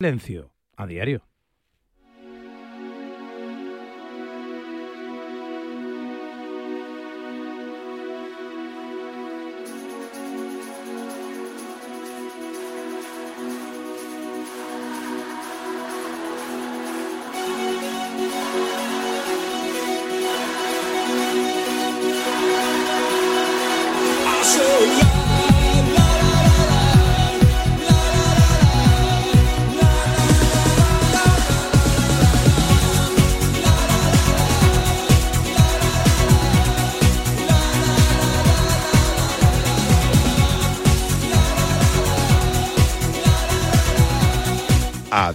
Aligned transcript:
Silencio 0.00 0.52
a 0.76 0.86
diario. 0.86 1.33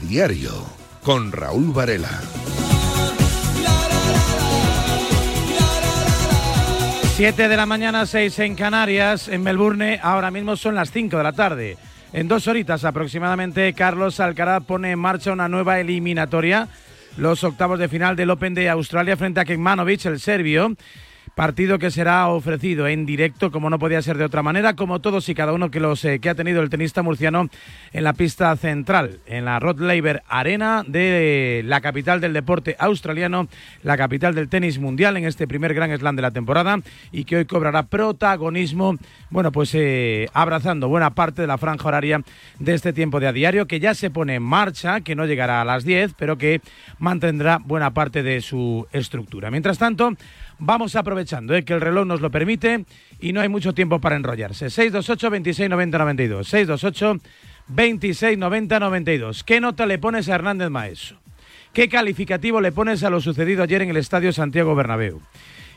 Diario 0.10 0.66
con 1.04 1.32
Raúl 1.32 1.72
Varela. 1.72 2.10
Siete 7.16 7.48
de 7.48 7.56
la 7.56 7.68
mañana, 7.68 8.08
seis 8.08 8.40
en 8.40 8.56
Canarias, 8.56 9.28
en 9.28 9.44
Melbourne, 9.44 10.00
ahora 10.02 10.32
mismo 10.32 10.56
son 10.56 10.74
las 10.74 10.92
cinco 10.92 11.18
de 11.18 11.24
la 11.24 11.34
tarde. 11.34 11.78
En 12.12 12.28
dos 12.28 12.48
horitas 12.48 12.86
aproximadamente, 12.86 13.72
Carlos 13.74 14.20
Alcaraz 14.20 14.64
pone 14.64 14.90
en 14.92 15.00
marcha 15.00 15.32
una 15.32 15.48
nueva 15.48 15.80
eliminatoria, 15.80 16.70
los 17.16 17.44
octavos 17.44 17.78
de 17.78 17.88
final 17.88 18.16
del 18.16 18.32
Open 18.32 18.56
de 18.56 18.68
Australia 18.68 19.16
frente 19.16 19.42
a 19.42 19.46
Kekmanovic, 19.46 20.06
el 20.06 20.20
serbio. 20.20 20.74
Partido 21.40 21.80
que 21.80 21.90
será 21.90 22.28
ofrecido 22.28 22.86
en 22.86 23.06
directo, 23.06 23.50
como 23.50 23.70
no 23.70 23.80
podía 23.80 24.02
ser 24.02 24.18
de 24.18 24.26
otra 24.26 24.44
manera, 24.44 24.76
como 24.76 25.00
todos 25.00 25.30
y 25.30 25.34
cada 25.34 25.54
uno 25.54 25.72
que 25.72 25.80
los 25.80 26.04
eh, 26.04 26.20
que 26.20 26.30
ha 26.30 26.36
tenido 26.36 26.62
el 26.62 26.70
tenista 26.70 27.02
murciano 27.02 27.48
en 27.94 28.04
la 28.04 28.12
pista 28.12 28.54
central, 28.58 29.22
en 29.26 29.46
la 29.46 29.58
Rod 29.58 29.80
Laver 29.80 30.22
Arena 30.28 30.84
de 30.86 31.62
la 31.64 31.80
capital 31.80 32.20
del 32.20 32.34
deporte 32.34 32.76
australiano, 32.78 33.48
la 33.84 33.96
capital 33.96 34.36
del 34.36 34.50
tenis 34.50 34.80
mundial 34.80 35.16
en 35.16 35.24
este 35.24 35.48
primer 35.48 35.74
Gran 35.74 35.98
Slam 35.98 36.18
de 36.18 36.24
la 36.24 36.32
temporada 36.32 36.82
y 37.14 37.24
que 37.24 37.38
hoy 37.38 37.46
cobrará 37.46 37.84
protagonismo, 37.84 38.98
bueno, 39.30 39.54
pues 39.54 39.74
eh, 39.76 40.28
abrazando 40.34 40.90
buena 40.90 41.12
parte 41.12 41.42
de 41.42 41.48
la 41.48 41.58
franja 41.58 41.88
horaria 41.88 42.22
de 42.60 42.74
este 42.74 42.92
tiempo 42.92 43.22
de 43.22 43.28
a 43.28 43.32
diario 43.32 43.66
que 43.66 43.80
ya 43.80 43.94
se 43.94 44.10
pone 44.10 44.36
en 44.36 44.44
marcha, 44.44 45.00
que 45.00 45.16
no 45.16 45.26
llegará 45.26 45.62
a 45.62 45.66
las 45.66 45.86
10, 45.86 46.16
pero 46.18 46.38
que 46.38 46.60
mantendrá 46.98 47.60
buena 47.64 47.92
parte 47.92 48.24
de 48.24 48.42
su 48.42 48.86
estructura. 48.92 49.50
Mientras 49.50 49.78
tanto, 49.78 50.18
Vamos 50.60 50.98
aprovechando 50.98 51.56
eh, 51.56 51.64
que 51.64 51.74
el 51.74 51.82
reloj 51.82 52.06
nos 52.06 52.22
lo 52.22 52.30
permite 52.30 52.86
y 53.22 53.32
no 53.32 53.40
hay 53.40 53.48
mucho 53.48 53.74
tiempo 53.74 54.00
para 54.00 54.18
enrollarse. 54.18 54.70
628 54.70 55.30
26 55.30 55.70
90 55.70 55.98
92. 55.98 56.48
628 56.48 57.20
26 57.70 58.38
90 58.38 58.80
92. 58.80 59.44
¿Qué 59.46 59.62
nota 59.62 59.86
le 59.86 59.98
pones 59.98 60.28
a 60.28 60.36
Hernández 60.36 60.70
Maeso? 60.70 61.16
¿Qué 61.72 61.88
calificativo 61.88 62.60
le 62.60 62.74
pones 62.74 63.04
a 63.04 63.10
lo 63.10 63.22
sucedido 63.22 63.64
ayer 63.64 63.84
en 63.84 63.90
el 63.90 63.98
Estadio 63.98 64.34
Santiago 64.34 64.76
Bernabéu? 64.76 65.22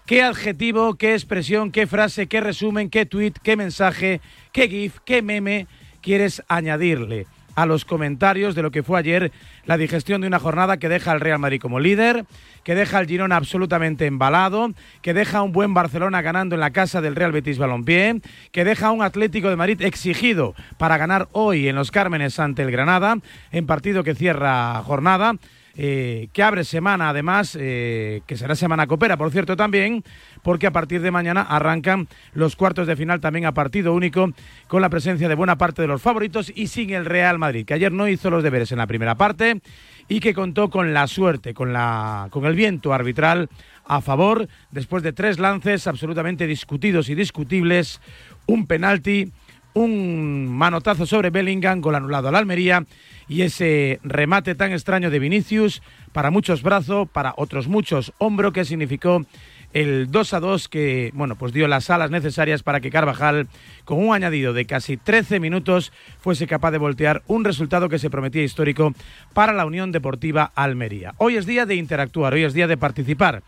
¿Qué 0.04 0.22
adjetivo, 0.22 0.94
qué 0.94 1.12
expresión, 1.12 1.70
qué 1.70 1.86
frase, 1.86 2.26
qué 2.26 2.40
resumen, 2.40 2.90
qué 2.90 3.06
tweet, 3.06 3.34
qué 3.42 3.56
mensaje, 3.56 4.20
qué 4.52 4.68
gif, 4.68 4.98
qué 5.04 5.22
meme 5.22 5.68
quieres 6.00 6.42
añadirle? 6.48 7.26
A 7.54 7.66
los 7.66 7.84
comentarios 7.84 8.54
de 8.54 8.62
lo 8.62 8.70
que 8.70 8.82
fue 8.82 8.98
ayer 8.98 9.32
la 9.66 9.76
digestión 9.76 10.20
de 10.20 10.26
una 10.26 10.38
jornada 10.38 10.78
que 10.78 10.88
deja 10.88 11.12
al 11.12 11.20
Real 11.20 11.38
Madrid 11.38 11.60
como 11.60 11.80
líder, 11.80 12.24
que 12.64 12.74
deja 12.74 12.98
al 12.98 13.06
Girona 13.06 13.36
absolutamente 13.36 14.06
embalado, 14.06 14.72
que 15.02 15.14
deja 15.14 15.38
a 15.38 15.42
un 15.42 15.52
buen 15.52 15.74
Barcelona 15.74 16.22
ganando 16.22 16.54
en 16.54 16.60
la 16.60 16.70
casa 16.70 17.00
del 17.00 17.16
Real 17.16 17.32
Betis 17.32 17.58
Balompié, 17.58 18.20
que 18.50 18.64
deja 18.64 18.88
a 18.88 18.92
un 18.92 19.02
Atlético 19.02 19.50
de 19.50 19.56
Madrid 19.56 19.82
exigido 19.82 20.54
para 20.78 20.98
ganar 20.98 21.28
hoy 21.32 21.68
en 21.68 21.76
los 21.76 21.90
Cármenes 21.90 22.38
ante 22.38 22.62
el 22.62 22.70
Granada, 22.70 23.18
en 23.50 23.66
partido 23.66 24.04
que 24.04 24.14
cierra 24.14 24.82
jornada. 24.82 25.36
Eh, 25.74 26.28
que 26.34 26.42
abre 26.42 26.64
semana 26.64 27.08
además, 27.08 27.56
eh, 27.58 28.20
que 28.26 28.36
será 28.36 28.54
semana 28.54 28.86
copera, 28.86 29.16
por 29.16 29.30
cierto, 29.30 29.56
también, 29.56 30.04
porque 30.42 30.66
a 30.66 30.70
partir 30.70 31.00
de 31.00 31.10
mañana 31.10 31.40
arrancan 31.40 32.08
los 32.34 32.56
cuartos 32.56 32.86
de 32.86 32.94
final 32.94 33.20
también 33.20 33.46
a 33.46 33.52
partido 33.52 33.94
único, 33.94 34.28
con 34.68 34.82
la 34.82 34.90
presencia 34.90 35.28
de 35.28 35.34
buena 35.34 35.56
parte 35.56 35.80
de 35.80 35.88
los 35.88 36.02
favoritos 36.02 36.52
y 36.54 36.66
sin 36.66 36.90
el 36.90 37.06
Real 37.06 37.38
Madrid, 37.38 37.64
que 37.64 37.72
ayer 37.72 37.90
no 37.90 38.06
hizo 38.06 38.28
los 38.28 38.42
deberes 38.42 38.70
en 38.72 38.78
la 38.78 38.86
primera 38.86 39.14
parte 39.14 39.62
y 40.08 40.20
que 40.20 40.34
contó 40.34 40.68
con 40.68 40.92
la 40.92 41.06
suerte, 41.06 41.54
con, 41.54 41.72
la, 41.72 42.28
con 42.30 42.44
el 42.44 42.54
viento 42.54 42.92
arbitral 42.92 43.48
a 43.86 44.02
favor, 44.02 44.48
después 44.70 45.02
de 45.02 45.12
tres 45.12 45.38
lances 45.38 45.86
absolutamente 45.86 46.46
discutidos 46.46 47.08
y 47.08 47.14
discutibles, 47.14 48.00
un 48.46 48.66
penalti, 48.66 49.32
un 49.74 50.48
manotazo 50.48 51.06
sobre 51.06 51.30
Bellingham, 51.30 51.80
gol 51.80 51.94
anulado 51.94 52.28
al 52.28 52.36
Almería 52.36 52.84
y 53.28 53.42
ese 53.42 54.00
remate 54.02 54.54
tan 54.54 54.72
extraño 54.72 55.10
de 55.10 55.18
Vinicius, 55.18 55.82
para 56.12 56.30
muchos 56.30 56.62
brazo, 56.62 57.06
para 57.06 57.34
otros 57.36 57.68
muchos 57.68 58.12
hombro, 58.18 58.52
que 58.52 58.64
significó 58.64 59.24
el 59.72 60.10
2 60.10 60.34
a 60.34 60.40
2 60.40 60.68
que, 60.68 61.10
bueno, 61.14 61.36
pues 61.36 61.52
dio 61.52 61.66
las 61.66 61.88
alas 61.88 62.10
necesarias 62.10 62.62
para 62.62 62.80
que 62.80 62.90
Carvajal, 62.90 63.48
con 63.84 63.98
un 63.98 64.14
añadido 64.14 64.52
de 64.52 64.66
casi 64.66 64.96
13 64.96 65.40
minutos, 65.40 65.92
fuese 66.20 66.46
capaz 66.46 66.72
de 66.72 66.78
voltear 66.78 67.22
un 67.26 67.44
resultado 67.44 67.88
que 67.88 67.98
se 67.98 68.10
prometía 68.10 68.42
histórico 68.42 68.92
para 69.32 69.52
la 69.52 69.64
Unión 69.64 69.92
Deportiva 69.92 70.52
Almería. 70.54 71.14
Hoy 71.16 71.36
es 71.36 71.46
día 71.46 71.64
de 71.64 71.76
interactuar, 71.76 72.34
hoy 72.34 72.44
es 72.44 72.52
día 72.52 72.66
de 72.66 72.76
participar, 72.76 73.42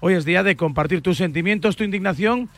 hoy 0.00 0.14
es 0.14 0.24
día 0.24 0.42
de 0.42 0.56
compartir 0.56 1.00
tus 1.00 1.16
sentimientos, 1.16 1.76
tu 1.76 1.84
indignación 1.84 2.50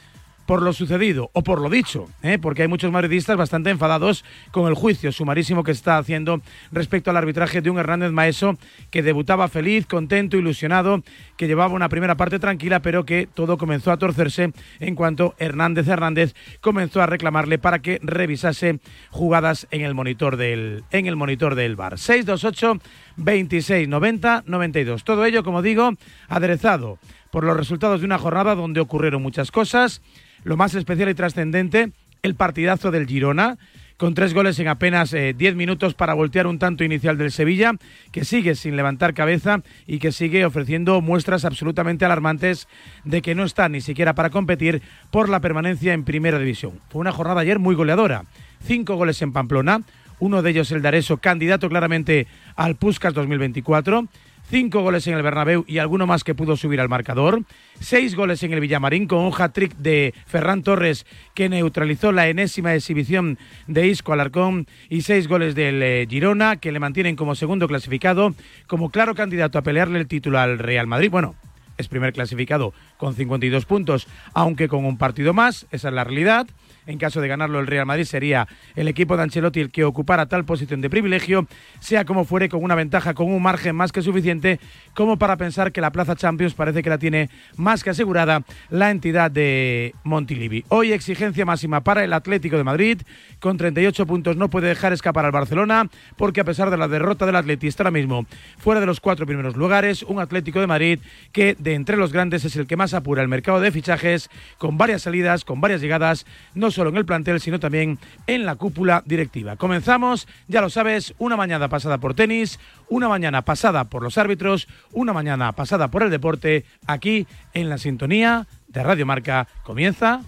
por 0.47 0.63
lo 0.63 0.73
sucedido 0.73 1.31
o 1.33 1.43
por 1.43 1.61
lo 1.61 1.71
dicho, 1.71 2.09
¿eh? 2.23 2.39
porque 2.39 2.63
hay 2.63 2.69
muchos 2.69 2.93
madridistas 2.93 3.37
bastante 3.37 3.71
enfadados 3.71 4.25
con 4.51 4.69
el 4.69 4.75
juicio 4.75 5.13
sumarísimo 5.13 5.65
que 5.65 5.73
está 5.73 5.99
haciendo 5.99 6.41
respecto 6.71 7.11
al 7.11 7.17
arbitraje 7.17 7.61
de 7.61 7.71
un 7.71 7.79
Hernández 7.79 8.13
Maeso 8.13 8.57
que 8.91 9.03
debutaba 9.03 9.49
feliz, 9.49 9.87
contento, 9.87 10.37
ilusionado, 10.37 11.03
que 11.37 11.47
llevaba 11.47 11.75
una 11.75 11.89
primera 11.89 12.17
parte 12.17 12.39
tranquila, 12.39 12.81
pero 12.81 13.05
que 13.05 13.29
todo 13.33 13.59
comenzó 13.59 13.93
a 13.93 13.97
torcerse 13.97 14.53
en 14.81 14.95
cuanto 14.95 15.35
Hernández 15.39 15.89
Hernández 15.89 16.35
comenzó 16.61 17.03
a 17.03 17.07
reclamarle 17.07 17.59
para 17.59 17.81
que 17.81 17.99
revisase 18.03 18.81
jugadas 19.11 19.67
en 19.71 19.83
el 19.83 19.95
monitor 19.95 20.37
del 20.37 20.85
en 20.91 21.07
el 21.07 21.17
monitor 21.17 21.55
del 21.55 21.77
bar. 21.77 21.99
628 21.99 22.81
26 23.17 23.89
90 23.89 24.45
92. 24.47 25.05
Todo 25.05 25.25
ello, 25.25 25.43
como 25.43 25.63
digo, 25.63 25.93
aderezado 26.29 26.99
por 27.31 27.45
los 27.45 27.57
resultados 27.57 28.01
de 28.01 28.07
una 28.07 28.19
jornada 28.19 28.55
donde 28.55 28.81
ocurrieron 28.81 29.23
muchas 29.23 29.51
cosas 29.51 30.03
lo 30.45 30.57
más 30.57 30.75
especial 30.75 31.09
y 31.09 31.15
trascendente, 31.15 31.93
el 32.23 32.35
partidazo 32.35 32.91
del 32.91 33.07
Girona, 33.07 33.59
con 33.97 34.15
tres 34.15 34.35
goles 34.35 34.59
en 34.59 34.67
apenas 34.67 35.13
10 35.13 35.37
eh, 35.41 35.55
minutos 35.55 35.95
para 35.95 36.15
voltear 36.15 36.49
un 36.49 36.59
tanto 36.59 36.83
inicial 36.83 37.17
del 37.19 37.31
Sevilla, 37.31 37.75
que 38.11 38.25
sigue 38.25 38.57
sin 38.57 38.77
levantar 38.77 39.15
cabeza 39.15 39.63
y 39.87 39.99
que 39.99 40.11
sigue 40.11 40.45
ofreciendo 40.45 41.01
muestras 41.01 41.45
absolutamente 41.45 42.05
alarmantes 42.05 42.67
de 43.05 43.23
que 43.23 43.37
no 43.37 43.45
está 43.45 43.69
ni 43.69 43.81
siquiera 43.81 44.15
para 44.15 44.31
competir 44.31 44.83
por 45.13 45.29
la 45.29 45.41
permanencia 45.41 45.93
en 45.93 46.05
Primera 46.05 46.39
División. 46.39 46.81
Fue 46.89 47.01
una 47.01 47.13
jornada 47.13 47.43
ayer 47.43 47.61
muy 47.61 47.77
goleadora. 47.77 48.25
Cinco 48.65 48.97
goles 48.97 49.23
en 49.23 49.33
Pamplona, 49.33 49.83
uno 50.23 50.41
de 50.41 50.51
ellos 50.51 50.71
el 50.71 50.83
Dareso, 50.83 51.17
candidato 51.17 51.69
claramente 51.69 52.29
al 52.55 52.77
Puskas 52.77 53.13
2024 53.13 54.07
cinco 54.49 54.83
goles 54.83 55.07
en 55.07 55.15
el 55.15 55.23
Bernabéu 55.23 55.65
y 55.67 55.79
alguno 55.79 56.07
más 56.07 56.25
que 56.25 56.35
pudo 56.35 56.57
subir 56.57 56.81
al 56.81 56.89
marcador, 56.89 57.43
seis 57.81 58.15
goles 58.15 58.43
en 58.43 58.53
el 58.53 58.61
Villamarín 58.61 59.07
con 59.07 59.21
un 59.21 59.33
hat-trick 59.37 59.75
de 59.77 60.13
Ferran 60.27 60.63
Torres 60.63 61.07
que 61.35 61.49
neutralizó 61.49 62.13
la 62.13 62.29
enésima 62.29 62.75
exhibición 62.75 63.39
de 63.67 63.87
Isco 63.87 64.13
Alarcón 64.13 64.67
y 64.91 65.03
seis 65.03 65.27
goles 65.27 65.55
del 65.55 65.83
eh, 65.83 66.07
Girona 66.09 66.57
que 66.57 66.71
le 66.71 66.81
mantienen 66.81 67.17
como 67.17 67.35
segundo 67.35 67.67
clasificado, 67.67 68.35
como 68.67 68.91
claro 68.91 69.15
candidato 69.15 69.59
a 69.59 69.63
pelearle 69.63 69.99
el 69.99 70.07
título 70.07 70.39
al 70.39 70.59
Real 70.59 70.87
Madrid. 70.87 71.11
Bueno, 71.11 71.35
es 71.79 71.89
primer 71.89 72.13
clasificado 72.13 72.75
con 72.97 73.15
52 73.15 73.65
puntos, 73.65 74.07
aunque 74.35 74.69
con 74.69 74.85
un 74.85 74.99
partido 74.99 75.33
más, 75.33 75.67
esa 75.73 75.89
es 75.89 75.95
la 75.95 76.05
realidad. 76.05 76.47
En 76.87 76.99
caso 76.99 77.21
de 77.21 77.29
ganarlo 77.29 77.61
el 77.61 77.67
Real 77.67 77.87
Madrid 77.87 78.05
sería 78.05 78.47
el 78.77 78.89
equipo 78.89 79.17
de 79.17 79.23
Ancelotti 79.23 79.61
el 79.61 79.71
que 79.71 79.85
ocupara 79.85 80.27
tal 80.27 80.45
posición 80.45 80.81
de 80.81 80.91
privilegio, 80.91 81.47
sea 81.81 82.05
como 82.05 82.25
fuere, 82.25 82.49
con 82.49 82.63
una 82.63 82.75
ventaja, 82.75 83.15
con 83.15 83.33
un 83.33 83.43
margen 83.43 83.75
más 83.75 83.93
que 83.93 84.03
suficiente 84.03 84.61
como 84.95 85.19
para 85.19 85.37
pensar 85.37 85.73
que 85.73 85.81
la 85.81 85.93
plaza 85.93 86.17
Champions 86.17 86.55
parece 86.55 86.83
que 86.83 86.91
la 86.91 86.99
tiene 86.99 87.31
más 87.57 87.83
que 87.83 87.91
asegurada 87.91 88.43
la 88.69 88.91
entidad 88.91 89.31
de 89.31 89.95
Montilivi. 90.05 90.65
Hoy 90.69 90.93
exigencia 90.93 91.47
máxima 91.47 91.83
para 91.83 92.05
el 92.05 92.13
Atlético 92.13 92.57
de 92.57 92.65
Madrid, 92.65 93.01
con 93.41 93.57
38 93.57 94.07
puntos 94.07 94.37
no 94.37 94.51
puede 94.51 94.69
dejar 94.69 94.93
escapar 94.93 95.25
al 95.25 95.33
Barcelona, 95.33 95.89
porque 96.17 96.41
a 96.41 96.45
pesar 96.45 96.71
de 96.71 96.77
la 96.77 96.89
derrota 96.89 97.25
del 97.25 97.37
Atlético 97.37 97.63
ahora 97.79 97.91
mismo 97.91 98.27
fuera 98.59 98.81
de 98.81 98.87
los 98.87 98.99
cuatro 98.99 99.25
primeros 99.25 99.57
lugares, 99.57 100.03
un 100.03 100.19
Atlético 100.19 100.61
de 100.61 100.67
Madrid 100.67 100.99
que 101.31 101.55
de 101.59 101.75
entre 101.75 101.97
los 101.97 102.13
grandes 102.13 102.45
es 102.45 102.57
el 102.57 102.67
que 102.67 102.77
más 102.77 102.93
apura 102.93 103.23
el 103.23 103.29
mercado 103.29 103.61
de 103.61 103.71
fichajes, 103.71 104.29
con 104.59 104.77
varias 104.77 105.03
salidas, 105.03 105.45
con 105.45 105.61
varias 105.61 105.81
llegadas, 105.81 106.27
no 106.55 106.72
solo 106.73 106.91
en 106.91 106.97
el 106.97 107.05
plantel, 107.05 107.41
sino 107.41 107.61
también 107.61 107.99
en 108.27 108.45
la 108.45 108.57
cúpula 108.57 109.03
directiva. 109.07 109.57
Comenzamos, 109.57 110.27
ya 110.49 110.61
lo 110.61 110.71
sabes, 110.71 111.15
una 111.19 111.37
mañana 111.37 111.69
pasada 111.69 111.99
por 111.99 112.15
tenis, 112.15 112.59
una 112.89 113.09
mañana 113.09 113.43
pasada 113.43 113.85
por 113.85 114.03
los 114.03 114.19
árbitros, 114.19 114.69
una 114.93 115.13
mañana 115.13 115.53
pasada 115.53 115.89
por 115.89 116.03
el 116.03 116.11
deporte, 116.11 116.65
aquí 116.87 117.27
en 117.55 117.69
la 117.69 117.79
sintonía 117.79 118.47
de 118.69 118.83
Radio 118.83 119.07
Marca. 119.07 119.47
Comienza 119.63 120.23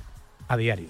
a 0.49 0.56
diario. 0.56 0.88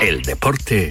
El 0.00 0.22
deporte 0.22 0.90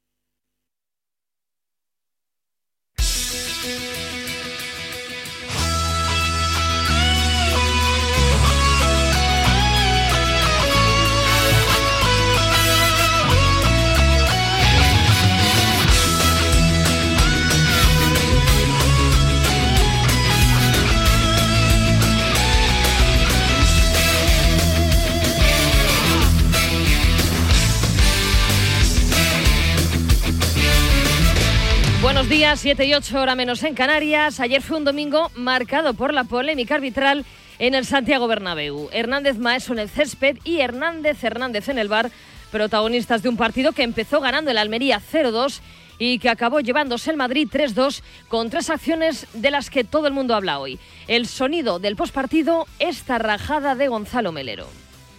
Buenos 32.21 32.37
días, 32.37 32.59
7 32.59 32.85
y 32.85 32.93
8 32.93 33.19
hora 33.19 33.33
menos 33.33 33.63
en 33.63 33.73
Canarias. 33.73 34.39
Ayer 34.39 34.61
fue 34.61 34.77
un 34.77 34.83
domingo 34.83 35.31
marcado 35.33 35.95
por 35.95 36.13
la 36.13 36.23
polémica 36.23 36.75
arbitral 36.75 37.25
en 37.57 37.73
el 37.73 37.83
Santiago 37.83 38.27
Bernabéu. 38.27 38.89
Hernández 38.91 39.39
Maeso 39.39 39.73
en 39.73 39.79
el 39.79 39.89
césped 39.89 40.37
y 40.43 40.59
Hernández 40.59 41.23
Hernández 41.23 41.67
en 41.67 41.79
el 41.79 41.87
bar, 41.87 42.11
protagonistas 42.51 43.23
de 43.23 43.29
un 43.29 43.37
partido 43.37 43.71
que 43.71 43.81
empezó 43.81 44.21
ganando 44.21 44.51
el 44.51 44.59
Almería 44.59 45.01
0-2 45.01 45.61
y 45.97 46.19
que 46.19 46.29
acabó 46.29 46.59
llevándose 46.59 47.09
el 47.09 47.17
Madrid 47.17 47.49
3-2 47.51 48.03
con 48.27 48.51
tres 48.51 48.69
acciones 48.69 49.25
de 49.33 49.49
las 49.49 49.71
que 49.71 49.83
todo 49.83 50.05
el 50.05 50.13
mundo 50.13 50.35
habla 50.35 50.59
hoy. 50.59 50.77
El 51.07 51.25
sonido 51.25 51.79
del 51.79 51.95
postpartido, 51.95 52.67
esta 52.77 53.17
rajada 53.17 53.73
de 53.73 53.87
Gonzalo 53.87 54.31
Melero. 54.31 54.67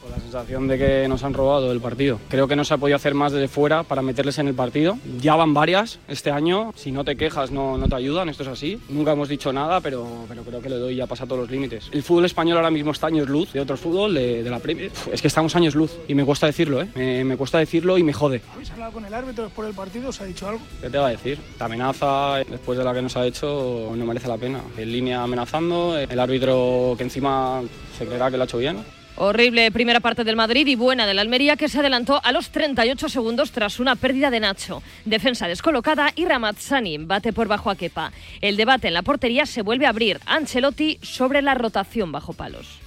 Con 0.02 0.10
la 0.10 0.18
sensación 0.18 0.66
de 0.66 0.78
que 0.78 1.06
nos 1.08 1.22
han 1.22 1.32
robado 1.32 1.70
el 1.70 1.80
partido. 1.80 2.18
Creo 2.28 2.48
que 2.48 2.56
no 2.56 2.64
se 2.64 2.74
ha 2.74 2.78
podido 2.78 2.96
hacer 2.96 3.14
más 3.14 3.30
desde 3.30 3.46
fuera 3.46 3.84
para 3.84 4.02
meterles 4.02 4.36
en 4.38 4.48
el 4.48 4.54
partido. 4.54 4.98
Ya 5.20 5.36
van 5.36 5.54
varias 5.54 6.00
este 6.08 6.32
año. 6.32 6.72
Si 6.74 6.90
no 6.90 7.04
te 7.04 7.14
quejas, 7.14 7.52
no, 7.52 7.78
no 7.78 7.88
te 7.88 7.94
ayudan. 7.94 8.28
Esto 8.28 8.42
es 8.42 8.48
así. 8.48 8.80
Nunca 8.88 9.12
hemos 9.12 9.28
dicho 9.28 9.52
nada, 9.52 9.80
pero, 9.80 10.04
pero 10.28 10.42
creo 10.42 10.60
que 10.60 10.68
le 10.68 10.76
doy 10.76 10.96
ya 10.96 11.06
pasa 11.06 11.24
todos 11.24 11.42
los 11.42 11.50
límites. 11.50 11.88
El 11.92 12.02
fútbol 12.02 12.24
español 12.24 12.56
ahora 12.56 12.70
mismo 12.72 12.90
está 12.90 13.06
años 13.06 13.28
luz 13.28 13.52
de 13.52 13.60
otro 13.60 13.76
fútbol, 13.76 14.14
de, 14.14 14.42
de 14.42 14.50
la 14.50 14.58
Premier. 14.58 14.90
Es 15.12 15.22
que 15.22 15.28
estamos 15.28 15.54
años 15.54 15.76
luz 15.76 15.92
y 16.08 16.16
me 16.16 16.24
cuesta 16.24 16.46
decirlo, 16.46 16.82
¿eh? 16.82 16.88
Me, 16.96 17.22
me 17.22 17.36
cuesta 17.36 17.58
decirlo 17.58 17.96
y 17.96 18.02
me 18.02 18.12
jode. 18.12 18.42
¿Habéis 18.52 18.72
hablado 18.72 18.92
con 18.92 19.04
el 19.04 19.14
árbitro 19.14 19.44
después 19.44 19.66
del 19.66 19.76
partido? 19.76 20.08
¿Os 20.08 20.20
ha 20.20 20.24
dicho 20.24 20.48
algo? 20.48 20.60
¿Qué 20.80 20.90
te 20.90 20.98
va 20.98 21.06
a 21.06 21.10
decir? 21.10 21.38
La 21.60 21.66
amenaza, 21.66 22.38
después 22.38 22.76
de 22.76 22.82
la 22.84 22.92
que 22.92 23.02
nos 23.02 23.16
ha 23.16 23.24
hecho, 23.24 23.92
no 23.94 24.04
merece 24.04 24.26
la 24.26 24.36
pena. 24.36 24.60
En 24.76 24.90
línea 24.90 25.22
amenazando, 25.22 25.96
el 25.96 26.18
árbitro 26.18 26.94
que 26.96 27.04
encima 27.04 27.62
se 27.96 28.04
creerá 28.04 28.30
que 28.30 28.36
lo 28.36 28.42
ha 28.42 28.46
hecho 28.46 28.58
bien. 28.58 28.78
Horrible 29.24 29.70
primera 29.70 30.00
parte 30.00 30.24
del 30.24 30.34
Madrid 30.34 30.66
y 30.66 30.74
buena 30.74 31.06
del 31.06 31.20
Almería 31.20 31.54
que 31.54 31.68
se 31.68 31.78
adelantó 31.78 32.20
a 32.24 32.32
los 32.32 32.50
38 32.50 33.08
segundos 33.08 33.52
tras 33.52 33.78
una 33.78 33.94
pérdida 33.94 34.32
de 34.32 34.40
Nacho. 34.40 34.82
Defensa 35.04 35.46
descolocada 35.46 36.10
y 36.16 36.24
Ramazzani 36.24 36.98
bate 36.98 37.32
por 37.32 37.46
bajo 37.46 37.70
a 37.70 37.76
Kepa. 37.76 38.10
El 38.40 38.56
debate 38.56 38.88
en 38.88 38.94
la 38.94 39.02
portería 39.02 39.46
se 39.46 39.62
vuelve 39.62 39.86
a 39.86 39.90
abrir. 39.90 40.18
Ancelotti 40.26 40.98
sobre 41.02 41.40
la 41.40 41.54
rotación 41.54 42.10
bajo 42.10 42.32
palos. 42.32 42.80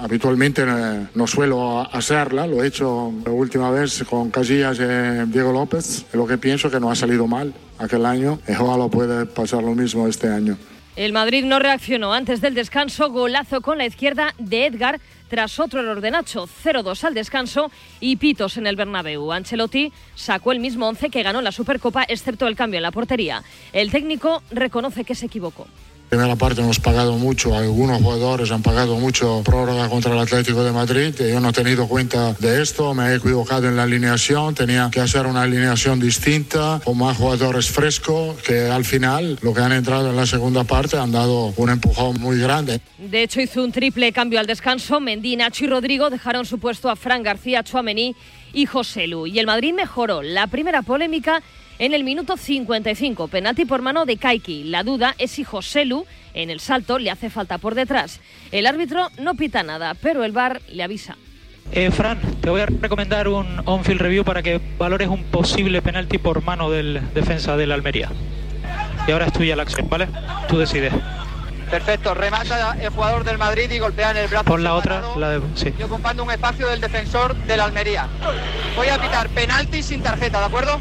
Habitualmente 0.00 0.62
eh, 0.64 1.06
no 1.12 1.26
suelo 1.26 1.80
hacerla, 1.92 2.46
lo 2.46 2.62
he 2.62 2.68
hecho 2.68 3.12
la 3.26 3.32
última 3.32 3.72
vez 3.72 4.04
con 4.08 4.30
Casillas 4.30 4.78
y 4.78 5.28
Diego 5.32 5.52
López. 5.52 6.06
Lo 6.12 6.24
que 6.24 6.38
pienso 6.38 6.70
que 6.70 6.78
no 6.78 6.92
ha 6.92 6.94
salido 6.94 7.26
mal 7.26 7.52
aquel 7.78 8.06
año 8.06 8.38
y 8.46 8.52
ojalá 8.52 8.86
puede 8.86 9.26
pasar 9.26 9.64
lo 9.64 9.74
mismo 9.74 10.06
este 10.06 10.28
año. 10.28 10.56
El 10.96 11.12
Madrid 11.12 11.44
no 11.44 11.58
reaccionó 11.58 12.12
antes 12.12 12.40
del 12.40 12.54
descanso, 12.54 13.10
golazo 13.10 13.60
con 13.60 13.78
la 13.78 13.86
izquierda 13.86 14.34
de 14.38 14.66
Edgar 14.66 15.00
tras 15.30 15.58
otro 15.60 15.80
error 15.80 16.00
de 16.02 16.10
Nacho, 16.10 16.46
0-2 16.46 17.04
al 17.04 17.14
descanso 17.14 17.70
y 18.00 18.16
pitos 18.16 18.56
en 18.56 18.66
el 18.66 18.76
Bernabéu. 18.76 19.32
Ancelotti 19.32 19.92
sacó 20.14 20.52
el 20.52 20.60
mismo 20.60 20.88
11 20.88 21.08
que 21.08 21.22
ganó 21.22 21.40
la 21.40 21.52
Supercopa, 21.52 22.04
excepto 22.06 22.46
el 22.46 22.56
cambio 22.56 22.78
en 22.78 22.82
la 22.82 22.90
portería. 22.90 23.42
El 23.72 23.90
técnico 23.90 24.42
reconoce 24.50 25.04
que 25.04 25.14
se 25.14 25.26
equivocó. 25.26 25.66
Primera 26.10 26.34
parte 26.34 26.60
hemos 26.60 26.80
pagado 26.80 27.16
mucho, 27.18 27.56
algunos 27.56 28.02
jugadores 28.02 28.50
han 28.50 28.62
pagado 28.62 28.96
mucho 28.96 29.42
prórroga 29.44 29.88
contra 29.88 30.12
el 30.12 30.18
Atlético 30.18 30.64
de 30.64 30.72
Madrid. 30.72 31.14
Yo 31.16 31.38
no 31.38 31.50
he 31.50 31.52
tenido 31.52 31.86
cuenta 31.86 32.32
de 32.32 32.60
esto, 32.60 32.94
me 32.94 33.10
he 33.10 33.14
equivocado 33.14 33.68
en 33.68 33.76
la 33.76 33.84
alineación, 33.84 34.56
tenía 34.56 34.90
que 34.90 34.98
hacer 34.98 35.26
una 35.26 35.42
alineación 35.42 36.00
distinta, 36.00 36.80
con 36.82 36.98
más 36.98 37.16
jugadores 37.16 37.70
frescos, 37.70 38.42
que 38.42 38.62
al 38.62 38.84
final, 38.84 39.38
lo 39.40 39.54
que 39.54 39.60
han 39.60 39.70
entrado 39.70 40.10
en 40.10 40.16
la 40.16 40.26
segunda 40.26 40.64
parte, 40.64 40.98
han 40.98 41.12
dado 41.12 41.54
un 41.56 41.70
empujón 41.70 42.20
muy 42.20 42.40
grande. 42.40 42.80
De 42.98 43.22
hecho, 43.22 43.40
hizo 43.40 43.62
un 43.62 43.70
triple 43.70 44.12
cambio 44.12 44.40
al 44.40 44.46
descanso. 44.46 44.98
Mendy, 44.98 45.36
Nacho 45.36 45.64
y 45.64 45.68
Rodrigo 45.68 46.10
dejaron 46.10 46.44
su 46.44 46.58
puesto 46.58 46.90
a 46.90 46.96
Fran 46.96 47.22
García, 47.22 47.62
Chuamení 47.62 48.16
y 48.52 48.66
José 48.66 49.06
Lu. 49.06 49.28
Y 49.28 49.38
el 49.38 49.46
Madrid 49.46 49.74
mejoró 49.74 50.22
la 50.22 50.48
primera 50.48 50.82
polémica 50.82 51.40
en 51.80 51.94
el 51.94 52.04
minuto 52.04 52.36
55. 52.36 53.28
Penalti 53.28 53.64
por 53.64 53.82
mano 53.82 54.04
de 54.04 54.18
Kaiki. 54.18 54.64
La 54.64 54.84
duda 54.84 55.14
es 55.18 55.32
si 55.32 55.44
José 55.44 55.86
Lu 55.86 56.06
en 56.34 56.50
el 56.50 56.60
salto 56.60 56.98
le 56.98 57.10
hace 57.10 57.30
falta 57.30 57.58
por 57.58 57.74
detrás. 57.74 58.20
El 58.52 58.66
árbitro 58.66 59.08
no 59.18 59.34
pita 59.34 59.62
nada, 59.62 59.94
pero 59.94 60.22
el 60.22 60.32
VAR 60.32 60.60
le 60.68 60.82
avisa. 60.82 61.16
Eh, 61.72 61.90
Fran, 61.90 62.20
te 62.42 62.50
voy 62.50 62.60
a 62.60 62.66
recomendar 62.66 63.28
un 63.28 63.62
on-field 63.64 64.00
review 64.00 64.24
para 64.24 64.42
que 64.42 64.60
valores 64.76 65.08
un 65.08 65.24
posible 65.24 65.80
penalti 65.80 66.18
por 66.18 66.44
mano 66.44 66.70
del 66.70 67.00
defensa 67.14 67.56
del 67.56 67.72
Almería. 67.72 68.10
Y 69.08 69.12
ahora 69.12 69.26
es 69.26 69.32
tuya 69.32 69.56
la 69.56 69.62
acción, 69.62 69.88
¿vale? 69.88 70.08
Tú 70.48 70.58
decides. 70.58 70.92
Perfecto, 71.70 72.12
remata 72.12 72.76
el 72.78 72.90
jugador 72.90 73.24
del 73.24 73.38
Madrid 73.38 73.70
y 73.70 73.78
golpea 73.78 74.10
en 74.10 74.18
el 74.18 74.28
brazo. 74.28 74.44
Pon 74.44 74.62
la 74.64 74.74
otra, 74.74 75.02
la 75.16 75.30
de... 75.30 75.40
Sí. 75.54 75.72
Y 75.78 75.82
ocupando 75.84 76.24
un 76.24 76.30
espacio 76.30 76.68
del 76.68 76.80
defensor 76.80 77.34
del 77.46 77.60
Almería. 77.60 78.08
Voy 78.76 78.88
a 78.88 79.00
pitar 79.00 79.28
penalti 79.30 79.82
sin 79.82 80.02
tarjeta, 80.02 80.40
¿de 80.40 80.46
acuerdo? 80.46 80.80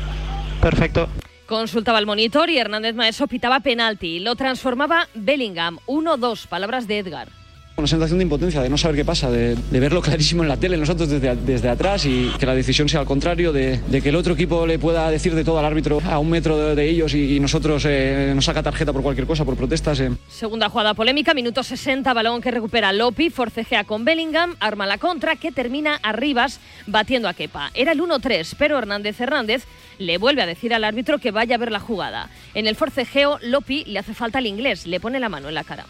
Perfecto. 0.62 1.08
Consultaba 1.46 2.00
el 2.00 2.06
monitor 2.06 2.50
y 2.50 2.58
Hernández 2.58 2.94
Maeso 2.94 3.28
pitaba 3.28 3.60
penalti. 3.62 4.20
Lo 4.20 4.36
transformaba 4.36 5.08
Bellingham. 5.16 5.80
1-2, 5.88 6.48
palabras 6.48 6.88
de 6.88 7.00
Edgar. 7.00 7.30
Una 7.80 7.88
sensación 7.88 8.20
de 8.20 8.24
impotencia, 8.24 8.62
de 8.62 8.70
no 8.70 8.78
saber 8.78 8.98
qué 8.98 9.06
pasa, 9.06 9.32
de, 9.32 9.56
verlo 9.72 10.02
clarísimo 10.02 10.44
en 10.44 10.50
la 10.50 10.58
tele, 10.58 10.76
nosotros 10.76 11.08
desde, 11.08 11.34
desde 11.38 11.70
atrás 11.70 12.06
y 12.06 12.30
que 12.38 12.46
la 12.46 12.54
decisión 12.54 12.90
sea 12.90 13.00
al 13.00 13.06
contrario, 13.06 13.54
de, 13.54 13.78
de, 13.78 14.02
que 14.02 14.10
el 14.10 14.18
otro 14.18 14.34
equipo 14.34 14.68
le 14.68 14.78
pueda 14.78 15.10
decir 15.10 15.34
de 15.34 15.46
todo 15.46 15.60
al 15.60 15.66
árbitro 15.66 16.02
a 16.04 16.20
un 16.20 16.30
metro 16.30 16.76
de, 16.76 16.90
ellos 16.90 17.14
y, 17.14 17.38
y 17.38 17.40
nosotros 17.40 17.86
eh, 17.88 18.34
nos 18.36 18.44
saca 18.44 18.62
tarjeta 18.62 18.92
por 18.92 19.02
cualquier 19.02 19.26
cosa, 19.26 19.46
por 19.46 19.56
protestas. 19.56 20.02
Eh. 20.02 20.12
Segunda 20.28 20.68
jugada 20.68 20.94
polémica, 20.94 21.34
minuto 21.34 21.64
60, 21.64 22.14
balón 22.14 22.42
que 22.42 22.52
recupera 22.52 22.92
Lopi, 22.92 23.30
forcejea 23.30 23.86
con 23.86 24.04
Bellingham, 24.04 24.58
arma 24.60 24.86
la 24.86 24.98
contra 24.98 25.38
que 25.38 25.54
termina 25.54 26.02
Arribas 26.04 26.60
batiendo 26.86 27.30
a 27.30 27.34
Kepa. 27.34 27.72
Era 27.74 27.94
el 27.94 28.02
1-3, 28.02 28.56
pero 28.58 28.78
Hernández 28.78 29.22
Hernández 29.22 29.64
le 30.00 30.18
vuelve 30.18 30.42
a 30.42 30.46
decir 30.46 30.74
al 30.74 30.84
árbitro 30.84 31.20
que 31.20 31.32
vaya 31.32 31.56
a 31.56 31.60
ver 31.60 31.72
la 31.72 31.80
jugada. 31.80 32.30
En 32.54 32.68
el 32.68 32.76
forcejeo, 32.76 33.40
Lopi 33.42 33.86
le 33.86 34.00
hace 34.00 34.14
falta 34.14 34.40
al 34.40 34.48
inglés, 34.48 34.86
le 34.86 35.00
pone 35.00 35.20
la 35.22 35.30
mano 35.30 35.48
en 35.48 35.56
la 35.56 35.64
cara. 35.64 35.86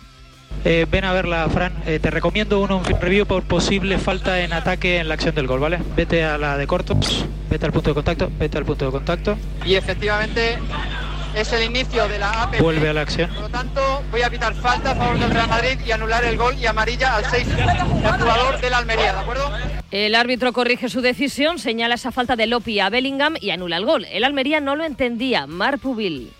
Eh, 0.65 0.85
ven 0.89 1.05
a 1.05 1.13
verla, 1.13 1.47
Fran. 1.49 1.73
Eh, 1.85 1.99
te 1.99 2.11
recomiendo 2.11 2.59
un 2.61 2.83
review 2.83 3.25
por 3.25 3.43
posible 3.43 3.97
falta 3.97 4.41
en 4.41 4.51
ataque 4.53 4.97
en 4.97 5.07
la 5.07 5.13
acción 5.13 5.33
del 5.35 5.47
gol, 5.47 5.59
¿vale? 5.59 5.79
Vete 5.95 6.23
a 6.23 6.37
la 6.37 6.57
de 6.57 6.67
cortos, 6.67 7.25
vete 7.49 7.65
al 7.65 7.71
punto 7.71 7.91
de 7.91 7.93
contacto, 7.93 8.29
vete 8.37 8.57
al 8.57 8.65
punto 8.65 8.85
de 8.85 8.91
contacto. 8.91 9.37
Y 9.65 9.75
efectivamente 9.75 10.57
es 11.35 11.53
el 11.53 11.63
inicio 11.63 12.07
de 12.07 12.19
la 12.19 12.43
APP. 12.43 12.59
Vuelve 12.61 12.89
a 12.89 12.93
la 12.93 13.01
acción. 13.01 13.29
Por 13.29 13.43
lo 13.43 13.49
tanto, 13.49 14.03
voy 14.11 14.21
a 14.21 14.29
pitar 14.29 14.53
falta 14.55 14.91
a 14.91 14.95
favor 14.95 15.17
del 15.17 15.31
Real 15.31 15.47
Madrid 15.47 15.79
y 15.85 15.91
anular 15.91 16.23
el 16.25 16.37
gol 16.37 16.55
y 16.57 16.65
amarilla 16.65 17.15
al 17.15 17.25
6 17.25 17.47
el 17.47 18.11
jugador 18.19 18.59
del 18.59 18.73
Almería, 18.73 19.13
¿de 19.13 19.19
acuerdo? 19.19 19.51
El 19.91 20.15
árbitro 20.15 20.53
corrige 20.53 20.89
su 20.89 21.01
decisión, 21.01 21.57
señala 21.57 21.95
esa 21.95 22.11
falta 22.11 22.35
de 22.35 22.47
Lopi 22.47 22.79
a 22.79 22.89
Bellingham 22.89 23.35
y 23.39 23.51
anula 23.51 23.77
el 23.77 23.85
gol. 23.85 24.05
El 24.11 24.23
Almería 24.23 24.59
no 24.59 24.75
lo 24.75 24.83
entendía. 24.83 25.47
Marc 25.47 25.79
Pubil. 25.79 26.31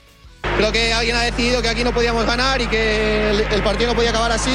Creo 0.60 0.74
que 0.74 0.92
alguien 0.92 1.16
ha 1.16 1.22
decidido 1.22 1.62
que 1.62 1.70
aquí 1.70 1.86
no 1.86 1.94
podíamos 1.94 2.25
ganar 2.25 2.62
y 2.62 2.68
que 2.68 3.30
el, 3.30 3.63
partido 3.63 3.92
no 3.92 3.96
podía 3.96 4.10
acabar 4.10 4.34
así 4.34 4.51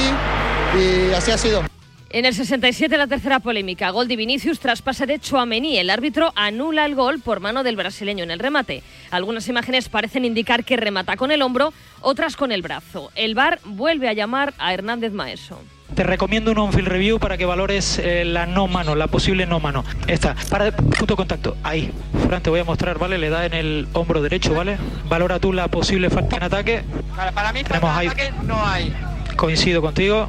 y 0.78 1.14
así 1.14 1.30
ha 1.30 1.38
sido. 1.38 1.62
En 2.10 2.26
el 2.26 2.34
67 2.34 2.98
la 2.98 3.06
tercera 3.06 3.40
polémica, 3.40 3.88
gol 3.88 4.06
de 4.06 4.16
Vinicius 4.16 4.60
tras 4.60 4.82
pase 4.82 5.06
de 5.06 5.18
Chouameni. 5.18 5.78
El 5.78 5.88
árbitro 5.88 6.34
anula 6.36 6.84
el 6.84 6.94
gol 6.94 7.20
por 7.20 7.40
mano 7.40 7.62
del 7.62 7.76
brasileño 7.76 8.22
en 8.22 8.32
el 8.32 8.38
remate. 8.38 8.82
Algunas 9.10 9.48
imágenes 9.48 9.88
parecen 9.88 10.26
indicar 10.26 10.62
que 10.66 10.76
remata 10.76 11.16
con 11.16 11.30
el 11.30 11.40
hombro, 11.40 11.72
otras 12.02 12.36
con 12.36 12.52
el 12.52 12.60
brazo. 12.60 13.10
El 13.14 13.34
VAR 13.34 13.60
vuelve 13.64 14.06
a 14.06 14.12
llamar 14.12 14.52
a 14.58 14.74
Hernández 14.74 15.12
Maeso. 15.12 15.58
Te 15.94 16.02
recomiendo 16.02 16.50
un 16.50 16.58
on-field 16.58 16.88
review 16.88 17.18
para 17.20 17.36
que 17.36 17.44
valores 17.46 18.00
eh, 18.00 18.24
la 18.24 18.46
no 18.46 18.66
mano, 18.66 18.94
la 18.96 19.06
posible 19.06 19.46
no 19.46 19.60
mano. 19.60 19.84
Esta, 20.08 20.34
para 20.50 20.72
punto 20.72 21.06
de 21.06 21.16
contacto, 21.16 21.56
ahí. 21.62 21.92
Fran, 22.26 22.42
te 22.42 22.50
voy 22.50 22.58
a 22.60 22.64
mostrar, 22.64 22.98
¿vale? 22.98 23.16
Le 23.16 23.30
da 23.30 23.46
en 23.46 23.54
el 23.54 23.86
hombro 23.92 24.20
derecho, 24.20 24.54
¿vale? 24.54 24.76
Valora 25.08 25.38
tú 25.38 25.52
la 25.52 25.68
posible 25.68 26.10
falta 26.10 26.36
en 26.36 26.42
ataque. 26.42 26.82
Para, 27.14 27.30
para 27.30 27.52
mí, 27.52 27.62
Tenemos 27.62 27.90
falta 27.90 28.00
ahí. 28.00 28.06
de 28.08 28.12
ataque 28.12 28.32
no 28.44 28.66
hay. 28.66 28.92
Coincido 29.36 29.80
contigo. 29.82 30.28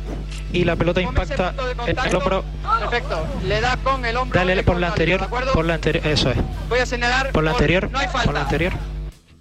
Y 0.53 0.63
la 0.65 0.75
pelota 0.75 1.01
impacta 1.01 1.53
en 1.87 1.97
el 1.97 2.15
hombro. 2.15 2.45
Perfecto. 2.79 3.25
Le 3.45 3.59
da 3.59 3.75
con 3.77 4.05
el 4.05 4.15
hombro. 4.17 4.39
Dale 4.39 4.63
por 4.63 4.79
la 4.79 4.87
anterior, 4.89 5.27
por 5.51 5.65
la 5.65 5.73
anterior, 5.73 6.05
eso 6.07 6.29
es. 6.29 6.37
Voy 6.69 6.79
a 6.79 6.85
señalar. 6.85 7.31
Por 7.31 7.43
la 7.43 7.51
anterior, 7.51 7.89
No 7.91 7.99
hay 7.99 8.07
falta. 8.07 8.25
por 8.25 8.33
la 8.35 8.41
anterior. 8.41 8.73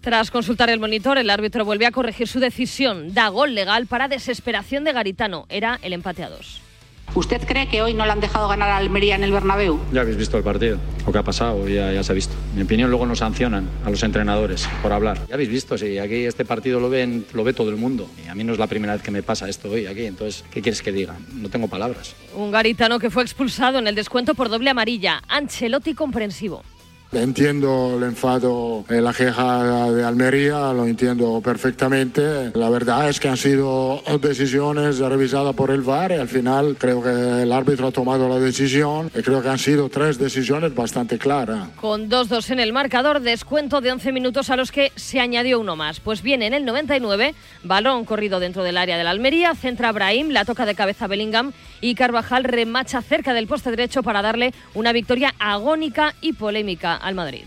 Tras 0.04 0.30
consultar 0.30 0.68
el 0.68 0.78
monitor, 0.78 1.16
el 1.16 1.30
árbitro 1.30 1.64
volvió 1.64 1.88
a 1.88 1.90
corregir 1.90 2.28
su 2.28 2.38
decisión. 2.38 3.14
Da 3.14 3.28
gol 3.28 3.54
legal 3.54 3.86
para 3.86 4.06
desesperación 4.06 4.84
de 4.84 4.92
Garitano. 4.92 5.46
Era 5.48 5.78
el 5.80 5.94
empate 5.94 6.22
a 6.22 6.28
dos. 6.28 6.60
¿Usted 7.14 7.40
cree 7.46 7.68
que 7.68 7.80
hoy 7.80 7.94
no 7.94 8.04
le 8.04 8.12
han 8.12 8.20
dejado 8.20 8.46
ganar 8.46 8.68
a 8.68 8.76
Almería 8.76 9.14
en 9.14 9.24
el 9.24 9.32
Bernabéu? 9.32 9.80
Ya 9.94 10.02
habéis 10.02 10.18
visto 10.18 10.36
el 10.36 10.44
partido, 10.44 10.76
lo 11.06 11.12
que 11.12 11.18
ha 11.18 11.22
pasado, 11.22 11.66
ya, 11.66 11.90
ya 11.90 12.02
se 12.02 12.12
ha 12.12 12.14
visto. 12.14 12.34
En 12.50 12.56
mi 12.56 12.62
opinión, 12.64 12.90
luego 12.90 13.06
nos 13.06 13.20
sancionan 13.20 13.66
a 13.82 13.88
los 13.88 14.02
entrenadores 14.02 14.68
por 14.82 14.92
hablar. 14.92 15.20
Ya 15.26 15.36
habéis 15.36 15.48
visto, 15.48 15.78
si 15.78 15.98
aquí 15.98 16.26
este 16.26 16.44
partido 16.44 16.80
lo, 16.80 16.90
ven, 16.90 17.24
lo 17.32 17.42
ve 17.42 17.54
todo 17.54 17.70
el 17.70 17.76
mundo. 17.76 18.06
Y 18.26 18.28
a 18.28 18.34
mí 18.34 18.44
no 18.44 18.52
es 18.52 18.58
la 18.58 18.66
primera 18.66 18.92
vez 18.92 19.02
que 19.02 19.10
me 19.10 19.22
pasa 19.22 19.48
esto 19.48 19.70
hoy 19.70 19.86
aquí, 19.86 20.04
entonces, 20.04 20.44
¿qué 20.50 20.60
quieres 20.60 20.82
que 20.82 20.92
diga? 20.92 21.16
No 21.32 21.48
tengo 21.48 21.68
palabras. 21.68 22.14
Un 22.34 22.50
Garitano 22.50 22.98
que 22.98 23.08
fue 23.08 23.22
expulsado 23.22 23.78
en 23.78 23.86
el 23.86 23.94
descuento 23.94 24.34
por 24.34 24.50
doble 24.50 24.68
amarilla. 24.68 25.22
Ancelotti 25.28 25.94
comprensivo. 25.94 26.62
Entiendo 27.14 27.96
el 27.96 28.02
enfado, 28.02 28.84
eh, 28.88 29.00
la 29.00 29.12
queja 29.12 29.90
de 29.90 30.04
Almería, 30.04 30.72
lo 30.72 30.84
entiendo 30.84 31.40
perfectamente. 31.40 32.50
La 32.54 32.68
verdad 32.70 33.08
es 33.08 33.20
que 33.20 33.28
han 33.28 33.36
sido 33.36 34.02
decisiones 34.20 34.98
revisadas 34.98 35.54
por 35.54 35.70
el 35.70 35.82
VAR 35.82 36.12
y 36.12 36.14
al 36.14 36.28
final 36.28 36.76
creo 36.78 37.02
que 37.02 37.42
el 37.42 37.52
árbitro 37.52 37.88
ha 37.88 37.92
tomado 37.92 38.28
la 38.28 38.38
decisión 38.38 39.10
y 39.14 39.22
creo 39.22 39.42
que 39.42 39.48
han 39.48 39.58
sido 39.58 39.88
tres 39.88 40.18
decisiones 40.18 40.74
bastante 40.74 41.18
claras. 41.18 41.68
Con 41.80 42.10
2-2 42.10 42.50
en 42.50 42.60
el 42.60 42.72
marcador, 42.72 43.20
descuento 43.20 43.80
de 43.80 43.92
11 43.92 44.12
minutos 44.12 44.50
a 44.50 44.56
los 44.56 44.72
que 44.72 44.92
se 44.96 45.20
añadió 45.20 45.60
uno 45.60 45.76
más. 45.76 46.00
Pues 46.00 46.22
bien, 46.22 46.42
en 46.42 46.54
el 46.54 46.64
99, 46.64 47.34
balón 47.62 48.04
corrido 48.04 48.40
dentro 48.40 48.64
del 48.64 48.76
área 48.76 48.98
de 48.98 49.04
la 49.04 49.10
Almería, 49.10 49.54
centra 49.54 49.92
Brahim, 49.92 50.30
la 50.30 50.44
toca 50.44 50.66
de 50.66 50.74
cabeza 50.74 51.06
Bellingham 51.06 51.52
y 51.84 51.94
Carvajal 51.94 52.44
remacha 52.44 53.02
cerca 53.02 53.34
del 53.34 53.46
poste 53.46 53.68
derecho 53.68 54.02
para 54.02 54.22
darle 54.22 54.54
una 54.72 54.90
victoria 54.90 55.34
agónica 55.38 56.14
y 56.22 56.32
polémica 56.32 56.96
al 56.96 57.14
Madrid. 57.14 57.44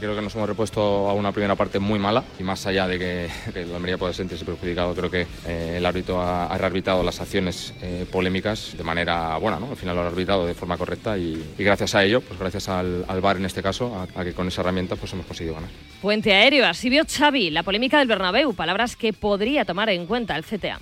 Creo 0.00 0.16
que 0.16 0.22
nos 0.22 0.34
hemos 0.34 0.48
repuesto 0.48 1.08
a 1.08 1.14
una 1.14 1.30
primera 1.30 1.54
parte 1.54 1.78
muy 1.78 2.00
mala 2.00 2.24
y 2.36 2.42
más 2.42 2.66
allá 2.66 2.88
de 2.88 2.98
que, 2.98 3.28
que 3.52 3.62
el 3.62 3.72
Almería 3.72 3.96
pueda 3.96 4.12
sentirse 4.12 4.44
perjudicado, 4.44 4.92
creo 4.92 5.08
que 5.08 5.24
eh, 5.46 5.76
el 5.78 5.86
árbitro 5.86 6.20
ha, 6.20 6.46
ha 6.46 6.58
rearbitrado 6.58 7.04
las 7.04 7.20
acciones 7.20 7.74
eh, 7.80 8.04
polémicas 8.10 8.74
de 8.76 8.82
manera 8.82 9.36
buena, 9.36 9.60
¿no? 9.60 9.70
Al 9.70 9.76
final 9.76 9.94
lo 9.94 10.02
ha 10.02 10.08
arbitrado 10.08 10.46
de 10.46 10.54
forma 10.54 10.76
correcta 10.76 11.16
y, 11.16 11.40
y 11.56 11.62
gracias 11.62 11.94
a 11.94 12.04
ello, 12.04 12.20
pues 12.20 12.40
gracias 12.40 12.68
al, 12.68 13.04
al 13.06 13.20
VAR 13.20 13.36
en 13.36 13.44
este 13.44 13.62
caso, 13.62 13.94
a, 13.94 14.20
a 14.20 14.24
que 14.24 14.32
con 14.32 14.48
esa 14.48 14.62
herramienta 14.62 14.96
pues 14.96 15.12
hemos 15.12 15.26
conseguido 15.26 15.54
ganar. 15.54 15.70
Puente 16.02 16.34
aéreo, 16.34 16.66
así 16.66 16.90
vio 16.90 17.04
Xavi, 17.06 17.50
la 17.50 17.62
polémica 17.62 18.00
del 18.00 18.08
Bernabéu, 18.08 18.52
palabras 18.52 18.96
que 18.96 19.12
podría 19.12 19.64
tomar 19.64 19.90
en 19.90 20.06
cuenta 20.06 20.36
el 20.36 20.44
CTA. 20.44 20.80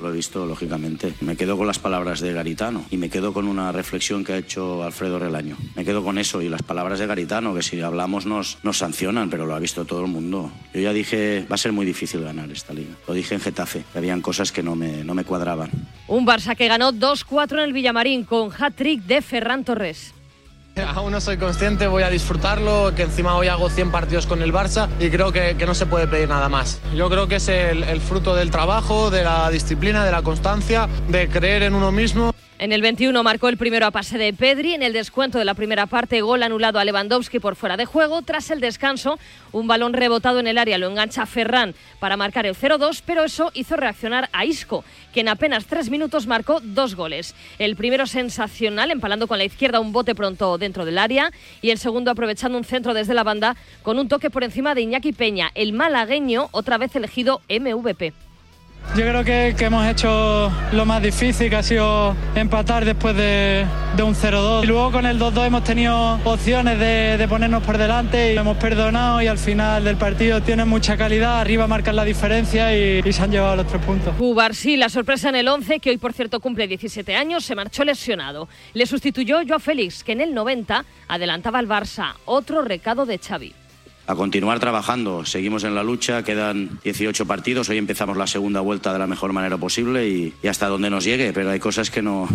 Lo 0.00 0.10
he 0.10 0.12
visto, 0.12 0.46
lógicamente. 0.46 1.14
Me 1.20 1.36
quedo 1.36 1.56
con 1.56 1.66
las 1.66 1.78
palabras 1.78 2.20
de 2.20 2.32
Garitano 2.32 2.84
y 2.90 2.96
me 2.96 3.10
quedo 3.10 3.32
con 3.32 3.48
una 3.48 3.72
reflexión 3.72 4.24
que 4.24 4.32
ha 4.32 4.38
hecho 4.38 4.82
Alfredo 4.82 5.18
Relaño. 5.18 5.56
Me 5.74 5.84
quedo 5.84 6.04
con 6.04 6.18
eso 6.18 6.42
y 6.42 6.48
las 6.48 6.62
palabras 6.62 6.98
de 6.98 7.06
Garitano, 7.06 7.54
que 7.54 7.62
si 7.62 7.80
hablamos 7.80 8.26
nos, 8.26 8.58
sancionan, 8.72 9.30
pero 9.30 9.46
lo 9.46 9.54
ha 9.54 9.58
visto 9.58 9.84
todo 9.84 10.02
el 10.04 10.10
mundo. 10.10 10.50
Yo 10.72 10.80
ya 10.80 10.92
dije, 10.92 11.46
va 11.50 11.54
a 11.54 11.58
ser 11.58 11.72
muy 11.72 11.86
difícil 11.86 12.22
ganar 12.22 12.50
esta 12.50 12.72
liga. 12.72 12.94
Lo 13.06 13.14
dije 13.14 13.34
en 13.34 13.40
Getafe, 13.40 13.84
que 13.92 13.98
habían 13.98 14.20
cosas 14.20 14.52
que 14.52 14.62
no 14.62 14.76
me, 14.76 15.04
no 15.04 15.14
me 15.14 15.24
cuadraban. 15.24 15.70
Un 16.06 16.26
Barça 16.26 16.56
que 16.56 16.68
ganó 16.68 16.92
2-4 16.92 17.54
en 17.54 17.58
el 17.60 17.72
Villamarín 17.72 18.24
con 18.24 18.50
hat-trick 18.52 19.02
de 19.04 19.22
Ferran 19.22 19.64
Torres. 19.64 20.14
Aún 20.94 21.12
no 21.12 21.20
soy 21.20 21.36
consciente, 21.36 21.86
voy 21.86 22.02
a 22.02 22.10
disfrutarlo, 22.10 22.92
que 22.94 23.02
encima 23.02 23.36
hoy 23.36 23.48
hago 23.48 23.68
100 23.70 23.90
partidos 23.90 24.26
con 24.26 24.42
el 24.42 24.52
Barça 24.52 24.88
y 24.98 25.10
creo 25.10 25.32
que, 25.32 25.54
no 25.66 25.74
se 25.74 25.86
puede 25.86 26.06
pedir 26.06 26.28
nada 26.28 26.48
más. 26.48 26.80
Yo 26.94 27.10
creo 27.10 27.28
que 27.28 27.36
es 27.36 27.48
el 27.48 28.00
fruto 28.00 28.34
del 28.34 28.50
trabajo, 28.50 29.10
de 29.10 29.24
la 29.24 29.50
disciplina, 29.50 30.04
de 30.04 30.12
la 30.12 30.22
constancia, 30.22 30.88
de 31.08 31.28
creer 31.28 31.62
en 31.62 31.74
uno 31.74 31.92
mismo. 31.92 32.32
En 32.60 32.72
el 32.72 32.82
21 32.82 33.22
marcó 33.22 33.48
el 33.48 33.56
primero 33.56 33.86
a 33.86 33.92
pase 33.92 34.18
de 34.18 34.32
Pedri. 34.32 34.74
En 34.74 34.82
el 34.82 34.92
descuento 34.92 35.38
de 35.38 35.44
la 35.44 35.54
primera 35.54 35.86
parte, 35.86 36.22
gol 36.22 36.42
anulado 36.42 36.80
a 36.80 36.84
Lewandowski 36.84 37.38
por 37.38 37.54
fuera 37.54 37.76
de 37.76 37.84
juego. 37.84 38.22
Tras 38.22 38.50
el 38.50 38.58
descanso, 38.58 39.16
un 39.52 39.68
balón 39.68 39.92
rebotado 39.92 40.40
en 40.40 40.48
el 40.48 40.58
área 40.58 40.76
lo 40.76 40.88
engancha 40.88 41.24
Ferran 41.24 41.76
para 42.00 42.16
marcar 42.16 42.46
el 42.46 42.56
0-2, 42.56 43.02
pero 43.06 43.22
eso 43.22 43.52
hizo 43.54 43.76
reaccionar 43.76 44.28
a 44.32 44.44
Isco, 44.44 44.84
que 45.14 45.20
en 45.20 45.28
apenas 45.28 45.66
tres 45.66 45.88
minutos 45.88 46.26
marcó 46.26 46.58
dos 46.60 46.96
goles. 46.96 47.36
El 47.60 47.76
primero 47.76 48.08
sensacional, 48.08 48.90
empalando 48.90 49.28
con 49.28 49.38
la 49.38 49.44
izquierda 49.44 49.78
un 49.78 49.92
bote 49.92 50.16
pronto 50.16 50.58
dentro 50.58 50.84
del 50.84 50.98
área, 50.98 51.30
y 51.62 51.70
el 51.70 51.78
segundo 51.78 52.10
aprovechando 52.10 52.58
un 52.58 52.64
centro 52.64 52.92
desde 52.92 53.14
la 53.14 53.22
banda 53.22 53.54
con 53.84 54.00
un 54.00 54.08
toque 54.08 54.30
por 54.30 54.42
encima 54.42 54.74
de 54.74 54.80
Iñaki 54.80 55.12
Peña, 55.12 55.52
el 55.54 55.74
malagueño, 55.74 56.48
otra 56.50 56.76
vez 56.76 56.96
elegido 56.96 57.40
MVP. 57.48 58.27
Yo 58.96 59.04
creo 59.04 59.22
que, 59.22 59.54
que 59.56 59.66
hemos 59.66 59.86
hecho 59.86 60.50
lo 60.72 60.84
más 60.84 61.02
difícil, 61.02 61.50
que 61.50 61.56
ha 61.56 61.62
sido 61.62 62.16
empatar 62.34 62.84
después 62.84 63.14
de, 63.14 63.66
un 64.02 64.14
0-2. 64.14 64.64
Y 64.64 64.66
luego 64.66 64.90
con 64.90 65.06
el 65.06 65.20
2-2 65.20 65.46
hemos 65.46 65.62
tenido 65.62 66.18
opciones 66.24 66.78
de, 66.78 67.24
ponernos 67.28 67.62
por 67.62 67.78
delante 67.78 68.32
y 68.32 68.36
hemos 68.36 68.56
perdonado 68.56 69.20
y 69.20 69.26
al 69.26 69.38
final 69.38 69.84
del 69.84 69.96
partido 69.96 70.42
tienen 70.42 70.68
mucha 70.68 70.96
calidad, 70.96 71.40
arriba 71.40 71.66
marcan 71.66 71.94
la 71.94 72.04
diferencia 72.04 72.74
y, 72.76 73.02
y 73.04 73.12
se 73.12 73.22
han 73.22 73.30
llevado 73.30 73.56
los 73.56 73.66
tres 73.66 73.84
puntos. 73.84 74.16
Cubar, 74.16 74.54
sí, 74.54 74.76
la 74.76 74.88
sorpresa 74.88 75.28
en 75.28 75.36
el 75.36 75.48
11, 75.48 75.78
que 75.80 75.90
hoy 75.90 75.98
por 75.98 76.12
cierto 76.12 76.40
cumple 76.40 76.66
17 76.66 77.14
años, 77.14 77.44
se 77.44 77.54
marchó 77.54 77.84
lesionado. 77.84 78.48
Le 78.72 78.86
sustituyó 78.86 79.38
Joao 79.46 79.60
Félix, 79.60 80.02
que 80.02 80.12
en 80.12 80.22
el 80.22 80.34
90 80.34 80.84
adelantaba 81.08 81.58
al 81.58 81.68
Barça. 81.68 82.14
Otro 82.24 82.62
recado 82.62 83.04
de 83.06 83.18
Xavi. 83.18 83.52
A 84.08 84.14
continuar 84.14 84.58
trabajando, 84.58 85.26
seguimos 85.26 85.64
en 85.64 85.74
la 85.74 85.82
lucha, 85.82 86.22
quedan 86.22 86.80
18 86.82 87.26
partidos, 87.26 87.68
hoy 87.68 87.76
empezamos 87.76 88.16
la 88.16 88.26
segunda 88.26 88.62
vuelta 88.62 88.90
de 88.90 88.98
la 88.98 89.06
mejor 89.06 89.34
manera 89.34 89.58
posible 89.58 90.08
y, 90.08 90.32
y 90.42 90.48
hasta 90.48 90.66
donde 90.66 90.88
nos 90.88 91.04
llegue, 91.04 91.34
pero 91.34 91.50
hay 91.50 91.60
cosas 91.60 91.90
que 91.90 92.00
no, 92.00 92.26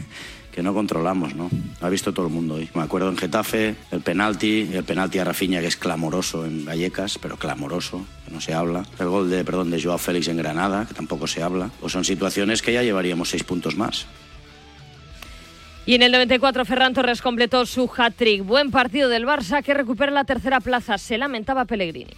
que 0.52 0.62
no 0.62 0.74
controlamos, 0.74 1.34
¿no? 1.34 1.48
Lo 1.80 1.86
ha 1.86 1.88
visto 1.88 2.12
todo 2.12 2.26
el 2.26 2.32
mundo 2.34 2.56
hoy. 2.56 2.68
Me 2.74 2.82
acuerdo 2.82 3.08
en 3.08 3.16
Getafe, 3.16 3.74
el 3.90 4.02
penalti, 4.02 4.68
el 4.74 4.84
penalti 4.84 5.20
a 5.20 5.24
Rafinha 5.24 5.62
que 5.62 5.68
es 5.68 5.78
clamoroso 5.78 6.44
en 6.44 6.66
Vallecas, 6.66 7.16
pero 7.18 7.38
clamoroso, 7.38 8.04
que 8.26 8.30
no 8.34 8.42
se 8.42 8.52
habla. 8.52 8.84
El 8.98 9.08
gol 9.08 9.30
de, 9.30 9.42
perdón, 9.42 9.70
de 9.70 9.82
Joao 9.82 9.96
Félix 9.96 10.28
en 10.28 10.36
Granada, 10.36 10.84
que 10.86 10.92
tampoco 10.92 11.26
se 11.26 11.42
habla. 11.42 11.70
Pues 11.80 11.94
son 11.94 12.04
situaciones 12.04 12.60
que 12.60 12.74
ya 12.74 12.82
llevaríamos 12.82 13.30
seis 13.30 13.42
puntos 13.42 13.74
más. 13.74 14.06
Y 15.84 15.96
en 15.96 16.02
el 16.02 16.12
94 16.12 16.64
Ferran 16.64 16.94
Torres 16.94 17.20
completó 17.20 17.66
su 17.66 17.90
hat-trick. 17.96 18.44
Buen 18.44 18.70
partido 18.70 19.08
del 19.08 19.26
Barça 19.26 19.64
que 19.64 19.74
recupera 19.74 20.12
la 20.12 20.24
tercera 20.24 20.60
plaza. 20.60 20.96
Se 20.96 21.18
lamentaba 21.18 21.64
Pellegrini. 21.64 22.12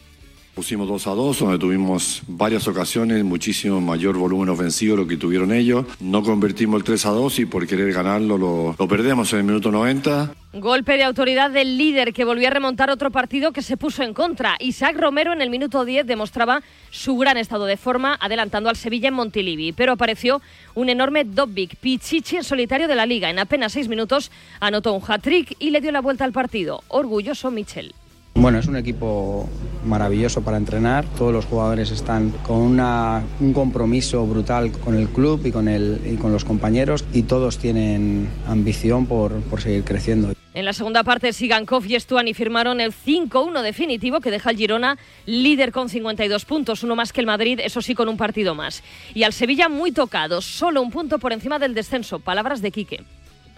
Pusimos 0.55 0.87
2 0.87 1.07
a 1.09 1.11
2, 1.11 1.39
donde 1.41 1.59
tuvimos 1.59 2.23
varias 2.29 2.69
ocasiones, 2.69 3.25
muchísimo 3.25 3.81
mayor 3.81 4.17
volumen 4.17 4.49
ofensivo 4.49 4.97
lo 4.97 5.05
que 5.05 5.17
tuvieron 5.17 5.53
ellos. 5.53 5.85
No 5.99 6.23
convertimos 6.23 6.79
el 6.79 6.85
3 6.85 7.07
a 7.07 7.11
2 7.11 7.41
y 7.41 7.47
por 7.47 7.67
querer 7.67 7.93
ganarlo 7.93 8.39
lo, 8.39 8.77
lo 8.79 8.89
perdemos 8.89 9.33
en 9.33 9.41
el 9.41 9.45
minuto 9.47 9.73
90. 9.73 10.33
Golpe 10.53 10.97
de 10.97 11.03
autoridad 11.03 11.51
del 11.51 11.77
líder 11.77 12.13
que 12.13 12.25
volvió 12.25 12.47
a 12.47 12.53
remontar 12.53 12.89
otro 12.89 13.11
partido 13.11 13.51
que 13.51 13.63
se 13.63 13.77
puso 13.77 14.05
en 14.05 14.15
contra. 14.15 14.55
Isaac 14.61 14.97
Romero 14.97 15.33
en 15.33 15.43
el 15.43 15.51
minuto 15.51 15.85
10 15.85 16.07
demostraba 16.07 16.63
su 16.91 17.17
gran 17.17 17.37
estado 17.37 17.65
de 17.65 17.77
forma 17.77 18.17
adelantando 18.21 18.69
al 18.69 18.77
Sevilla 18.77 19.09
en 19.09 19.15
Montilivi. 19.15 19.73
Pero 19.73 19.95
apareció 19.95 20.41
un 20.77 20.89
enorme 20.89 21.25
Dobbik, 21.25 21.75
Pichichi 21.77 22.37
en 22.37 22.45
solitario 22.45 22.87
de 22.87 22.95
la 22.95 23.07
liga. 23.07 23.29
En 23.29 23.41
apenas 23.41 23.73
seis 23.73 23.89
minutos 23.89 24.31
anotó 24.61 24.93
un 24.93 25.03
hat-trick 25.05 25.57
y 25.59 25.71
le 25.71 25.81
dio 25.81 25.91
la 25.91 26.01
vuelta 26.01 26.25
al 26.25 26.33
partido. 26.33 26.85
Orgulloso 26.87 27.51
Michel. 27.51 27.93
Bueno, 28.37 28.59
es 28.59 28.67
un 28.67 28.77
equipo 28.77 29.49
maravilloso 29.85 30.43
para 30.43 30.57
entrenar. 30.57 31.05
Todos 31.17 31.33
los 31.33 31.47
jugadores 31.47 31.93
están 31.93 32.31
con 32.43 32.57
una, 32.57 33.23
un 33.41 33.53
compromiso 33.53 34.27
brutal 34.27 34.73
con 34.73 34.97
el 34.97 35.09
club 35.09 35.41
y 35.45 35.53
con, 35.53 35.69
el, 35.69 36.01
y 36.05 36.17
con 36.17 36.33
los 36.33 36.45
compañeros 36.45 37.05
y 37.13 37.23
todos 37.23 37.59
tienen 37.59 38.29
ambición 38.47 39.07
por, 39.07 39.41
por 39.43 39.61
seguir 39.61 39.85
creciendo. 39.85 40.33
En 40.53 40.65
la 40.65 40.73
segunda 40.73 41.03
parte, 41.05 41.33
Sigankov 41.33 41.85
y 41.87 41.99
Stuani 41.99 42.35
firmaron 42.35 42.81
el 42.81 42.93
5-1 42.93 43.63
definitivo 43.63 44.21
que 44.21 44.31
deja 44.31 44.51
al 44.51 44.57
Girona 44.57 44.99
líder 45.27 45.73
con 45.73 45.89
52 45.89 46.45
puntos, 46.45 46.83
uno 46.85 46.95
más 46.97 47.13
que 47.13 47.21
el 47.21 47.27
Madrid, 47.27 47.61
eso 47.63 47.83
sí, 47.83 47.95
con 47.95 48.09
un 48.09 48.17
partido 48.17 48.55
más. 48.55 48.83
Y 49.15 49.23
al 49.25 49.33
Sevilla 49.33 49.69
muy 49.69 49.91
tocado, 49.91 50.41
solo 50.41 50.83
un 50.83 50.91
punto 50.91 51.19
por 51.19 51.33
encima 51.33 51.59
del 51.59 51.75
descenso. 51.75 52.21
Palabras 52.21 52.63
de 52.63 52.71
Quique. 52.71 53.03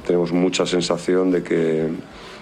tenemos 0.06 0.32
mucha 0.32 0.64
sensación 0.64 1.30
de 1.30 1.42
que 1.42 1.90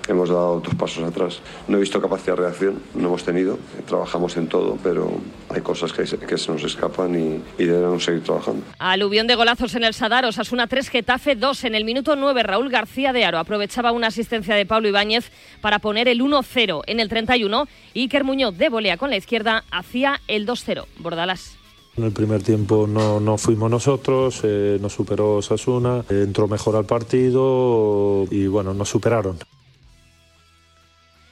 hemos 0.09 0.29
dado 0.29 0.61
dos 0.61 0.75
pasos 0.75 1.03
atrás. 1.05 1.41
No 1.69 1.77
he 1.77 1.81
visto 1.81 2.01
capacidad 2.01 2.37
de 2.37 2.43
reacción, 2.43 2.83
no 2.95 3.09
hemos 3.09 3.25
tenido, 3.25 3.59
trabajamos 3.87 4.37
en 4.37 4.49
todo, 4.49 4.77
pero 4.83 5.19
hay 5.49 5.61
cosas 5.63 5.93
que, 5.93 6.07
se- 6.07 6.19
que 6.19 6.37
se 6.39 6.53
nos 6.53 6.63
escapan 6.65 7.15
y, 7.15 7.63
y 7.63 7.67
debemos 7.67 8.05
seguir 8.05 8.23
trabajando. 8.23 8.63
Aluvión 8.79 9.27
de 9.27 9.35
golazos 9.35 9.75
en 9.75 9.85
el 9.85 9.95
Sadar, 9.95 10.25
Osasuna 10.25 10.67
3, 10.67 10.89
Getafe 10.89 11.37
2. 11.37 11.65
En 11.65 11.75
el 11.75 11.85
minuto 11.85 12.17
9, 12.17 12.43
Raúl 12.43 12.69
García 12.71 13.13
de 13.13 13.25
Aro 13.25 13.39
aprovechaba 13.39 13.93
una 13.93 14.09
asistencia 14.09 14.55
de 14.55 14.67
Pablo 14.67 14.89
Ibáñez 14.89 15.31
para 15.61 15.79
poner 15.79 16.09
el 16.09 16.21
1-0. 16.21 16.83
En 16.87 17.01
el 17.01 17.09
31, 17.09 17.67
Iker 17.95 18.25
Muñoz 18.25 18.57
de 18.57 18.69
volea 18.69 18.97
con 18.97 19.11
la 19.11 19.17
izquierda 19.17 19.65
hacía 19.71 20.21
el 20.29 20.47
2-0. 20.47 20.85
Bordalás. 20.99 21.57
En 21.97 22.03
el 22.03 22.13
primer 22.13 22.43
tiempo 22.43 22.89
no, 22.89 23.21
no 23.21 23.39
fuimos 23.39 23.71
nosotros, 23.71 24.41
eh, 24.43 24.79
nos 24.81 24.93
superó 24.93 25.41
Sasuna, 25.41 26.05
entró 26.11 26.49
mejor 26.49 26.75
al 26.75 26.87
partido 26.87 28.25
y 28.31 28.47
bueno, 28.49 28.75
nos 28.75 28.89
superaron. 28.89 29.39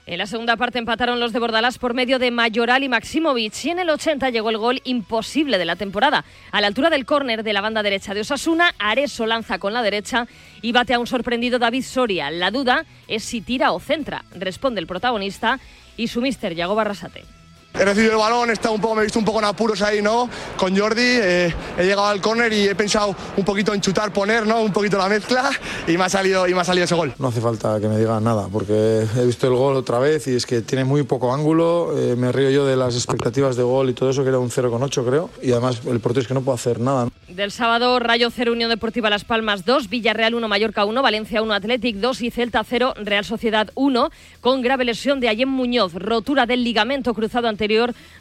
En 0.04 0.18
la 0.18 0.26
segunda 0.26 0.56
parte 0.56 0.80
empataron 0.80 1.21
los 1.21 1.32
de 1.32 1.38
Bordalás 1.38 1.78
por 1.78 1.94
medio 1.94 2.18
de 2.18 2.32
Mayoral 2.32 2.82
y 2.82 2.88
Maximovic 2.88 3.64
y 3.64 3.71
en 3.71 3.78
el 3.78 3.88
80 3.88 4.30
llegó 4.30 4.50
el 4.50 4.59
gol 4.59 4.80
imposible 4.82 5.59
de 5.59 5.64
la 5.64 5.76
temporada. 5.76 6.25
A 6.50 6.61
la 6.61 6.66
altura 6.66 6.90
del 6.90 7.06
córner 7.06 7.44
de 7.44 7.52
la 7.52 7.61
banda 7.61 7.85
derecha 7.85 8.12
de 8.12 8.23
Osasuna, 8.23 8.75
Areso 8.80 9.26
lanza 9.26 9.61
con 9.61 9.73
la 9.73 9.82
derecha 9.82 10.26
y 10.61 10.73
bate 10.73 10.94
a 10.94 10.99
un 10.99 11.06
sorprendido 11.06 11.61
David 11.61 11.85
Soria. 11.85 12.32
La 12.32 12.50
duda 12.50 12.85
es 13.06 13.23
si 13.23 13.42
tira 13.42 13.71
o 13.71 13.78
centra, 13.78 14.25
responde 14.35 14.80
el 14.80 14.88
protagonista 14.88 15.61
y 15.97 16.09
su 16.09 16.21
mister 16.21 16.54
Yago 16.56 16.75
Barrasate. 16.75 17.41
He 17.75 17.85
recibido 17.85 18.12
el 18.12 18.19
balón, 18.19 18.50
he 18.50 18.52
estado 18.52 18.75
un 18.75 18.81
poco, 18.81 18.95
me 18.95 19.00
he 19.00 19.05
visto 19.05 19.19
un 19.19 19.25
poco 19.25 19.38
en 19.38 19.47
apuros 19.47 19.81
ahí, 19.81 20.02
¿no? 20.02 20.29
Con 20.59 20.76
Jordi, 20.76 21.00
eh, 21.02 21.55
he 21.79 21.85
llegado 21.85 22.07
al 22.07 22.21
córner 22.21 22.52
y 22.52 22.69
he 22.69 22.75
pensado 22.75 23.17
un 23.37 23.45
poquito 23.45 23.73
en 23.73 23.81
chutar, 23.81 24.12
poner, 24.12 24.47
¿no? 24.47 24.61
Un 24.61 24.73
poquito 24.73 24.99
la 24.99 25.09
mezcla 25.09 25.50
y 25.87 25.97
me 25.97 26.05
ha 26.05 26.09
salido, 26.11 26.47
y 26.47 26.52
me 26.55 26.61
ha 26.61 26.64
salido 26.64 26.85
ese 26.85 26.95
gol. 26.95 27.14
No 27.19 27.29
hace 27.29 27.41
falta 27.41 27.81
que 27.81 27.88
me 27.88 27.99
digan 27.99 28.23
nada, 28.23 28.49
porque 28.52 29.07
he 29.17 29.25
visto 29.25 29.47
el 29.47 29.55
gol 29.55 29.75
otra 29.76 29.99
vez 29.99 30.26
y 30.29 30.37
es 30.37 30.45
que 30.45 30.61
tiene 30.61 30.85
muy 30.85 31.02
poco 31.05 31.33
ángulo. 31.33 31.99
eh, 31.99 32.14
me 32.14 32.31
río 32.31 32.50
yo 32.50 32.67
de 32.67 32.76
las 32.76 32.95
expectativas 32.95 33.57
de 33.57 33.62
gol 33.62 33.88
y 33.88 33.95
todo 33.95 34.11
eso, 34.11 34.23
que 34.23 34.29
era 34.29 34.38
un 34.38 34.50
0,8 34.50 35.07
creo. 35.07 35.31
Y 35.43 35.52
además 35.52 35.81
el 35.87 35.99
portero 36.00 36.21
es 36.23 36.29
que 36.29 36.35
no 36.35 36.43
puede 36.43 36.57
hacer 36.57 36.79
nada. 36.79 37.09
Del 37.29 37.50
sábado, 37.50 37.99
Rayo 37.99 38.29
0, 38.31 38.52
Unión 38.52 38.69
Deportiva 38.69 39.09
Las 39.09 39.25
Palmas 39.25 39.64
2, 39.64 39.88
Villarreal 39.88 40.35
1, 40.35 40.47
Mallorca 40.49 40.85
1, 40.85 41.00
Valencia 41.00 41.41
1, 41.41 41.55
Athletic 41.55 41.97
2 41.97 42.21
y 42.21 42.31
Celta 42.31 42.62
0, 42.62 42.93
Real 43.02 43.25
Sociedad 43.25 43.71
1, 43.75 44.11
con 44.43 44.61
grave 44.61 44.85
lesión 44.85 45.19
de 45.21 45.31
Ayem 45.31 45.49
Muñoz, 45.49 45.95
rotura 45.95 46.45
del 46.45 46.62
ligamento 46.62 47.14
cruzado 47.14 47.49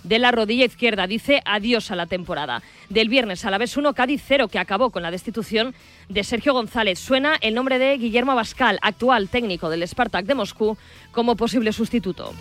de 0.04 0.20
la 0.20 0.32
rodilla 0.32 0.66
izquierda. 0.66 1.08
Dice 1.08 1.42
adiós 1.46 1.90
a 1.90 1.96
la 1.96 2.06
temporada. 2.06 2.62
Del 2.90 3.10
viernes 3.10 3.44
a 3.44 3.50
la 3.50 3.58
vez 3.58 3.76
1, 3.76 3.94
Cádiz 3.94 4.22
0, 4.28 4.50
que 4.50 4.60
acabó 4.60 4.92
con 4.92 5.02
la 5.02 5.10
destitución 5.10 5.74
de 6.14 6.24
Sergio 6.24 6.54
González. 6.54 7.00
Suena 7.00 7.38
el 7.42 7.54
nombre 7.54 7.80
de 7.80 7.98
Guillermo 7.98 8.34
Abascal, 8.34 8.80
actual 8.82 9.30
técnico 9.30 9.70
del 9.70 9.88
Spartak 9.88 10.26
de 10.26 10.36
Moscú, 10.36 10.78
como 11.12 11.36
posible 11.36 11.74
sustituto. 11.74 12.34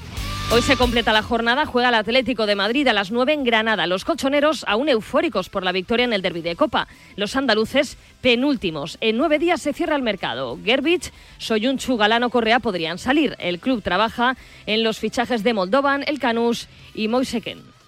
Hoy 0.53 0.63
se 0.63 0.77
completa 0.77 1.13
la 1.13 1.23
jornada, 1.23 1.65
juega 1.65 1.91
el 1.91 1.95
Atlético 1.95 2.45
de 2.45 2.57
Madrid 2.57 2.89
a 2.89 2.93
las 2.93 3.13
9 3.13 3.33
en 3.33 3.45
Granada. 3.45 3.87
Los 3.87 4.05
colchoneros 4.05 4.65
aún 4.67 4.89
eufóricos 4.89 5.49
por 5.49 5.63
la 5.63 5.71
victoria 5.71 6.05
en 6.05 6.13
el 6.13 6.23
derbi 6.23 6.43
de 6.43 6.57
Copa. 6.57 6.89
Los 7.15 7.37
andaluces 7.37 7.97
penúltimos. 8.21 8.99
En 9.01 9.17
nueve 9.17 9.39
días 9.39 9.63
se 9.63 9.73
cierra 9.73 9.95
el 9.95 10.03
mercado. 10.03 10.59
Gerbich, 10.65 11.13
Soyunchu, 11.39 11.97
Galano, 11.97 12.31
Correa 12.31 12.59
podrían 12.59 12.99
salir. 12.99 13.37
El 13.39 13.61
club 13.61 13.83
trabaja 13.83 14.37
en 14.67 14.83
los 14.83 14.99
fichajes 14.99 15.45
de 15.45 15.55
Moldovan, 15.55 16.03
El 16.09 16.19
Canús 16.19 16.67
y 16.95 17.07
Moiseken. 17.07 17.80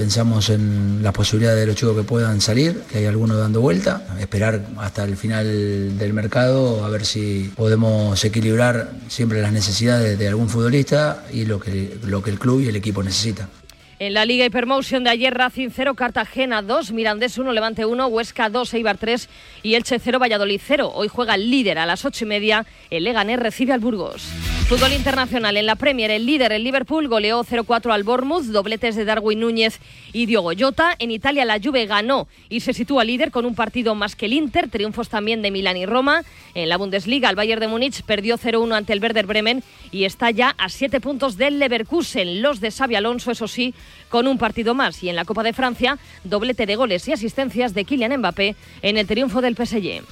Pensamos 0.00 0.48
en 0.48 1.02
la 1.02 1.12
posibilidad 1.12 1.54
de 1.54 1.66
los 1.66 1.76
chicos 1.76 1.94
que 1.94 2.04
puedan 2.04 2.40
salir, 2.40 2.84
que 2.90 2.96
hay 2.96 3.04
algunos 3.04 3.36
dando 3.36 3.60
vuelta, 3.60 4.02
esperar 4.18 4.62
hasta 4.78 5.04
el 5.04 5.14
final 5.14 5.98
del 5.98 6.14
mercado 6.14 6.82
a 6.86 6.88
ver 6.88 7.04
si 7.04 7.52
podemos 7.54 8.24
equilibrar 8.24 8.92
siempre 9.08 9.42
las 9.42 9.52
necesidades 9.52 10.18
de 10.18 10.26
algún 10.26 10.48
futbolista 10.48 11.26
y 11.30 11.44
lo 11.44 11.60
que, 11.60 11.98
lo 12.06 12.22
que 12.22 12.30
el 12.30 12.38
club 12.38 12.62
y 12.62 12.68
el 12.68 12.76
equipo 12.76 13.02
necesita. 13.02 13.50
En 13.98 14.14
la 14.14 14.24
Liga 14.24 14.46
Hypermotion 14.46 15.04
de 15.04 15.10
ayer, 15.10 15.34
Racing 15.34 15.68
0, 15.70 15.92
Cartagena 15.96 16.62
2, 16.62 16.92
Mirandés 16.92 17.36
1, 17.36 17.52
Levante 17.52 17.84
1, 17.84 18.06
Huesca 18.06 18.48
2, 18.48 18.72
Eibar 18.72 18.96
3 18.96 19.28
y 19.62 19.74
Elche 19.74 19.98
0, 19.98 20.18
Valladolid 20.18 20.62
0. 20.66 20.92
Hoy 20.94 21.08
juega 21.08 21.34
el 21.34 21.50
líder 21.50 21.78
a 21.78 21.84
las 21.84 22.06
8 22.06 22.24
y 22.24 22.26
media. 22.26 22.66
El 22.88 23.04
Leganés 23.04 23.38
recibe 23.38 23.74
al 23.74 23.80
Burgos. 23.80 24.30
Fútbol 24.70 24.92
internacional 24.92 25.56
en 25.56 25.66
la 25.66 25.74
Premier, 25.74 26.12
el 26.12 26.26
líder, 26.26 26.52
el 26.52 26.62
Liverpool, 26.62 27.08
goleó 27.08 27.42
0-4 27.42 27.92
al 27.92 28.04
Bournemouth, 28.04 28.44
dobletes 28.44 28.94
de 28.94 29.04
Darwin 29.04 29.40
Núñez 29.40 29.80
y 30.12 30.26
Diogo 30.26 30.52
Jota. 30.56 30.94
En 31.00 31.10
Italia, 31.10 31.44
la 31.44 31.58
Juve 31.60 31.86
ganó 31.86 32.28
y 32.48 32.60
se 32.60 32.72
sitúa 32.72 33.02
líder 33.02 33.32
con 33.32 33.46
un 33.46 33.56
partido 33.56 33.96
más 33.96 34.14
que 34.14 34.26
el 34.26 34.32
Inter, 34.32 34.70
triunfos 34.70 35.08
también 35.08 35.42
de 35.42 35.50
Milán 35.50 35.76
y 35.76 35.86
Roma. 35.86 36.22
En 36.54 36.68
la 36.68 36.76
Bundesliga, 36.76 37.28
el 37.28 37.34
Bayern 37.34 37.60
de 37.60 37.66
Múnich 37.66 38.04
perdió 38.04 38.38
0-1 38.38 38.72
ante 38.76 38.92
el 38.92 39.02
Werder 39.02 39.26
Bremen 39.26 39.64
y 39.90 40.04
está 40.04 40.30
ya 40.30 40.54
a 40.56 40.68
7 40.68 41.00
puntos 41.00 41.36
del 41.36 41.58
Leverkusen. 41.58 42.40
Los 42.40 42.60
de 42.60 42.70
Xavi 42.70 42.94
Alonso, 42.94 43.32
eso 43.32 43.48
sí, 43.48 43.74
con 44.10 44.26
un 44.26 44.36
partido 44.36 44.74
más. 44.74 45.02
Y 45.02 45.08
en 45.08 45.16
la 45.16 45.24
Copa 45.24 45.42
de 45.42 45.54
Francia, 45.54 45.96
doblete 46.24 46.66
de 46.66 46.76
goles 46.76 47.08
y 47.08 47.12
asistencias 47.12 47.72
de 47.72 47.86
Kylian 47.86 48.18
Mbappé 48.18 48.56
en 48.82 48.98
el 48.98 49.06
triunfo 49.06 49.40
del 49.40 49.56
PSG. 49.56 50.02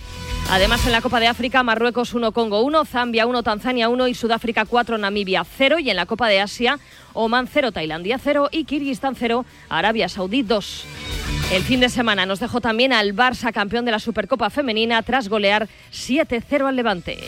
Además, 0.51 0.87
en 0.87 0.93
la 0.93 1.03
Copa 1.03 1.21
de 1.21 1.27
África, 1.27 1.63
Marruecos 1.63 2.15
1, 2.15 2.33
Congo 2.33 2.63
1, 2.63 2.87
Zambia 2.87 3.27
1, 3.27 3.43
Tanzania 3.43 3.91
1 3.91 4.09
y 4.09 4.15
Sudáfrica 4.15 4.65
4, 4.65 4.97
Namibia 4.97 5.45
0. 5.45 5.79
Y 5.79 5.91
en 5.91 5.97
la 5.97 6.07
Copa 6.07 6.29
de 6.29 6.41
Asia, 6.41 6.79
Oman 7.13 7.49
0, 7.53 7.73
Tailandia 7.73 8.19
0 8.19 8.49
y 8.51 8.65
Kirguistán 8.65 9.15
0, 9.15 9.45
Arabia 9.69 10.09
Saudí 10.09 10.43
2. 10.43 10.87
El 11.53 11.63
fin 11.63 11.81
de 11.81 11.89
semana 11.89 12.25
nos 12.27 12.41
dejó 12.41 12.61
también 12.61 12.93
al 12.93 13.15
Barça 13.15 13.53
campeón 13.53 13.85
de 13.85 13.91
la 13.91 13.99
Supercopa 13.99 14.51
Femenina 14.51 15.03
tras 15.03 15.29
golear 15.29 15.69
7-0 15.93 16.67
al 16.67 16.77
Levante. 16.77 17.19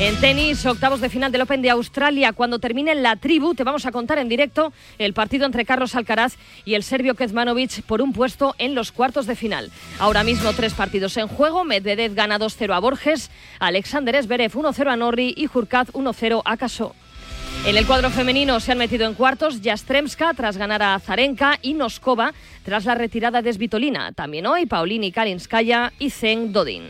En 0.00 0.14
tenis, 0.20 0.64
octavos 0.64 1.00
de 1.00 1.08
final 1.08 1.32
del 1.32 1.40
Open 1.40 1.60
de 1.60 1.70
Australia. 1.70 2.32
Cuando 2.32 2.60
termine 2.60 2.94
la 2.94 3.16
tribu, 3.16 3.56
te 3.56 3.64
vamos 3.64 3.84
a 3.84 3.90
contar 3.90 4.18
en 4.18 4.28
directo 4.28 4.72
el 4.96 5.12
partido 5.12 5.44
entre 5.44 5.64
Carlos 5.64 5.96
Alcaraz 5.96 6.36
y 6.64 6.74
el 6.74 6.84
serbio 6.84 7.16
Kezmanovic 7.16 7.82
por 7.82 8.00
un 8.00 8.12
puesto 8.12 8.54
en 8.58 8.76
los 8.76 8.92
cuartos 8.92 9.26
de 9.26 9.34
final. 9.34 9.72
Ahora 9.98 10.22
mismo 10.22 10.52
tres 10.52 10.72
partidos 10.72 11.16
en 11.16 11.26
juego. 11.26 11.64
Medvedev 11.64 12.14
gana 12.14 12.38
2-0 12.38 12.76
a 12.76 12.78
Borges, 12.78 13.32
Alexander 13.58 14.22
Zverev 14.22 14.52
1-0 14.52 14.88
a 14.88 14.96
Norri 14.96 15.34
y 15.36 15.46
Jurkaz 15.46 15.88
1-0 15.92 16.42
a 16.44 16.56
Casó. 16.56 16.94
En 17.66 17.76
el 17.76 17.84
cuadro 17.84 18.10
femenino 18.10 18.60
se 18.60 18.70
han 18.70 18.78
metido 18.78 19.04
en 19.04 19.14
cuartos 19.14 19.60
Jastremska 19.64 20.32
tras 20.34 20.56
ganar 20.56 20.80
a 20.80 21.00
Zarenka 21.00 21.58
y 21.60 21.74
Noskova 21.74 22.32
tras 22.62 22.84
la 22.84 22.94
retirada 22.94 23.42
de 23.42 23.52
Svitolina. 23.52 24.12
También 24.12 24.46
hoy 24.46 24.66
Paulini 24.66 25.10
Kalinskaya 25.10 25.92
y 25.98 26.10
Zeng 26.10 26.52
Dodin. 26.52 26.84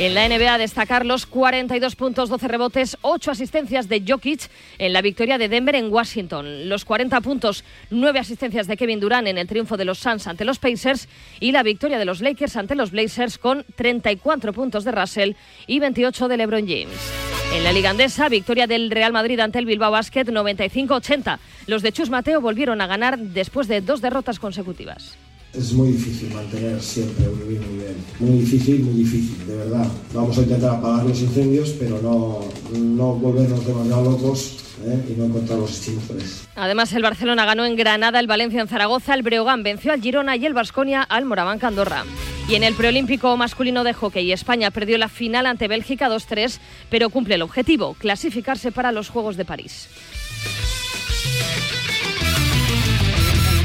En 0.00 0.14
la 0.14 0.26
NBA 0.26 0.56
destacar 0.56 1.04
los 1.04 1.26
42 1.26 1.94
puntos, 1.94 2.30
12 2.30 2.48
rebotes, 2.48 2.96
8 3.02 3.32
asistencias 3.32 3.86
de 3.86 4.02
Jokic 4.08 4.48
en 4.78 4.94
la 4.94 5.02
victoria 5.02 5.36
de 5.36 5.50
Denver 5.50 5.74
en 5.74 5.92
Washington. 5.92 6.70
Los 6.70 6.86
40 6.86 7.20
puntos, 7.20 7.64
9 7.90 8.18
asistencias 8.18 8.66
de 8.66 8.78
Kevin 8.78 8.98
Durant 8.98 9.28
en 9.28 9.36
el 9.36 9.46
triunfo 9.46 9.76
de 9.76 9.84
los 9.84 9.98
Suns 9.98 10.26
ante 10.26 10.46
los 10.46 10.58
Pacers 10.58 11.06
y 11.38 11.52
la 11.52 11.62
victoria 11.62 11.98
de 11.98 12.06
los 12.06 12.22
Lakers 12.22 12.56
ante 12.56 12.76
los 12.76 12.92
Blazers 12.92 13.36
con 13.36 13.66
34 13.74 14.54
puntos 14.54 14.84
de 14.84 14.92
Russell 14.92 15.32
y 15.66 15.80
28 15.80 16.28
de 16.28 16.36
LeBron 16.38 16.66
James. 16.66 17.12
En 17.52 17.62
la 17.62 17.70
Liga 17.70 17.90
Andesa, 17.90 18.30
victoria 18.30 18.66
del 18.66 18.90
Real 18.90 19.12
Madrid 19.12 19.38
ante 19.38 19.58
el 19.58 19.66
Bilbao 19.66 19.90
Basket 19.90 20.24
95-80. 20.24 21.38
Los 21.66 21.82
de 21.82 21.92
Chus 21.92 22.08
Mateo 22.08 22.40
volvieron 22.40 22.80
a 22.80 22.86
ganar 22.86 23.18
después 23.18 23.68
de 23.68 23.82
dos 23.82 24.00
derrotas 24.00 24.38
consecutivas. 24.38 25.18
Es 25.52 25.72
muy 25.72 25.88
difícil 25.88 26.32
mantener 26.32 26.80
siempre 26.80 27.28
un 27.28 27.48
mismo 27.48 27.66
nivel. 27.66 27.96
Muy 28.20 28.38
difícil, 28.38 28.84
muy 28.84 29.02
difícil, 29.02 29.46
de 29.46 29.56
verdad. 29.56 29.86
Vamos 30.14 30.38
a 30.38 30.42
intentar 30.42 30.76
apagar 30.76 31.04
los 31.04 31.20
incendios, 31.20 31.70
pero 31.70 32.00
no, 32.00 32.40
no 32.78 33.14
volvernos 33.14 33.66
demasiado 33.66 34.12
locos 34.12 34.58
¿eh? 34.86 35.06
y 35.10 35.18
no 35.18 35.24
encontrar 35.24 35.58
los 35.58 35.70
extintores. 35.70 36.46
Además, 36.54 36.92
el 36.92 37.02
Barcelona 37.02 37.44
ganó 37.44 37.64
en 37.64 37.74
Granada, 37.74 38.20
el 38.20 38.28
Valencia 38.28 38.60
en 38.60 38.68
Zaragoza, 38.68 39.12
el 39.14 39.22
Breogán 39.22 39.64
venció 39.64 39.92
al 39.92 40.00
Girona 40.00 40.36
y 40.36 40.46
el 40.46 40.54
Vasconia 40.54 41.02
al 41.02 41.24
Moraván 41.24 41.58
Andorra. 41.62 42.04
Y 42.48 42.54
en 42.54 42.62
el 42.62 42.74
preolímpico 42.74 43.36
masculino 43.36 43.82
de 43.82 43.92
hockey, 43.92 44.30
España 44.32 44.70
perdió 44.70 44.98
la 44.98 45.08
final 45.08 45.46
ante 45.46 45.68
Bélgica 45.68 46.08
2-3, 46.08 46.58
pero 46.90 47.10
cumple 47.10 47.34
el 47.34 47.42
objetivo, 47.42 47.94
clasificarse 47.94 48.70
para 48.70 48.92
los 48.92 49.08
Juegos 49.08 49.36
de 49.36 49.44
París. 49.44 49.88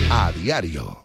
A 0.10 0.32
diario. 0.32 1.05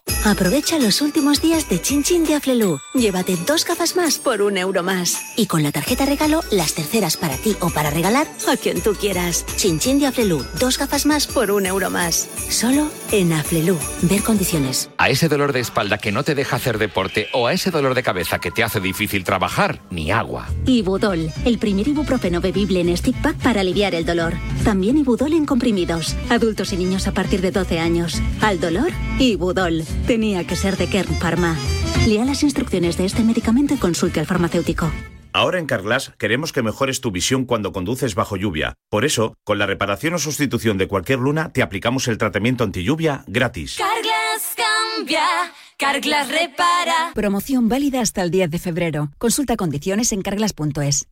Aprovecha 0.23 0.77
los 0.77 1.01
últimos 1.01 1.41
días 1.41 1.67
de 1.67 1.81
Chin 1.81 2.03
Chin 2.03 2.23
de 2.25 2.35
Aflelu. 2.35 2.79
Llévate 2.93 3.35
dos 3.47 3.65
gafas 3.65 3.95
más 3.95 4.19
por 4.19 4.43
un 4.43 4.55
euro 4.55 4.83
más. 4.83 5.19
Y 5.35 5.47
con 5.47 5.63
la 5.63 5.71
tarjeta 5.71 6.05
regalo, 6.05 6.41
las 6.51 6.75
terceras 6.75 7.17
para 7.17 7.37
ti 7.37 7.55
o 7.59 7.71
para 7.71 7.89
regalar 7.89 8.27
a 8.47 8.55
quien 8.55 8.81
tú 8.81 8.93
quieras. 8.93 9.43
Chin 9.55 9.79
Chin 9.79 9.99
de 9.99 10.05
Aflelu. 10.05 10.45
Dos 10.59 10.77
gafas 10.77 11.07
más 11.07 11.25
por 11.25 11.49
un 11.49 11.65
euro 11.65 11.89
más. 11.89 12.29
Solo 12.49 12.87
en 13.11 13.33
Aflelu. 13.33 13.75
Ver 14.03 14.21
condiciones. 14.21 14.91
A 14.99 15.09
ese 15.09 15.27
dolor 15.27 15.53
de 15.53 15.59
espalda 15.59 15.97
que 15.97 16.11
no 16.11 16.21
te 16.23 16.35
deja 16.35 16.57
hacer 16.57 16.77
deporte 16.77 17.27
o 17.33 17.47
a 17.47 17.53
ese 17.53 17.71
dolor 17.71 17.95
de 17.95 18.03
cabeza 18.03 18.37
que 18.37 18.51
te 18.51 18.63
hace 18.63 18.79
difícil 18.79 19.23
trabajar, 19.23 19.81
ni 19.89 20.11
agua. 20.11 20.47
Ibudol, 20.67 21.31
el 21.45 21.57
primer 21.57 21.87
ibuprofeno 21.87 22.41
bebible 22.41 22.79
en 22.81 22.95
stick 22.95 23.19
pack 23.23 23.37
para 23.37 23.61
aliviar 23.61 23.95
el 23.95 24.05
dolor. 24.05 24.35
También 24.63 24.99
Ibudol 24.99 25.33
en 25.33 25.47
comprimidos. 25.47 26.15
Adultos 26.29 26.73
y 26.73 26.77
niños 26.77 27.07
a 27.07 27.11
partir 27.11 27.41
de 27.41 27.49
12 27.49 27.79
años. 27.79 28.21
Al 28.39 28.59
dolor, 28.59 28.91
Ibudol. 29.17 29.83
Tenía 30.11 30.45
que 30.45 30.57
ser 30.57 30.75
de 30.75 30.87
Kern 30.87 31.15
Pharma. 31.21 31.55
Lea 32.05 32.25
las 32.25 32.43
instrucciones 32.43 32.97
de 32.97 33.05
este 33.05 33.23
medicamento 33.23 33.73
y 33.73 33.77
consulte 33.77 34.19
al 34.19 34.25
farmacéutico. 34.25 34.91
Ahora 35.31 35.57
en 35.57 35.67
Carglass 35.67 36.11
queremos 36.17 36.51
que 36.51 36.61
mejores 36.61 36.99
tu 36.99 37.11
visión 37.11 37.45
cuando 37.45 37.71
conduces 37.71 38.13
bajo 38.13 38.35
lluvia. 38.35 38.73
Por 38.89 39.05
eso, 39.05 39.35
con 39.45 39.57
la 39.57 39.67
reparación 39.67 40.13
o 40.15 40.19
sustitución 40.19 40.77
de 40.77 40.89
cualquier 40.89 41.19
luna, 41.19 41.53
te 41.53 41.61
aplicamos 41.61 42.09
el 42.09 42.17
tratamiento 42.17 42.65
anti 42.65 42.83
lluvia 42.83 43.23
gratis. 43.25 43.77
Carglass 43.77 44.53
cambia, 44.97 45.23
Carglass 45.77 46.27
repara. 46.27 47.13
Promoción 47.15 47.69
válida 47.69 48.01
hasta 48.01 48.21
el 48.21 48.31
10 48.31 48.51
de 48.51 48.59
febrero. 48.59 49.11
Consulta 49.17 49.55
condiciones 49.55 50.11
en 50.11 50.23
carglass.es. 50.23 51.07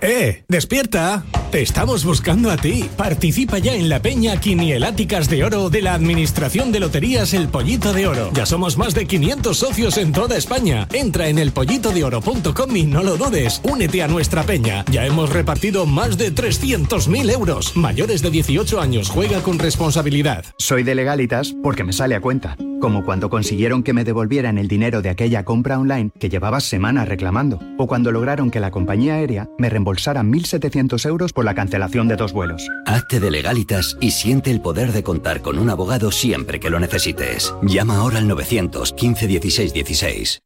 ¡Eh! 0.00 0.44
¡Despierta! 0.48 1.24
Te 1.56 1.62
estamos 1.62 2.04
buscando 2.04 2.50
a 2.50 2.58
ti. 2.58 2.84
Participa 2.98 3.56
ya 3.56 3.72
en 3.72 3.88
la 3.88 4.02
peña 4.02 4.38
Quinieláticas 4.38 5.30
de 5.30 5.42
Oro 5.42 5.70
de 5.70 5.80
la 5.80 5.94
Administración 5.94 6.70
de 6.70 6.80
Loterías 6.80 7.32
El 7.32 7.48
Pollito 7.48 7.94
de 7.94 8.06
Oro. 8.06 8.30
Ya 8.34 8.44
somos 8.44 8.76
más 8.76 8.92
de 8.92 9.06
500 9.06 9.56
socios 9.56 9.96
en 9.96 10.12
toda 10.12 10.36
España. 10.36 10.86
Entra 10.92 11.28
en 11.28 11.38
elpollitodeoro.com 11.38 12.76
y 12.76 12.82
no 12.82 13.02
lo 13.02 13.16
dudes. 13.16 13.62
Únete 13.64 14.02
a 14.02 14.06
nuestra 14.06 14.42
peña. 14.42 14.84
Ya 14.92 15.06
hemos 15.06 15.30
repartido 15.30 15.86
más 15.86 16.18
de 16.18 16.30
300.000 16.30 17.32
euros. 17.32 17.74
Mayores 17.74 18.20
de 18.20 18.30
18 18.30 18.78
años, 18.78 19.08
juega 19.08 19.40
con 19.40 19.58
responsabilidad. 19.58 20.44
Soy 20.58 20.82
de 20.82 20.94
legalitas 20.94 21.54
porque 21.62 21.84
me 21.84 21.94
sale 21.94 22.16
a 22.16 22.20
cuenta. 22.20 22.58
Como 22.82 23.02
cuando 23.06 23.30
consiguieron 23.30 23.82
que 23.82 23.94
me 23.94 24.04
devolvieran 24.04 24.58
el 24.58 24.68
dinero 24.68 25.00
de 25.00 25.08
aquella 25.08 25.46
compra 25.46 25.78
online 25.78 26.10
que 26.20 26.28
llevaba 26.28 26.60
semanas 26.60 27.08
reclamando. 27.08 27.58
O 27.78 27.86
cuando 27.86 28.12
lograron 28.12 28.50
que 28.50 28.60
la 28.60 28.70
compañía 28.70 29.14
aérea 29.14 29.48
me 29.56 29.70
reembolsara 29.70 30.22
1.700 30.22 31.06
euros 31.08 31.32
por 31.32 31.45
la 31.46 31.54
cancelación 31.54 32.08
de 32.08 32.16
dos 32.16 32.34
vuelos. 32.34 32.68
Hazte 32.84 33.20
de 33.20 33.30
legalitas 33.30 33.96
y 34.02 34.10
siente 34.10 34.50
el 34.50 34.60
poder 34.60 34.92
de 34.92 35.02
contar 35.02 35.40
con 35.40 35.58
un 35.58 35.70
abogado 35.70 36.10
siempre 36.10 36.60
que 36.60 36.68
lo 36.68 36.78
necesites. 36.78 37.54
Llama 37.62 37.96
ahora 37.96 38.18
al 38.18 38.28
915 38.28 39.26
16 39.26 39.72
16. 39.72 40.42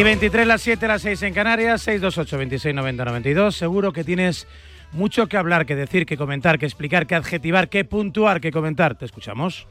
Y 0.00 0.02
23 0.02 0.46
las 0.46 0.62
7, 0.62 0.88
las 0.88 1.02
6 1.02 1.22
en 1.24 1.34
Canarias, 1.34 1.82
628 1.82 2.38
26 2.38 2.74
90 2.74 3.04
92. 3.04 3.54
Seguro 3.54 3.92
que 3.92 4.02
tienes 4.02 4.46
mucho 4.92 5.26
que 5.26 5.36
hablar, 5.36 5.66
que 5.66 5.76
decir, 5.76 6.06
que 6.06 6.16
comentar, 6.16 6.58
que 6.58 6.64
explicar, 6.64 7.06
que 7.06 7.16
adjetivar, 7.16 7.68
que 7.68 7.84
puntuar, 7.84 8.40
que 8.40 8.50
comentar. 8.50 8.96
Te 8.96 9.04
escuchamos. 9.04 9.66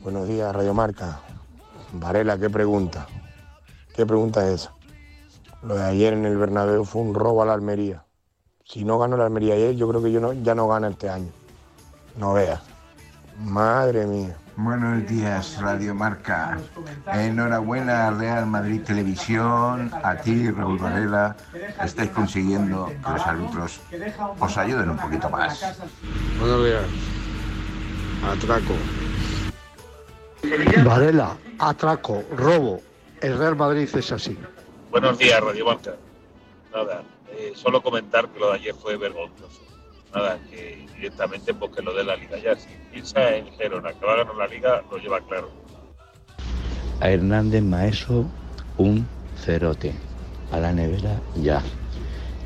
Buenos 0.00 0.26
días, 0.28 0.56
Radio 0.56 0.72
Marca. 0.72 1.20
Varela, 1.92 2.38
¿qué 2.38 2.48
pregunta? 2.48 3.06
¿Qué 3.94 4.06
pregunta 4.06 4.48
es 4.48 4.62
esa? 4.62 4.72
Lo 5.62 5.74
de 5.74 5.84
ayer 5.84 6.14
en 6.14 6.24
el 6.24 6.38
Bernabéu 6.38 6.86
fue 6.86 7.02
un 7.02 7.12
robo 7.12 7.42
a 7.42 7.44
la 7.44 7.52
Almería. 7.52 8.02
Si 8.64 8.82
no 8.82 8.98
ganó 8.98 9.18
la 9.18 9.26
Almería 9.26 9.56
ayer, 9.56 9.76
yo 9.76 9.86
creo 9.90 10.02
que 10.02 10.10
yo 10.10 10.20
no, 10.20 10.32
ya 10.32 10.54
no 10.54 10.68
gana 10.68 10.88
este 10.88 11.10
año. 11.10 11.28
No 12.16 12.32
veas. 12.32 12.62
Madre 13.44 14.06
mía. 14.06 14.38
Buenos 14.56 15.06
días, 15.06 15.60
Radio 15.60 15.94
Marca. 15.94 16.58
Enhorabuena, 17.12 18.10
Real 18.12 18.46
Madrid 18.46 18.80
Televisión, 18.82 19.90
a 20.02 20.16
ti, 20.16 20.50
Raúl 20.50 20.78
Varela. 20.78 21.36
Estáis 21.84 22.10
consiguiendo 22.10 22.86
que 22.86 23.10
los 23.10 23.26
árbitros 23.26 23.80
os 24.40 24.56
ayuden 24.56 24.90
un 24.90 24.96
poquito 24.96 25.28
más. 25.28 25.78
Buenos 26.40 26.64
días. 26.64 26.84
Atraco. 28.24 28.74
Varela, 30.84 31.36
atraco, 31.58 32.24
robo. 32.34 32.80
El 33.20 33.36
Real 33.38 33.56
Madrid 33.56 33.88
es 33.94 34.10
así. 34.10 34.38
Buenos 34.90 35.18
días, 35.18 35.38
Radio 35.38 35.66
Marca. 35.66 35.96
Nada, 36.74 37.02
eh, 37.30 37.52
solo 37.54 37.82
comentar 37.82 38.26
que 38.30 38.38
lo 38.40 38.52
de 38.52 38.54
ayer 38.54 38.74
fue 38.74 38.96
vergonzoso. 38.96 39.65
Nada, 40.14 40.38
que 40.50 40.86
directamente 40.94 41.52
porque 41.54 41.82
lo 41.82 41.92
de 41.92 42.04
la 42.04 42.16
liga 42.16 42.38
ya, 42.38 42.56
si 42.56 42.68
piensa 42.90 43.36
en 43.36 43.52
Gerona 43.56 43.92
que 43.92 44.06
va 44.06 44.14
a 44.14 44.16
ganar 44.16 44.34
la 44.34 44.46
liga, 44.46 44.82
lo 44.90 44.98
lleva 44.98 45.20
claro. 45.26 45.50
A 47.00 47.10
Hernández 47.10 47.62
Maeso, 47.62 48.26
un 48.78 49.06
cerote. 49.36 49.94
A 50.52 50.58
la 50.58 50.72
nevera, 50.72 51.20
ya. 51.34 51.62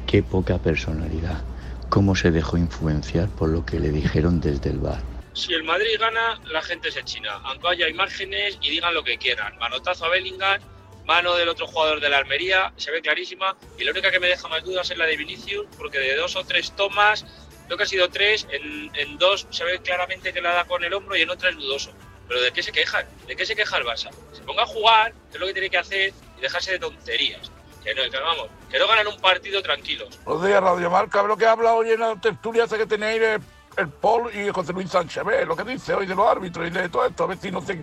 Qué 0.06 0.22
poca 0.22 0.58
personalidad. 0.58 1.42
Cómo 1.88 2.16
se 2.16 2.30
dejó 2.30 2.56
influenciar 2.56 3.28
por 3.28 3.48
lo 3.50 3.64
que 3.64 3.78
le 3.78 3.90
dijeron 3.90 4.40
desde 4.40 4.70
el 4.70 4.78
bar. 4.78 5.02
Si 5.32 5.52
el 5.54 5.62
Madrid 5.62 5.96
gana, 5.98 6.40
la 6.46 6.62
gente 6.62 6.90
se 6.90 7.04
china, 7.04 7.40
aunque 7.44 7.68
haya 7.68 7.88
imágenes 7.88 8.58
y 8.60 8.70
digan 8.70 8.94
lo 8.94 9.04
que 9.04 9.18
quieran. 9.18 9.56
Manotazo 9.58 10.06
a 10.06 10.08
Bellingham, 10.08 10.60
mano 11.06 11.34
del 11.36 11.48
otro 11.48 11.66
jugador 11.66 12.00
de 12.00 12.08
la 12.08 12.18
Almería, 12.18 12.72
se 12.76 12.90
ve 12.90 13.00
clarísima. 13.00 13.56
Y 13.78 13.84
la 13.84 13.92
única 13.92 14.10
que 14.10 14.18
me 14.18 14.26
deja 14.26 14.48
más 14.48 14.64
dudas 14.64 14.90
es 14.90 14.98
la 14.98 15.06
de 15.06 15.16
Vinicius, 15.16 15.66
porque 15.78 15.98
de 15.98 16.16
dos 16.16 16.34
o 16.36 16.44
tres 16.44 16.72
tomas, 16.72 17.24
creo 17.70 17.78
que 17.78 17.84
ha 17.84 17.86
sido 17.86 18.08
tres, 18.10 18.48
en, 18.50 18.90
en 18.96 19.16
dos 19.16 19.46
se 19.50 19.62
ve 19.62 19.78
claramente 19.78 20.32
que 20.32 20.40
la 20.40 20.52
da 20.54 20.64
con 20.64 20.82
el 20.82 20.92
hombro 20.92 21.16
y 21.16 21.22
en 21.22 21.30
otra 21.30 21.50
es 21.50 21.56
dudoso. 21.56 21.92
Pero 22.26 22.40
¿de 22.40 22.50
qué 22.50 22.64
se 22.64 22.72
quejan? 22.72 23.06
¿De 23.28 23.36
qué 23.36 23.46
se 23.46 23.54
queja 23.54 23.76
el 23.76 23.84
Barça? 23.84 24.10
Se 24.32 24.42
ponga 24.42 24.64
a 24.64 24.66
jugar, 24.66 25.12
que 25.30 25.36
es 25.36 25.40
lo 25.40 25.46
que 25.46 25.52
tiene 25.52 25.70
que 25.70 25.78
hacer, 25.78 26.12
y 26.36 26.40
dejarse 26.40 26.72
de 26.72 26.80
tonterías. 26.80 27.48
Que 27.84 27.94
no, 27.94 28.02
que 28.10 28.18
vamos, 28.18 28.48
que 28.68 28.76
no 28.76 28.88
ganan 28.88 29.06
un 29.06 29.20
partido 29.20 29.62
tranquilos. 29.62 30.18
Buenos 30.24 30.44
días, 30.48 30.60
Radio 30.60 30.90
Marca. 30.90 31.22
Lo 31.22 31.36
que 31.36 31.46
habla 31.46 31.74
hoy 31.74 31.90
en 31.90 32.00
la 32.00 32.20
tertulia 32.20 32.64
esa 32.64 32.76
que 32.76 32.86
tenéis 32.86 33.22
el, 33.22 33.40
el 33.76 33.88
Paul 33.88 34.34
y 34.34 34.48
José 34.48 34.72
Luis 34.72 34.90
Sánchez. 34.90 35.22
Ve 35.24 35.46
lo 35.46 35.54
que 35.54 35.62
dice 35.62 35.94
hoy 35.94 36.06
de 36.06 36.16
los 36.16 36.26
árbitros 36.26 36.66
y 36.66 36.70
de 36.70 36.88
todo 36.88 37.06
esto. 37.06 37.22
A 37.22 37.26
ver 37.28 37.38
si 37.38 37.52
no 37.52 37.60
se, 37.60 37.80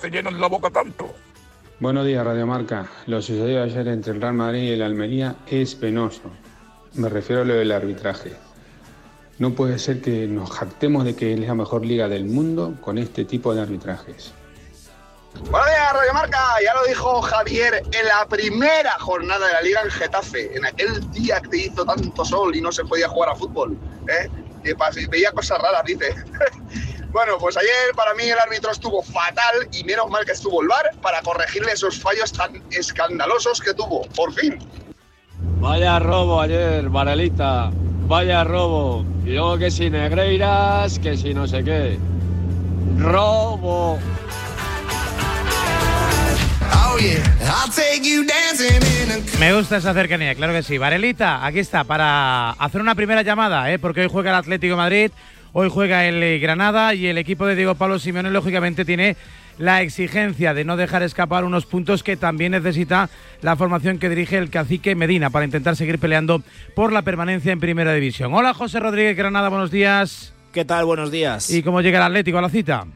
se 0.00 0.10
llenan 0.10 0.40
la 0.40 0.46
boca 0.46 0.70
tanto. 0.70 1.12
Buenos 1.80 2.06
días, 2.06 2.24
Radio 2.24 2.46
Marca. 2.46 2.88
Lo 3.06 3.20
sucedido 3.20 3.64
ayer 3.64 3.88
entre 3.88 4.12
el 4.12 4.20
Real 4.20 4.34
Madrid 4.34 4.62
y 4.62 4.72
el 4.74 4.82
Almería 4.82 5.34
es 5.48 5.74
penoso. 5.74 6.30
Me 6.92 7.08
refiero 7.08 7.42
a 7.42 7.44
lo 7.44 7.54
del 7.54 7.72
arbitraje. 7.72 8.43
No 9.38 9.52
puede 9.54 9.78
ser 9.78 10.00
que 10.00 10.26
nos 10.28 10.50
jactemos 10.50 11.04
de 11.04 11.16
que 11.16 11.34
es 11.34 11.40
la 11.40 11.54
mejor 11.54 11.84
liga 11.84 12.08
del 12.08 12.24
mundo 12.24 12.74
con 12.80 12.98
este 12.98 13.24
tipo 13.24 13.54
de 13.54 13.62
arbitrajes. 13.62 14.32
Buenos 15.50 15.66
días, 15.68 15.92
Radio 15.92 16.12
Marca. 16.14 16.38
Ya 16.64 16.72
lo 16.74 16.84
dijo 16.86 17.20
Javier 17.20 17.82
en 17.90 18.06
la 18.06 18.26
primera 18.28 18.92
jornada 19.00 19.44
de 19.48 19.52
la 19.54 19.60
Liga 19.62 19.82
en 19.82 19.90
Getafe, 19.90 20.56
en 20.56 20.64
aquel 20.64 21.10
día 21.10 21.40
que 21.40 21.56
hizo 21.66 21.84
tanto 21.84 22.24
sol 22.24 22.54
y 22.54 22.60
no 22.60 22.70
se 22.70 22.84
podía 22.84 23.08
jugar 23.08 23.30
a 23.30 23.34
fútbol. 23.34 23.76
¿eh? 24.08 24.30
Pas- 24.76 25.08
veía 25.10 25.32
cosas 25.32 25.58
raras, 25.60 25.82
dice. 25.84 26.14
bueno, 27.12 27.36
pues 27.38 27.56
ayer 27.56 27.70
para 27.96 28.14
mí 28.14 28.22
el 28.22 28.38
árbitro 28.38 28.70
estuvo 28.70 29.02
fatal 29.02 29.68
y 29.72 29.82
menos 29.82 30.08
mal 30.08 30.24
que 30.24 30.32
estuvo 30.32 30.62
el 30.62 30.68
VAR 30.68 30.92
para 31.02 31.20
corregirle 31.22 31.72
esos 31.72 31.98
fallos 32.00 32.32
tan 32.32 32.62
escandalosos 32.70 33.60
que 33.60 33.74
tuvo. 33.74 34.02
Por 34.14 34.32
fin. 34.32 34.56
Vaya 35.58 35.98
robo 35.98 36.40
ayer, 36.40 36.88
Varelita. 36.88 37.72
Vaya 38.06 38.44
robo. 38.44 39.04
Y 39.24 39.30
luego 39.30 39.58
que 39.58 39.70
si 39.70 39.88
Negreiras, 39.88 40.98
que 40.98 41.16
si 41.16 41.32
no 41.32 41.46
sé 41.46 41.64
qué. 41.64 41.98
Robo. 42.98 43.98
Oh 46.72 46.96
Me 49.40 49.54
gusta 49.54 49.78
esa 49.78 49.94
cercanía, 49.94 50.34
claro 50.34 50.52
que 50.52 50.62
sí. 50.62 50.78
Varelita, 50.78 51.44
aquí 51.44 51.58
está, 51.58 51.84
para 51.84 52.50
hacer 52.50 52.80
una 52.80 52.94
primera 52.94 53.22
llamada, 53.22 53.72
¿eh? 53.72 53.78
porque 53.78 54.02
hoy 54.02 54.08
juega 54.10 54.30
el 54.30 54.36
Atlético 54.36 54.72
de 54.72 54.76
Madrid, 54.76 55.10
hoy 55.52 55.68
juega 55.70 56.06
el 56.06 56.22
eh, 56.22 56.38
Granada 56.38 56.94
y 56.94 57.06
el 57.06 57.18
equipo 57.18 57.46
de 57.46 57.56
Diego 57.56 57.74
Pablo 57.74 57.98
Simeone, 57.98 58.30
lógicamente, 58.30 58.84
tiene 58.84 59.16
la 59.58 59.82
exigencia 59.82 60.54
de 60.54 60.64
no 60.64 60.76
dejar 60.76 61.02
escapar 61.02 61.44
unos 61.44 61.66
puntos 61.66 62.02
que 62.02 62.16
también 62.16 62.52
necesita 62.52 63.08
la 63.42 63.56
formación 63.56 63.98
que 63.98 64.08
dirige 64.08 64.38
el 64.38 64.50
cacique 64.50 64.94
Medina 64.94 65.30
para 65.30 65.44
intentar 65.44 65.76
seguir 65.76 65.98
peleando 65.98 66.42
por 66.74 66.92
la 66.92 67.02
permanencia 67.02 67.52
en 67.52 67.60
Primera 67.60 67.92
División. 67.94 68.34
Hola, 68.34 68.54
José 68.54 68.80
Rodríguez 68.80 69.16
Granada, 69.16 69.48
buenos 69.48 69.70
días. 69.70 70.32
¿Qué 70.52 70.64
tal? 70.64 70.84
Buenos 70.84 71.10
días. 71.10 71.50
¿Y 71.50 71.62
cómo 71.62 71.80
llega 71.80 71.98
el 71.98 72.04
Atlético 72.04 72.38
a 72.38 72.42
la 72.42 72.48
cita? 72.48 72.86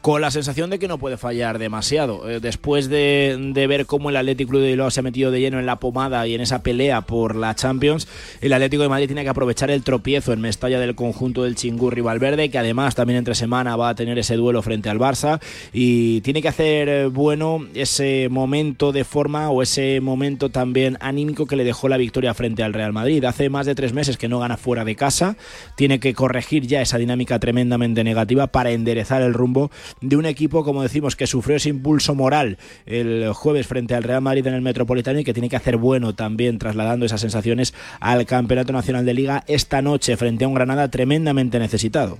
Con 0.00 0.20
la 0.20 0.30
sensación 0.30 0.70
de 0.70 0.78
que 0.78 0.88
no 0.88 0.98
puede 0.98 1.16
fallar 1.16 1.58
demasiado. 1.58 2.28
Eh, 2.28 2.40
después 2.40 2.88
de, 2.88 3.36
de, 3.52 3.66
ver 3.66 3.86
cómo 3.86 4.10
el 4.10 4.16
Atlético 4.16 4.50
Club 4.50 4.62
de 4.62 4.68
Bilbao 4.68 4.90
se 4.90 5.00
ha 5.00 5.02
metido 5.02 5.30
de 5.30 5.40
lleno 5.40 5.58
en 5.58 5.66
la 5.66 5.76
pomada 5.76 6.26
y 6.26 6.34
en 6.34 6.40
esa 6.40 6.62
pelea 6.62 7.02
por 7.02 7.34
la 7.34 7.54
Champions, 7.54 8.06
el 8.40 8.52
Atlético 8.52 8.82
de 8.84 8.88
Madrid 8.88 9.06
tiene 9.06 9.24
que 9.24 9.28
aprovechar 9.28 9.70
el 9.70 9.82
tropiezo 9.82 10.32
en 10.32 10.40
Mestalla 10.40 10.78
del 10.78 10.94
conjunto 10.94 11.42
del 11.42 11.56
Chingurri 11.56 12.00
Valverde, 12.00 12.48
que 12.48 12.58
además 12.58 12.94
también 12.94 13.18
entre 13.18 13.34
semana 13.34 13.76
va 13.76 13.90
a 13.90 13.94
tener 13.94 14.18
ese 14.18 14.36
duelo 14.36 14.62
frente 14.62 14.88
al 14.88 14.98
Barça 14.98 15.40
y 15.72 16.20
tiene 16.20 16.42
que 16.42 16.48
hacer 16.48 16.88
eh, 16.88 17.06
bueno 17.06 17.66
ese 17.74 18.28
momento 18.30 18.92
de 18.92 19.04
forma 19.04 19.50
o 19.50 19.62
ese 19.62 20.00
momento 20.00 20.48
también 20.50 20.96
anímico 21.00 21.46
que 21.46 21.56
le 21.56 21.64
dejó 21.64 21.88
la 21.88 21.96
victoria 21.96 22.34
frente 22.34 22.62
al 22.62 22.72
Real 22.72 22.92
Madrid. 22.92 23.24
Hace 23.24 23.50
más 23.50 23.66
de 23.66 23.74
tres 23.74 23.92
meses 23.92 24.16
que 24.16 24.28
no 24.28 24.38
gana 24.38 24.56
fuera 24.56 24.84
de 24.84 24.96
casa, 24.96 25.36
tiene 25.76 25.98
que 25.98 26.14
corregir 26.14 26.66
ya 26.66 26.80
esa 26.80 26.98
dinámica 26.98 27.38
tremendamente 27.38 28.04
negativa 28.04 28.46
para 28.46 28.70
enderezar 28.70 29.22
el 29.22 29.34
rumbo 29.34 29.70
de 30.00 30.16
un 30.16 30.26
equipo, 30.26 30.64
como 30.64 30.82
decimos, 30.82 31.16
que 31.16 31.26
sufrió 31.26 31.56
ese 31.56 31.68
impulso 31.68 32.14
moral 32.14 32.58
el 32.86 33.32
jueves 33.32 33.66
frente 33.66 33.94
al 33.94 34.02
Real 34.02 34.22
Madrid 34.22 34.46
en 34.46 34.54
el 34.54 34.62
Metropolitano 34.62 35.18
y 35.18 35.24
que 35.24 35.32
tiene 35.32 35.48
que 35.48 35.56
hacer 35.56 35.76
bueno 35.76 36.14
también 36.14 36.58
trasladando 36.58 37.06
esas 37.06 37.20
sensaciones 37.20 37.74
al 38.00 38.26
Campeonato 38.26 38.72
Nacional 38.72 39.04
de 39.04 39.14
Liga 39.14 39.44
esta 39.46 39.82
noche 39.82 40.16
frente 40.16 40.44
a 40.44 40.48
un 40.48 40.54
Granada 40.54 40.88
tremendamente 40.88 41.58
necesitado. 41.58 42.18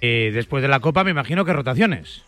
Y 0.00 0.30
después 0.30 0.62
de 0.62 0.68
la 0.68 0.80
Copa 0.80 1.04
me 1.04 1.10
imagino 1.10 1.44
que 1.44 1.52
rotaciones. 1.52 2.22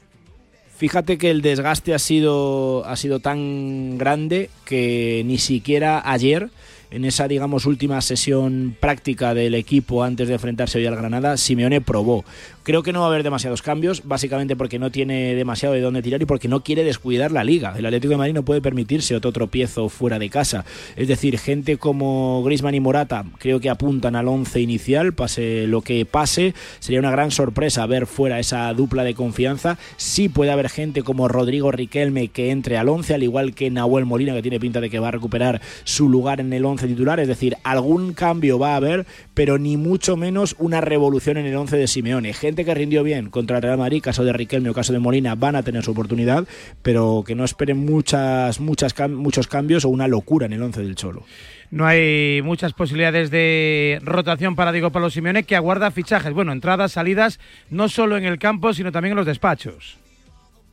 Fíjate 0.77 1.17
que 1.17 1.31
el 1.31 1.41
desgaste 1.41 1.95
ha 1.95 1.99
sido, 1.99 2.85
ha 2.85 2.97
sido 2.97 3.21
tan 3.21 3.97
grande 3.97 4.51
que 4.67 5.23
ni 5.25 5.39
siquiera 5.39 6.03
ayer 6.05 6.51
en 6.91 7.05
esa, 7.05 7.29
digamos, 7.29 7.67
última 7.67 8.01
sesión 8.01 8.77
práctica 8.79 9.35
del 9.35 9.55
equipo 9.55 10.05
antes 10.05 10.29
de 10.29 10.35
enfrentarse 10.35 10.79
hoy 10.79 10.87
al 10.87 10.97
Granada, 10.97 11.37
Simeone 11.37 11.81
probó. 11.81 12.25
Creo 12.63 12.83
que 12.83 12.93
no 12.93 13.01
va 13.01 13.07
a 13.07 13.09
haber 13.11 13.23
demasiados 13.23 13.63
cambios, 13.63 14.03
básicamente 14.05 14.57
porque 14.57 14.81
no 14.81 14.91
tiene 14.91 15.37
demasiado 15.37 15.75
de 15.75 15.81
dónde 15.81 16.03
tirar 16.03 16.21
y 16.21 16.27
porque 16.27 16.49
no 16.49 16.65
quiere 16.65 16.83
descuidar 16.83 17.31
la 17.31 17.45
liga. 17.45 17.75
El 17.79 17.87
Atlético 17.87 18.11
de 18.11 18.17
Madrid 18.17 18.35
no 18.35 18.45
puede 18.45 18.61
permitirse 18.61 19.15
otro 19.15 19.31
tropiezo 19.31 19.89
fuera 19.89 20.19
de 20.19 20.31
casa. 20.31 20.65
Es 20.97 21.07
decir, 21.07 21.39
gente 21.39 21.77
como 21.77 22.43
Grisman 22.45 22.75
y 22.75 22.81
Morata 22.81 23.25
creo 23.39 23.61
que 23.61 23.71
apuntan 23.71 24.17
al 24.17 24.27
once 24.27 24.61
inicial, 24.61 25.15
pase 25.15 25.69
lo 25.69 25.83
que 25.83 26.05
pase. 26.07 26.55
Sería 26.81 26.99
una 26.99 27.13
gran 27.13 27.31
sorpresa 27.31 27.87
ver 27.87 28.07
fuera 28.07 28.41
esa 28.41 28.73
dupla 28.75 29.05
de 29.05 29.15
confianza. 29.15 29.79
Sí 29.97 30.29
puede 30.29 30.51
haber 30.51 30.69
gente 30.69 31.05
como 31.05 31.29
Rodrigo 31.29 31.71
Riquelme 31.71 32.29
que 32.29 32.51
entre 32.51 32.79
al 32.79 32.89
once, 32.89 33.15
al 33.15 33.23
igual 33.23 33.55
que 33.55 33.71
Nahuel 33.71 34.07
Molina, 34.07 34.35
que 34.35 34.43
tiene 34.43 34.59
pinta 34.59 34.81
de 34.81 34.91
que 34.91 34.99
va 34.99 35.09
a 35.09 35.13
recuperar 35.13 35.61
su 35.85 36.09
lugar 36.09 36.41
en 36.41 36.53
el 36.53 36.65
titular. 36.85 37.21
Es 37.21 37.29
decir, 37.29 37.57
algún 37.63 38.13
cambio 38.13 38.59
va 38.59 38.75
a 38.75 38.77
haber, 38.77 39.07
pero 39.35 39.59
ni 39.59 39.77
mucho 39.77 40.17
menos 40.17 40.57
una 40.59 40.81
revolución 40.81 41.39
en 41.39 41.47
el 41.47 41.57
once 41.57 41.77
de 41.77 41.87
Simeone. 41.87 42.35
Gente 42.35 42.65
que 42.65 42.75
rindió 42.75 43.03
bien 43.03 43.31
contra 43.31 43.57
el 43.57 43.63
Real 43.63 43.79
Madrid, 43.79 44.03
caso 44.03 44.25
de 44.25 44.33
Riquelme 44.33 44.71
o 44.71 44.75
caso 44.75 44.93
de 44.93 44.99
Molina, 44.99 45.35
van 45.35 45.57
a 45.57 45.63
tener 45.63 45.83
su 45.83 45.93
oportunidad, 45.93 46.47
pero 46.83 47.25
que 47.27 47.35
no 47.35 47.45
esperen 47.45 47.79
muchas, 47.79 48.61
muchas 48.61 48.95
muchos 49.09 49.47
cambios 49.47 49.85
o 49.85 49.89
una 49.89 50.09
locura 50.09 50.47
en 50.47 50.53
el 50.53 50.63
once 50.63 50.83
del 50.83 50.97
Cholo. 50.97 51.25
No 51.71 51.87
hay 51.87 52.43
muchas 52.43 52.73
posibilidades 52.73 53.31
de 53.31 54.01
rotación 54.03 54.55
para 54.55 54.73
Diego 54.73 54.91
Pablo 54.91 55.11
Simeone, 55.11 55.45
que 55.45 55.57
aguarda 55.57 55.91
fichajes. 55.91 56.33
Bueno, 56.33 56.53
entradas, 56.53 56.93
salidas, 56.93 57.41
no 57.71 57.89
solo 57.89 58.17
en 58.17 58.25
el 58.25 58.39
campo, 58.39 58.73
sino 58.73 58.93
también 58.93 59.13
en 59.13 59.17
los 59.17 59.27
despachos. 59.27 59.99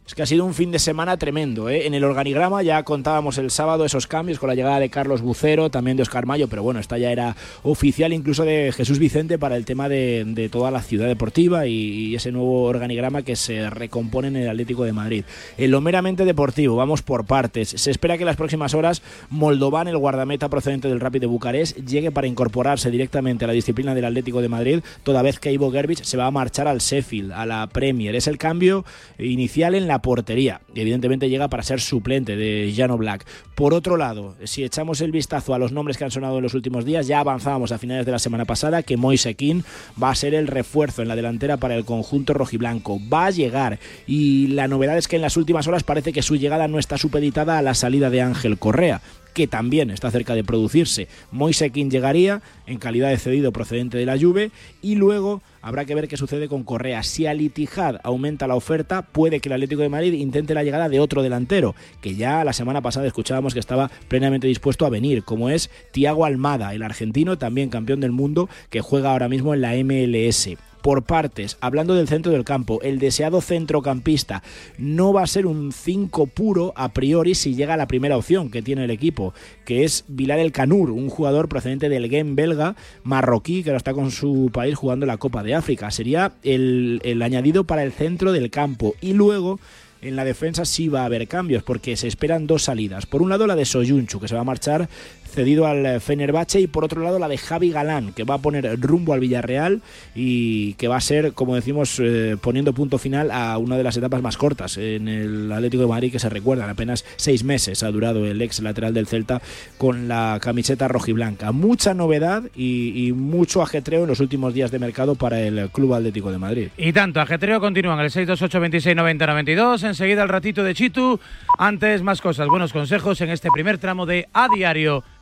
Es 0.06 0.16
que 0.16 0.22
ha 0.22 0.26
sido 0.26 0.44
un 0.44 0.54
fin 0.54 0.70
de 0.70 0.80
semana 0.80 1.16
tremendo. 1.16 1.70
¿eh? 1.70 1.88
En 1.88 1.94
el 1.94 2.04
organigrama 2.04 2.62
ya 2.62 2.84
contábamos 2.84 3.38
el 3.38 3.50
sábado 3.52 3.86
esos 3.86 4.06
cambios 4.06 4.38
con 4.38 4.50
la 4.50 4.56
llegada 4.56 4.82
de 4.82 4.90
Carlos 4.90 5.22
Bucero, 5.22 5.72
también 5.72 5.96
de 5.96 6.04
Oscar 6.04 6.26
Mayo, 6.26 6.50
pero 6.50 6.62
bueno, 6.62 6.82
esta 6.82 6.98
ya 6.98 7.10
era 7.10 7.38
oficial 7.64 8.12
incluso 8.12 8.44
de 8.44 8.74
Jesús 8.76 9.00
Vicente 9.00 9.40
para 9.40 9.56
el 9.56 9.64
tema 9.64 9.88
de, 9.88 10.26
de 10.28 10.50
toda 10.50 10.72
la 10.72 10.82
ciudad 10.82 11.08
deportiva 11.08 11.68
y, 11.68 11.74
y, 11.74 12.16
ese 12.16 12.34
nuevo 12.34 12.64
organigrama 12.64 13.22
que 13.22 13.38
se 13.38 13.70
recompone 13.70 14.28
en 14.28 14.36
el 14.36 14.50
Atlético 14.50 14.84
de 14.84 14.92
Madrid. 14.92 15.24
En 15.58 15.72
lo 15.72 15.80
meramente 15.80 16.26
deportivo, 16.26 16.76
vamos 16.76 17.02
por 17.02 17.26
partes. 17.26 17.70
Se 17.70 17.90
espera 17.90 18.18
que 18.18 18.24
en 18.24 18.28
las 18.28 18.36
próximas 18.36 18.74
horas 18.74 19.02
Moldovan, 19.30 19.88
el 19.88 19.98
guardameta 19.98 20.50
procedente 20.50 20.90
del 20.90 21.00
Rapid 21.00 21.22
de 21.22 21.28
Bucarest, 21.28 21.78
llegue 21.78 22.12
para 22.12 22.28
incorporarse 22.28 22.92
directamente 22.92 23.46
a 23.46 23.48
la 23.48 23.54
disciplina 23.54 23.96
del 23.96 24.04
Atlético 24.04 24.42
de 24.42 24.50
Madrid, 24.50 24.82
toda 25.04 25.22
vez 25.22 25.40
que 25.40 25.54
Ivo 25.54 25.72
Gerbich 25.72 26.04
se 26.04 26.18
va 26.18 26.26
a 26.26 26.32
marchar 26.32 26.68
al 26.68 26.80
Sheffield, 26.80 27.32
a 27.32 27.46
la 27.46 27.68
Premier. 27.68 28.16
Es 28.16 28.28
el 28.28 28.38
cambio 28.38 28.84
inicial 29.18 29.76
en 29.76 29.88
la 29.88 29.93
portería. 30.02 30.62
Y 30.74 30.82
evidentemente 30.82 31.30
llega 31.30 31.48
para 31.48 31.64
ser 31.64 31.80
suplente 31.80 32.36
de 32.36 32.74
Jano 32.76 32.98
Black. 32.98 33.26
Por 33.56 33.74
otro 33.74 33.98
lado, 33.98 34.36
si 34.44 34.64
echamos 34.64 35.02
el 35.02 35.12
vistazo 35.12 35.54
a 35.54 35.60
los 35.60 35.72
nombres 35.72 35.98
que 35.98 36.04
han 36.04 36.12
sonado 36.12 36.38
en 36.38 36.44
los 36.44 36.54
últimos 36.54 36.86
días, 36.86 37.08
ya 37.08 37.20
avanzábamos 37.20 37.72
a 37.72 37.78
finales 37.78 38.06
de 38.06 38.12
la 38.12 38.20
semana 38.20 38.46
pasada 38.46 38.84
que 38.84 38.98
Moise 38.98 39.36
Kean 39.36 39.64
va 40.02 40.10
a 40.10 40.16
ser 40.16 40.34
el 40.34 40.48
refuerzo 40.48 41.02
en 41.02 41.08
la 41.08 41.16
delantera 41.16 41.58
para 41.58 41.76
el 41.76 41.86
conjunto 41.86 42.34
rojiblanco. 42.34 43.00
Va 43.12 43.28
a 43.28 43.32
llegar 43.32 43.80
y 44.08 44.48
la 44.48 44.68
novedad 44.68 44.98
es 44.98 45.08
que 45.08 45.18
en 45.18 45.22
las 45.22 45.38
últimas 45.38 45.68
horas 45.68 45.84
parece 45.84 46.14
que 46.14 46.22
su 46.22 46.36
llegada 46.36 46.68
no 46.68 46.80
está 46.80 46.98
supeditada 46.98 47.58
a 47.58 47.62
la 47.62 47.74
salida 47.74 48.10
de 48.10 48.22
Ángel 48.22 48.58
Correa 48.58 49.02
que 49.34 49.48
también 49.48 49.90
está 49.90 50.12
cerca 50.12 50.36
de 50.36 50.44
producirse. 50.44 51.08
Moise 51.32 51.72
Kean 51.72 51.90
llegaría 51.90 52.42
en 52.66 52.78
calidad 52.78 53.10
de 53.10 53.18
cedido 53.18 53.52
procedente 53.52 53.98
de 53.98 54.06
la 54.06 54.18
Juve 54.18 54.52
y 54.82 54.96
luego 54.96 55.42
habrá 55.62 55.86
que 55.86 55.96
ver 55.96 56.08
qué 56.08 56.18
sucede 56.18 56.48
con 56.48 56.64
Correa. 56.64 57.04
Si 57.04 57.26
al 57.26 57.42
Itijad 57.42 58.00
aumenta 58.04 58.48
la 58.48 58.56
oferta, 58.56 59.02
puede 59.02 59.40
que 59.40 59.50
el 59.50 59.54
Atlético 59.54 59.82
de 59.82 59.90
Madrid 59.90 60.14
intente 60.14 60.54
la 60.54 60.64
llegada 60.64 60.90
de 60.90 61.00
otro 61.00 61.24
delantero, 61.24 61.76
que 62.02 62.16
ya 62.16 62.44
la 62.44 62.54
semana 62.54 62.82
pasada 62.82 63.08
escuchábamos 63.08 63.54
que 63.54 63.60
estaba 63.60 63.90
plenamente 64.08 64.48
dispuesto 64.48 64.86
a 64.86 64.90
venir, 64.90 65.24
como 65.24 65.50
es 65.50 65.70
Tiago 65.92 66.26
Almada, 66.26 66.74
el 66.74 66.84
argentino, 66.84 67.38
también 67.38 67.70
campeón 67.70 68.00
del 68.00 68.12
mundo, 68.12 68.50
que 68.70 68.82
juega 68.82 69.12
ahora 69.12 69.30
mismo 69.30 69.54
en 69.54 69.62
la 69.62 69.74
MLS 69.84 70.50
por 70.84 71.04
partes. 71.04 71.58
Hablando 71.62 71.96
del 71.96 72.10
centro 72.10 72.32
del 72.32 72.44
campo, 72.44 72.80
el 72.84 73.00
deseado 73.00 73.42
centrocampista 73.42 74.44
no 74.78 75.14
va 75.14 75.24
a 75.24 75.28
ser 75.28 75.48
un 75.48 75.72
5 75.72 76.28
puro 76.28 76.74
a 76.76 76.94
priori 76.94 77.34
si 77.34 77.56
llega 77.56 77.74
a 77.74 77.78
la 77.78 77.88
primera 77.88 78.18
opción 78.18 78.52
que 78.52 78.62
tiene 78.62 78.84
el 78.84 78.92
equipo, 78.92 79.34
que 79.66 79.86
es 79.86 80.04
Vilar 80.10 80.40
El 80.40 80.52
Canur, 80.52 80.92
un 80.92 81.10
jugador 81.10 81.48
procedente 81.48 81.88
del 81.88 82.10
Game 82.10 82.36
belga, 82.36 82.76
marroquí, 83.04 83.64
que 83.64 83.70
ahora 83.70 83.78
está 83.78 83.94
con 83.94 84.12
su 84.12 84.52
país 84.54 84.76
jugando 84.76 85.06
la 85.06 85.18
Copa 85.18 85.42
de 85.42 85.56
África. 85.56 85.90
Sería 85.90 86.34
el, 86.44 87.00
el 87.04 87.22
añadido 87.22 87.64
para 87.64 87.84
el 87.84 87.94
centro 87.94 88.34
del 88.34 88.52
campo. 88.52 88.94
Y 89.00 89.14
luego 89.14 89.62
en 90.04 90.16
la 90.18 90.26
defensa 90.26 90.66
sí 90.66 90.90
va 90.90 91.04
a 91.04 91.06
haber 91.06 91.28
cambios 91.28 91.64
porque 91.64 91.96
se 91.96 92.08
esperan 92.08 92.46
dos 92.46 92.64
salidas. 92.64 93.06
Por 93.06 93.22
un 93.22 93.30
lado 93.30 93.48
la 93.48 93.56
de 93.56 93.66
Soyunchu, 93.66 94.20
que 94.20 94.28
se 94.28 94.36
va 94.36 94.42
a 94.42 94.46
marchar 94.46 94.90
cedido 95.34 95.68
al 95.68 96.00
Fenerbahce 96.00 96.62
y 96.62 96.68
por 96.68 96.86
otro 96.86 97.02
lado 97.02 97.20
la 97.20 97.28
de 97.28 97.38
Javi 97.38 97.72
Galán 97.72 98.14
que 98.14 98.24
va 98.24 98.36
a 98.36 98.38
poner 98.38 98.80
rumbo 98.80 99.14
al 99.14 99.20
Villarreal 99.20 99.82
y 100.16 100.74
que 100.76 100.88
va 100.88 100.98
a 100.98 101.02
ser 101.02 101.34
como 101.34 101.56
decimos 101.56 102.00
eh, 102.00 102.38
poniendo 102.40 102.74
punto 102.74 102.98
final 102.98 103.32
a 103.32 103.58
una 103.58 103.78
de 103.78 103.84
las 103.84 103.98
etapas 103.98 104.22
más 104.22 104.38
cortas 104.38 104.78
en 104.78 105.08
el 105.08 105.52
Atlético 105.52 105.84
de 105.84 105.90
Madrid 105.90 106.12
que 106.12 106.20
se 106.20 106.30
recuerdan 106.30 106.70
apenas 106.70 107.06
seis 107.16 107.44
meses 107.44 107.84
ha 107.84 107.92
durado 107.92 108.26
el 108.26 108.42
ex 108.42 108.62
lateral 108.62 108.94
del 108.94 109.08
Celta 109.08 109.42
con 109.78 110.08
la 110.08 110.40
camiseta 110.42 110.88
rojiblanca. 110.88 111.52
Mucha 111.52 111.94
novedad 111.94 112.44
y, 112.56 113.08
y 113.08 113.14
mucho 113.14 113.62
ajetreo 113.62 114.04
en 114.04 114.10
los 114.10 114.20
últimos 114.20 114.54
días 114.54 114.72
de 114.72 114.80
mercado 114.80 115.16
para 115.16 115.40
el 115.40 115.70
Club 115.70 115.94
Atlético 115.94 116.32
de 116.32 116.38
Madrid. 116.38 116.68
Y 116.78 116.94
tanto 116.94 117.22
ajetreo 117.22 117.60
continúa 117.60 117.94
en 117.94 118.02
el 118.02 118.12
628 118.12 118.60
26 118.60 118.96
90 118.96 119.28
92 119.28 119.84
enseguida 119.84 120.24
el 120.24 120.30
ratito 120.30 120.64
de 120.64 120.74
Chitu. 120.74 121.20
Antes 121.58 122.02
más 122.02 122.22
cosas 122.22 122.48
buenos 122.48 122.74
consejos 122.74 123.22
en 123.22 123.30
este 123.30 123.50
primer 123.54 123.78
tramo 123.78 124.06
de 124.06 124.28
A 124.34 124.48
Diario 124.54 125.04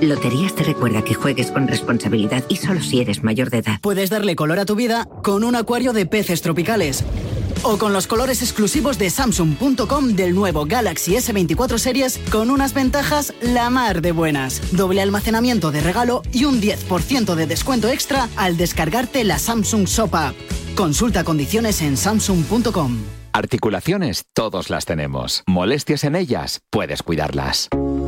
Loterías 0.00 0.54
te 0.54 0.64
recuerda 0.64 1.02
que 1.02 1.14
juegues 1.14 1.50
con 1.50 1.68
responsabilidad 1.68 2.44
y 2.48 2.56
solo 2.56 2.80
si 2.80 3.00
eres 3.00 3.22
mayor 3.22 3.50
de 3.50 3.58
edad. 3.58 3.80
Puedes 3.80 4.10
darle 4.10 4.36
color 4.36 4.58
a 4.58 4.64
tu 4.64 4.74
vida 4.74 5.08
con 5.22 5.44
un 5.44 5.56
acuario 5.56 5.92
de 5.92 6.06
peces 6.06 6.42
tropicales. 6.42 7.04
O 7.62 7.78
con 7.78 7.92
los 7.92 8.06
colores 8.06 8.42
exclusivos 8.42 8.98
de 8.98 9.08
Samsung.com 9.08 10.08
del 10.08 10.34
nuevo 10.34 10.66
Galaxy 10.66 11.14
S24 11.14 11.78
Series 11.78 12.18
con 12.30 12.50
unas 12.50 12.74
ventajas 12.74 13.32
la 13.40 13.70
mar 13.70 14.02
de 14.02 14.12
buenas. 14.12 14.60
Doble 14.72 15.00
almacenamiento 15.00 15.70
de 15.70 15.80
regalo 15.80 16.22
y 16.32 16.44
un 16.44 16.60
10% 16.60 17.34
de 17.34 17.46
descuento 17.46 17.88
extra 17.88 18.28
al 18.36 18.56
descargarte 18.56 19.24
la 19.24 19.38
Samsung 19.38 19.86
Shop 19.86 20.14
App. 20.14 20.34
Consulta 20.74 21.24
condiciones 21.24 21.80
en 21.80 21.96
Samsung.com. 21.96 22.98
Articulaciones, 23.32 24.26
todos 24.32 24.70
las 24.70 24.84
tenemos. 24.84 25.42
Molestias 25.46 26.04
en 26.04 26.16
ellas, 26.16 26.60
puedes 26.70 27.02
cuidarlas. 27.02 27.68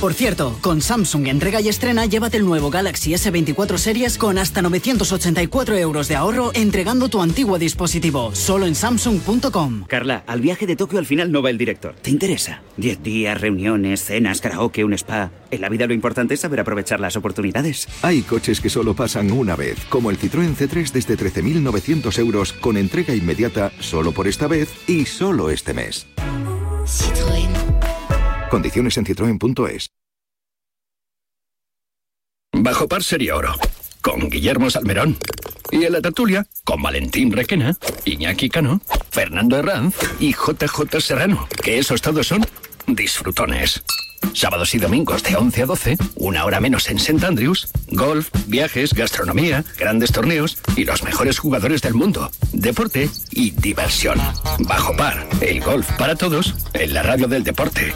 Por 0.00 0.12
cierto, 0.12 0.58
con 0.60 0.82
Samsung 0.82 1.28
entrega 1.28 1.60
y 1.60 1.68
estrena, 1.68 2.04
llévate 2.04 2.36
el 2.36 2.44
nuevo 2.44 2.68
Galaxy 2.68 3.12
S24 3.12 3.78
Series 3.78 4.18
con 4.18 4.38
hasta 4.38 4.60
984 4.60 5.76
euros 5.76 6.08
de 6.08 6.16
ahorro 6.16 6.50
entregando 6.54 7.08
tu 7.08 7.22
antiguo 7.22 7.58
dispositivo, 7.58 8.34
solo 8.34 8.66
en 8.66 8.74
Samsung.com. 8.74 9.84
Carla, 9.86 10.24
al 10.26 10.40
viaje 10.40 10.66
de 10.66 10.76
Tokio 10.76 10.98
al 10.98 11.06
final 11.06 11.32
no 11.32 11.42
va 11.42 11.50
el 11.50 11.58
director. 11.58 11.94
¿Te 11.94 12.10
interesa? 12.10 12.62
Diez 12.76 13.02
días, 13.02 13.40
reuniones, 13.40 14.04
cenas, 14.04 14.40
karaoke, 14.40 14.84
un 14.84 14.92
spa. 14.92 15.30
En 15.50 15.60
la 15.60 15.68
vida 15.68 15.86
lo 15.86 15.94
importante 15.94 16.34
es 16.34 16.40
saber 16.40 16.60
aprovechar 16.60 17.00
las 17.00 17.16
oportunidades. 17.16 17.88
Hay 18.02 18.22
coches 18.22 18.60
que 18.60 18.70
solo 18.70 18.94
pasan 18.94 19.30
una 19.30 19.56
vez, 19.56 19.78
como 19.88 20.10
el 20.10 20.18
Citroën 20.18 20.54
C3 20.54 20.90
desde 20.92 21.16
13.900 21.16 22.18
euros 22.18 22.52
con 22.52 22.76
entrega 22.76 23.14
inmediata 23.14 23.72
solo 23.80 24.12
por 24.12 24.28
esta 24.28 24.48
vez 24.48 24.68
y 24.86 25.06
solo 25.06 25.50
este 25.50 25.72
mes. 25.72 26.06
Condiciones 28.54 28.96
en 28.98 29.04
citroen.es. 29.04 29.90
Bajo 32.52 32.86
par 32.86 33.02
sería 33.02 33.34
oro. 33.34 33.52
Con 34.00 34.30
Guillermo 34.30 34.70
Salmerón. 34.70 35.18
Y 35.72 35.82
en 35.82 35.92
la 35.92 36.00
tertulia, 36.00 36.46
con 36.62 36.80
Valentín 36.80 37.32
Requena, 37.32 37.76
Iñaki 38.04 38.48
Cano, 38.48 38.80
Fernando 39.10 39.58
Herranz 39.58 39.96
y 40.20 40.34
JJ 40.34 41.00
Serrano. 41.00 41.48
Que 41.64 41.80
esos 41.80 42.00
todos 42.00 42.28
son 42.28 42.46
disfrutones. 42.86 43.82
Sábados 44.32 44.74
y 44.74 44.78
domingos 44.78 45.22
de 45.22 45.36
11 45.36 45.62
a 45.62 45.66
12, 45.66 45.96
una 46.16 46.44
hora 46.44 46.60
menos 46.60 46.88
en 46.88 46.96
St. 46.96 47.24
Andrews, 47.26 47.68
golf, 47.88 48.30
viajes, 48.46 48.94
gastronomía, 48.94 49.64
grandes 49.78 50.12
torneos 50.12 50.58
y 50.76 50.84
los 50.84 51.02
mejores 51.02 51.38
jugadores 51.38 51.82
del 51.82 51.94
mundo, 51.94 52.30
deporte 52.52 53.10
y 53.30 53.50
diversión. 53.50 54.18
Bajo 54.60 54.96
par, 54.96 55.26
el 55.40 55.60
golf 55.60 55.90
para 55.98 56.16
todos 56.16 56.54
en 56.72 56.94
la 56.94 57.02
radio 57.02 57.28
del 57.28 57.44
deporte. 57.44 57.94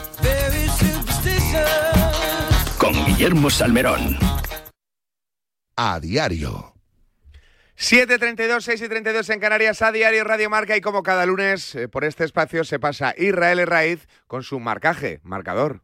Con 2.78 3.06
Guillermo 3.06 3.50
Salmerón. 3.50 4.18
A 5.76 6.00
diario. 6.00 6.74
7.32, 7.78 8.60
6 8.62 8.82
y 8.82 8.88
32 8.88 9.30
en 9.30 9.38
Canarias, 9.38 9.82
a 9.82 9.92
diario 9.92 10.24
Radio 10.24 10.50
Marca 10.50 10.76
y 10.76 10.80
como 10.80 11.04
cada 11.04 11.24
lunes 11.26 11.76
eh, 11.76 11.86
por 11.86 12.04
este 12.04 12.24
espacio 12.24 12.64
se 12.64 12.80
pasa 12.80 13.14
Israel 13.16 13.64
Raiz 13.68 14.08
con 14.26 14.42
su 14.42 14.58
marcaje, 14.58 15.20
marcador. 15.22 15.82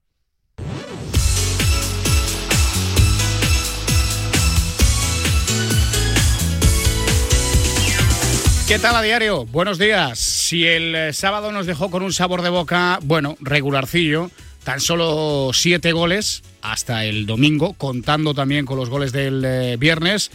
¿Qué 8.66 8.78
tal 8.78 8.96
a 8.96 9.02
diario? 9.02 9.44
Buenos 9.44 9.78
días. 9.78 10.18
Si 10.18 10.66
el 10.66 10.94
eh, 10.94 11.12
sábado 11.12 11.52
nos 11.52 11.66
dejó 11.66 11.90
con 11.90 12.02
un 12.02 12.14
sabor 12.14 12.40
de 12.40 12.48
boca, 12.48 12.98
bueno, 13.02 13.36
regularcillo, 13.40 14.30
tan 14.64 14.80
solo 14.80 15.50
siete 15.52 15.92
goles 15.92 16.42
hasta 16.62 17.04
el 17.04 17.26
domingo, 17.26 17.74
contando 17.74 18.32
también 18.32 18.64
con 18.64 18.78
los 18.78 18.88
goles 18.88 19.12
del 19.12 19.44
eh, 19.44 19.76
viernes. 19.78 20.30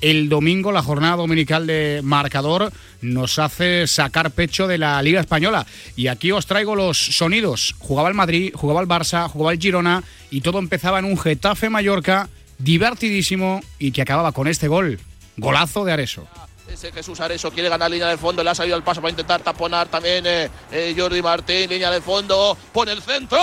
El 0.00 0.28
domingo, 0.28 0.72
la 0.72 0.82
jornada 0.82 1.14
dominical 1.14 1.68
de 1.68 2.00
marcador, 2.02 2.72
nos 3.00 3.38
hace 3.38 3.86
sacar 3.86 4.32
pecho 4.32 4.66
de 4.66 4.78
la 4.78 5.00
Liga 5.00 5.20
Española. 5.20 5.64
Y 5.94 6.08
aquí 6.08 6.32
os 6.32 6.46
traigo 6.46 6.74
los 6.74 6.98
sonidos. 6.98 7.76
Jugaba 7.78 8.08
el 8.08 8.14
Madrid, 8.16 8.52
jugaba 8.56 8.80
el 8.80 8.88
Barça, 8.88 9.28
jugaba 9.28 9.52
el 9.52 9.60
Girona 9.60 10.02
y 10.32 10.40
todo 10.40 10.58
empezaba 10.58 10.98
en 10.98 11.04
un 11.04 11.16
Getafe 11.16 11.70
Mallorca 11.70 12.28
divertidísimo 12.58 13.60
y 13.78 13.92
que 13.92 14.02
acababa 14.02 14.32
con 14.32 14.48
este 14.48 14.66
gol. 14.66 14.98
Golazo 15.36 15.84
de 15.84 15.92
Areso. 15.92 16.26
Ese 16.68 16.92
Jesús 16.92 17.18
Areso 17.20 17.50
quiere 17.50 17.68
ganar 17.68 17.90
línea 17.90 18.08
del 18.08 18.18
fondo, 18.18 18.44
le 18.44 18.50
ha 18.50 18.54
salido 18.54 18.76
al 18.76 18.82
paso 18.82 19.00
para 19.00 19.10
intentar 19.10 19.40
taponar 19.40 19.88
también 19.88 20.26
eh, 20.26 20.50
eh, 20.70 20.94
Jordi 20.96 21.22
Martín, 21.22 21.70
línea 21.70 21.90
del 21.90 22.02
fondo, 22.02 22.56
pone 22.72 22.92
el 22.92 23.02
centro, 23.02 23.38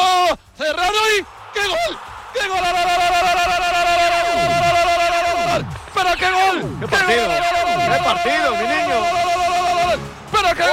cerrado 0.56 0.94
y 1.18 1.24
¡qué 1.54 1.68
gol! 1.68 1.98
¡Qué 2.34 2.48
gol! 2.48 2.60
¡Pero 5.94 6.16
qué 6.18 6.32
gol! 6.32 6.80
¡Qué 6.80 6.88
partido! 6.88 7.28
¡Qué 7.28 8.04
partido, 8.04 8.52
mi 8.52 8.68
niño! 8.68 8.98
¡Pero 10.32 10.50
qué 10.56 10.64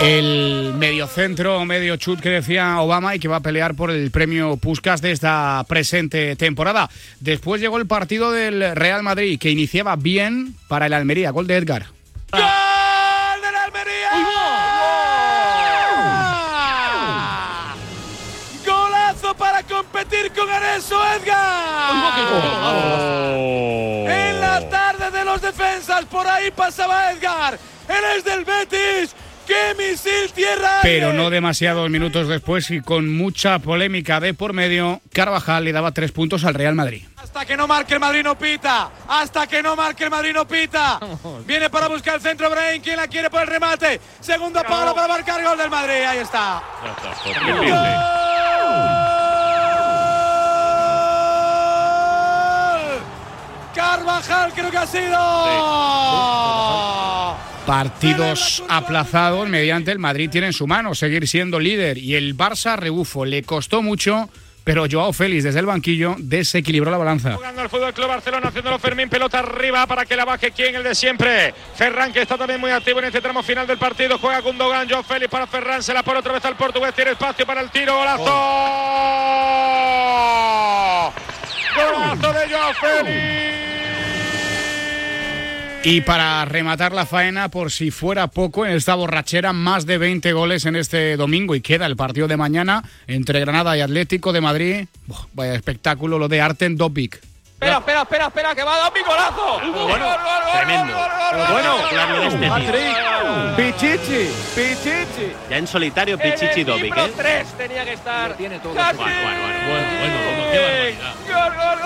El 0.00 0.67
mediocentro, 0.78 1.64
medio 1.64 1.96
chut 1.96 2.20
que 2.20 2.30
decía 2.30 2.80
Obama 2.80 3.14
y 3.14 3.18
que 3.18 3.28
va 3.28 3.36
a 3.36 3.40
pelear 3.40 3.74
por 3.74 3.90
el 3.90 4.10
premio 4.10 4.56
Puskas 4.56 5.02
de 5.02 5.10
esta 5.12 5.64
presente 5.68 6.36
temporada. 6.36 6.88
Después 7.20 7.60
llegó 7.60 7.78
el 7.78 7.86
partido 7.86 8.30
del 8.30 8.74
Real 8.76 9.02
Madrid 9.02 9.38
que 9.38 9.50
iniciaba 9.50 9.96
bien 9.96 10.54
para 10.68 10.86
el 10.86 10.92
Almería. 10.94 11.30
Gol 11.30 11.46
de 11.46 11.56
Edgar. 11.56 11.86
¡Golazo 18.64 19.34
para 19.34 19.62
competir 19.64 20.32
con 20.32 20.48
Areso 20.48 21.00
Edgar! 21.16 21.94
En 24.08 24.40
la 24.40 24.68
tarde 24.70 25.10
de 25.10 25.24
los 25.24 25.42
defensas, 25.42 26.04
por 26.04 26.26
ahí 26.26 26.50
pasaba 26.52 27.12
Edgar. 27.12 27.58
Él 27.88 28.04
es 28.16 28.24
del 28.24 28.44
Betis. 28.44 29.14
¡Qué 29.48 29.74
misil 29.78 30.30
tierra! 30.34 30.80
Pero 30.82 31.14
no 31.14 31.30
demasiados 31.30 31.88
minutos 31.88 32.28
después 32.28 32.70
y 32.70 32.82
con 32.82 33.10
mucha 33.10 33.58
polémica 33.58 34.20
de 34.20 34.34
por 34.34 34.52
medio, 34.52 35.00
Carvajal 35.10 35.64
le 35.64 35.72
daba 35.72 35.92
tres 35.92 36.12
puntos 36.12 36.44
al 36.44 36.52
Real 36.52 36.74
Madrid. 36.74 37.04
Hasta 37.16 37.46
que 37.46 37.56
no 37.56 37.66
marque 37.66 37.94
el 37.94 38.00
Madrid 38.00 38.22
no 38.22 38.36
pita. 38.36 38.90
Hasta 39.08 39.46
que 39.46 39.62
no 39.62 39.74
marque 39.74 40.04
el 40.04 40.10
Madrid 40.10 40.34
no 40.34 40.46
pita. 40.46 41.00
Viene 41.46 41.70
para 41.70 41.88
buscar 41.88 42.16
el 42.16 42.20
centro 42.20 42.50
Brain. 42.50 42.82
¿Quién 42.82 42.98
la 42.98 43.08
quiere 43.08 43.30
por 43.30 43.40
el 43.40 43.46
remate? 43.46 43.98
Segundo 44.20 44.62
palo 44.64 44.94
para 44.94 45.08
marcar 45.08 45.42
gol 45.42 45.56
del 45.56 45.70
Madrid. 45.70 46.04
Ahí 46.06 46.18
está. 46.18 46.62
¡Gol! 47.46 47.66
Carvajal 53.74 54.52
creo 54.52 54.70
que 54.70 54.76
ha 54.76 54.86
sido. 54.86 55.18
Partidos 57.68 58.64
aplazados 58.70 59.46
mediante 59.46 59.92
el 59.92 59.98
Madrid 59.98 60.30
tiene 60.30 60.46
en 60.46 60.52
su 60.54 60.66
mano 60.66 60.94
seguir 60.94 61.28
siendo 61.28 61.60
líder 61.60 61.98
y 61.98 62.14
el 62.14 62.34
Barça 62.34 62.78
rebufo 62.78 63.26
le 63.26 63.42
costó 63.42 63.82
mucho, 63.82 64.30
pero 64.64 64.86
Joao 64.90 65.12
Félix 65.12 65.44
desde 65.44 65.60
el 65.60 65.66
banquillo 65.66 66.16
desequilibró 66.16 66.90
la 66.90 66.96
balanza. 66.96 67.34
Jugando 67.34 67.60
al 67.60 67.68
Fútbol 67.68 67.92
Club 67.92 68.08
Barcelona, 68.08 68.48
haciéndolo 68.48 68.78
Fermín, 68.78 69.10
pelota 69.10 69.40
arriba 69.40 69.86
para 69.86 70.06
que 70.06 70.16
la 70.16 70.24
baje 70.24 70.50
quien, 70.50 70.76
el 70.76 70.82
de 70.82 70.94
siempre. 70.94 71.52
Ferran, 71.74 72.10
que 72.10 72.22
está 72.22 72.38
también 72.38 72.58
muy 72.58 72.70
activo 72.70 73.00
en 73.00 73.04
este 73.04 73.20
tramo 73.20 73.42
final 73.42 73.66
del 73.66 73.76
partido. 73.76 74.18
Juega 74.18 74.40
Gundogan, 74.40 74.88
Joao 74.88 75.02
Félix 75.02 75.30
para 75.30 75.46
Ferran, 75.46 75.82
se 75.82 75.92
la 75.92 76.02
pone 76.02 76.20
otra 76.20 76.32
vez 76.32 76.44
al 76.46 76.56
portugués, 76.56 76.94
tiene 76.94 77.10
espacio 77.10 77.44
para 77.44 77.60
el 77.60 77.68
tiro, 77.68 77.94
golazo. 77.98 78.24
Golazo 81.76 82.32
de 82.32 82.48
Joao 82.48 82.72
Félix. 82.80 83.48
Y 85.84 86.00
para 86.00 86.44
rematar 86.44 86.92
la 86.92 87.06
faena, 87.06 87.50
por 87.50 87.70
si 87.70 87.90
fuera 87.90 88.26
poco, 88.26 88.66
en 88.66 88.72
esta 88.72 88.94
borrachera, 88.94 89.52
más 89.52 89.86
de 89.86 89.96
20 89.96 90.32
goles 90.32 90.66
en 90.66 90.76
este 90.76 91.16
domingo 91.16 91.54
y 91.54 91.60
queda 91.60 91.86
el 91.86 91.96
partido 91.96 92.26
de 92.26 92.36
mañana 92.36 92.82
entre 93.06 93.40
Granada 93.40 93.76
y 93.76 93.80
Atlético 93.80 94.32
de 94.32 94.40
Madrid. 94.40 94.86
Vaya 95.32 95.54
espectáculo 95.54 96.18
lo 96.18 96.28
de 96.28 96.40
Arten 96.40 96.76
Dopic. 96.76 97.27
Espera, 97.60 97.78
espera, 97.78 98.02
espera, 98.02 98.26
espera, 98.26 98.54
que 98.54 98.62
va 98.62 98.74
a 98.76 98.78
dar 98.78 98.92
mi 98.92 99.00
golazo. 99.00 99.60
Bueno, 99.88 100.06
tremendo. 100.52 100.94
Bueno, 101.50 101.74
Pichichi, 103.56 104.30
Pichichi. 104.54 105.32
Ya 105.50 105.56
en 105.56 105.66
solitario 105.66 106.16
Pichichi 106.16 106.62
Dobic, 106.62 106.96
¿eh? 106.96 107.12
3 107.16 107.48
tenía 107.58 107.84
que 107.84 107.94
estar. 107.94 108.34
tiene 108.34 108.60
todo. 108.60 108.74
Bueno, 108.74 108.92
bueno, 108.94 109.10
bueno, 109.66 110.52
qué. 110.52 110.94
Gol, 111.26 111.52
gol, 111.56 111.78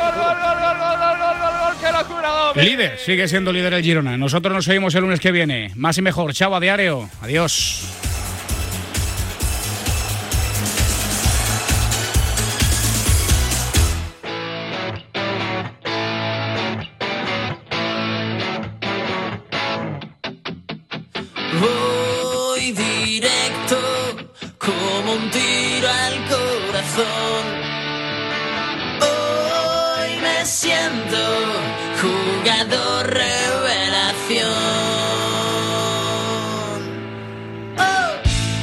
gol, 2.54 2.64
Líder, 2.64 2.98
sigue 2.98 3.26
siendo 3.26 3.50
líder 3.50 3.72
el 3.72 3.82
Girona. 3.82 4.18
Nosotros 4.18 4.52
nos 4.54 4.66
seguimos 4.66 4.94
el 4.94 5.00
lunes 5.00 5.20
que 5.20 5.32
viene. 5.32 5.72
Más 5.74 5.96
y 5.96 6.02
mejor. 6.02 6.34
Chava, 6.34 6.60
diario. 6.60 7.08
Adiós. 7.22 8.11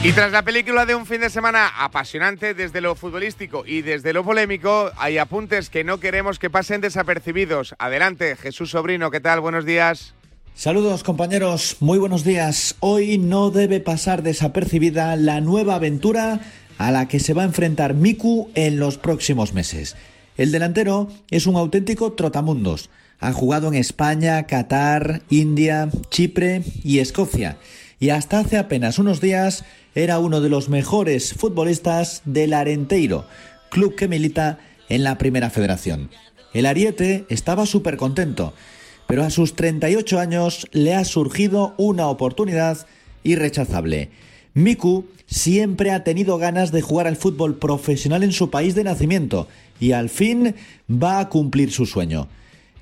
Y 0.09 0.11
tras 0.11 0.31
la 0.31 0.41
película 0.41 0.87
de 0.87 0.95
un 0.95 1.05
fin 1.05 1.21
de 1.21 1.29
semana 1.29 1.67
apasionante 1.67 2.55
desde 2.55 2.81
lo 2.81 2.95
futbolístico 2.95 3.63
y 3.63 3.83
desde 3.83 4.11
lo 4.11 4.23
polémico, 4.23 4.89
hay 4.97 5.19
apuntes 5.19 5.69
que 5.69 5.83
no 5.83 5.99
queremos 5.99 6.39
que 6.39 6.49
pasen 6.49 6.81
desapercibidos. 6.81 7.75
Adelante, 7.77 8.35
Jesús 8.35 8.71
Sobrino, 8.71 9.11
¿qué 9.11 9.19
tal? 9.19 9.39
Buenos 9.39 9.65
días. 9.65 10.15
Saludos 10.55 11.03
compañeros, 11.03 11.77
muy 11.79 11.99
buenos 11.99 12.23
días. 12.23 12.75
Hoy 12.79 13.19
no 13.19 13.51
debe 13.51 13.81
pasar 13.81 14.23
desapercibida 14.23 15.15
la 15.15 15.41
nueva 15.41 15.75
aventura 15.75 16.39
a 16.79 16.91
la 16.91 17.07
que 17.07 17.19
se 17.19 17.35
va 17.35 17.43
a 17.43 17.45
enfrentar 17.45 17.93
Miku 17.93 18.49
en 18.55 18.79
los 18.79 18.97
próximos 18.97 19.53
meses. 19.53 19.95
El 20.37 20.51
delantero 20.51 21.07
es 21.29 21.45
un 21.45 21.55
auténtico 21.55 22.13
trotamundos. 22.13 22.89
Ha 23.19 23.31
jugado 23.31 23.67
en 23.67 23.75
España, 23.75 24.47
Qatar, 24.47 25.21
India, 25.29 25.87
Chipre 26.09 26.63
y 26.83 26.97
Escocia. 26.97 27.59
Y 27.99 28.09
hasta 28.09 28.39
hace 28.39 28.57
apenas 28.57 28.99
unos 28.99 29.21
días 29.21 29.65
era 29.95 30.19
uno 30.19 30.41
de 30.41 30.49
los 30.49 30.69
mejores 30.69 31.33
futbolistas 31.33 32.21
del 32.25 32.53
Arenteiro, 32.53 33.25
club 33.69 33.95
que 33.95 34.07
milita 34.07 34.59
en 34.87 35.03
la 35.03 35.17
Primera 35.17 35.49
Federación. 35.49 36.09
El 36.53 36.65
Ariete 36.65 37.25
estaba 37.29 37.65
súper 37.65 37.97
contento 37.97 38.53
pero 39.09 39.23
a 39.23 39.31
sus 39.31 39.55
38 39.55 40.19
años 40.19 40.67
le 40.71 40.93
ha 40.93 41.03
surgido 41.03 41.73
una 41.77 42.09
oportunidad 42.09 42.85
irrechazable. 43.23 44.11
Miku 44.53 45.05
siempre 45.25 45.89
ha 45.89 46.03
tenido 46.03 46.37
ganas 46.37 46.71
de 46.71 46.83
jugar 46.83 47.07
al 47.07 47.15
fútbol 47.15 47.57
profesional 47.57 48.21
en 48.21 48.31
su 48.31 48.51
país 48.51 48.75
de 48.75 48.83
nacimiento 48.83 49.47
y 49.79 49.93
al 49.93 50.09
fin 50.09 50.53
va 50.87 51.19
a 51.19 51.29
cumplir 51.29 51.71
su 51.71 51.87
sueño. 51.87 52.27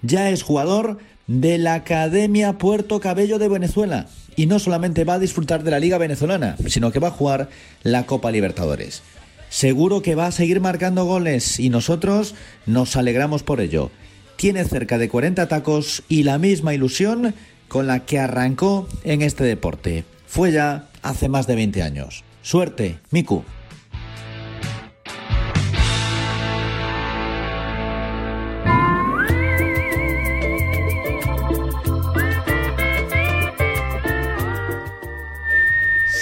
Ya 0.02 0.30
es 0.30 0.44
jugador 0.44 0.98
de 1.28 1.60
la 1.60 1.76
Academia 1.76 2.58
Puerto 2.58 3.00
Cabello 3.00 3.40
de 3.40 3.48
Venezuela 3.48 4.08
y 4.38 4.46
no 4.46 4.60
solamente 4.60 5.04
va 5.04 5.16
a 5.16 5.20
disfrutar 5.20 5.64
de 5.64 5.72
la 5.72 5.80
Liga 5.80 5.98
Venezolana, 5.98 6.56
sino 6.68 6.94
que 6.94 7.00
va 7.00 7.10
a 7.10 7.12
jugar 7.12 7.50
la 7.84 8.06
Copa 8.06 8.32
Libertadores. 8.32 9.04
Seguro 9.50 10.02
que 10.02 10.16
va 10.16 10.28
a 10.28 10.32
seguir 10.32 10.62
marcando 10.62 11.04
goles 11.04 11.60
y 11.60 11.70
nosotros 11.70 12.36
nos 12.66 12.96
alegramos 12.96 13.44
por 13.44 13.60
ello 13.60 13.92
tiene 14.38 14.64
cerca 14.64 14.98
de 14.98 15.10
40 15.10 15.48
tacos 15.48 16.04
y 16.08 16.24
la 16.24 16.38
misma 16.38 16.74
ilusión 16.74 17.34
con 17.68 17.88
la 17.88 18.06
que 18.06 18.20
arrancó 18.20 18.88
en 19.04 19.22
este 19.22 19.44
deporte. 19.44 20.06
Fue 20.26 20.52
ya 20.52 20.88
hace 21.02 21.28
más 21.28 21.48
de 21.48 21.56
20 21.56 21.84
años. 21.84 22.24
Suerte, 22.42 23.00
Miku. 23.12 23.44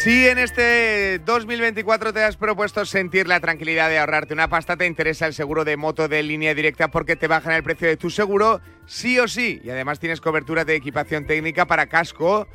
Si 0.05 0.27
en 0.27 0.37
este 0.37 1.17
2024 1.25 2.13
te 2.13 2.23
has 2.23 2.37
propuesto 2.37 2.85
sentir 2.85 3.27
la 3.27 3.39
tranquilidad 3.39 3.89
de 3.89 3.97
ahorrarte 3.97 4.35
una 4.35 4.47
pasta, 4.47 4.77
te 4.77 4.85
interesa 4.85 5.25
el 5.25 5.33
seguro 5.33 5.65
de 5.65 5.77
moto 5.77 6.07
de 6.07 6.21
línea 6.21 6.53
directa 6.53 6.91
porque 6.91 7.15
te 7.15 7.27
bajan 7.27 7.53
el 7.53 7.63
precio 7.63 7.87
de 7.87 7.97
tu 7.97 8.11
seguro, 8.11 8.61
sí 8.85 9.17
o 9.17 9.27
sí. 9.27 9.59
Y 9.63 9.71
además 9.71 9.99
tienes 9.99 10.21
cobertura 10.21 10.63
de 10.63 10.75
equipación 10.75 11.25
técnica 11.25 11.65
para 11.65 11.87
casco, 11.87 12.47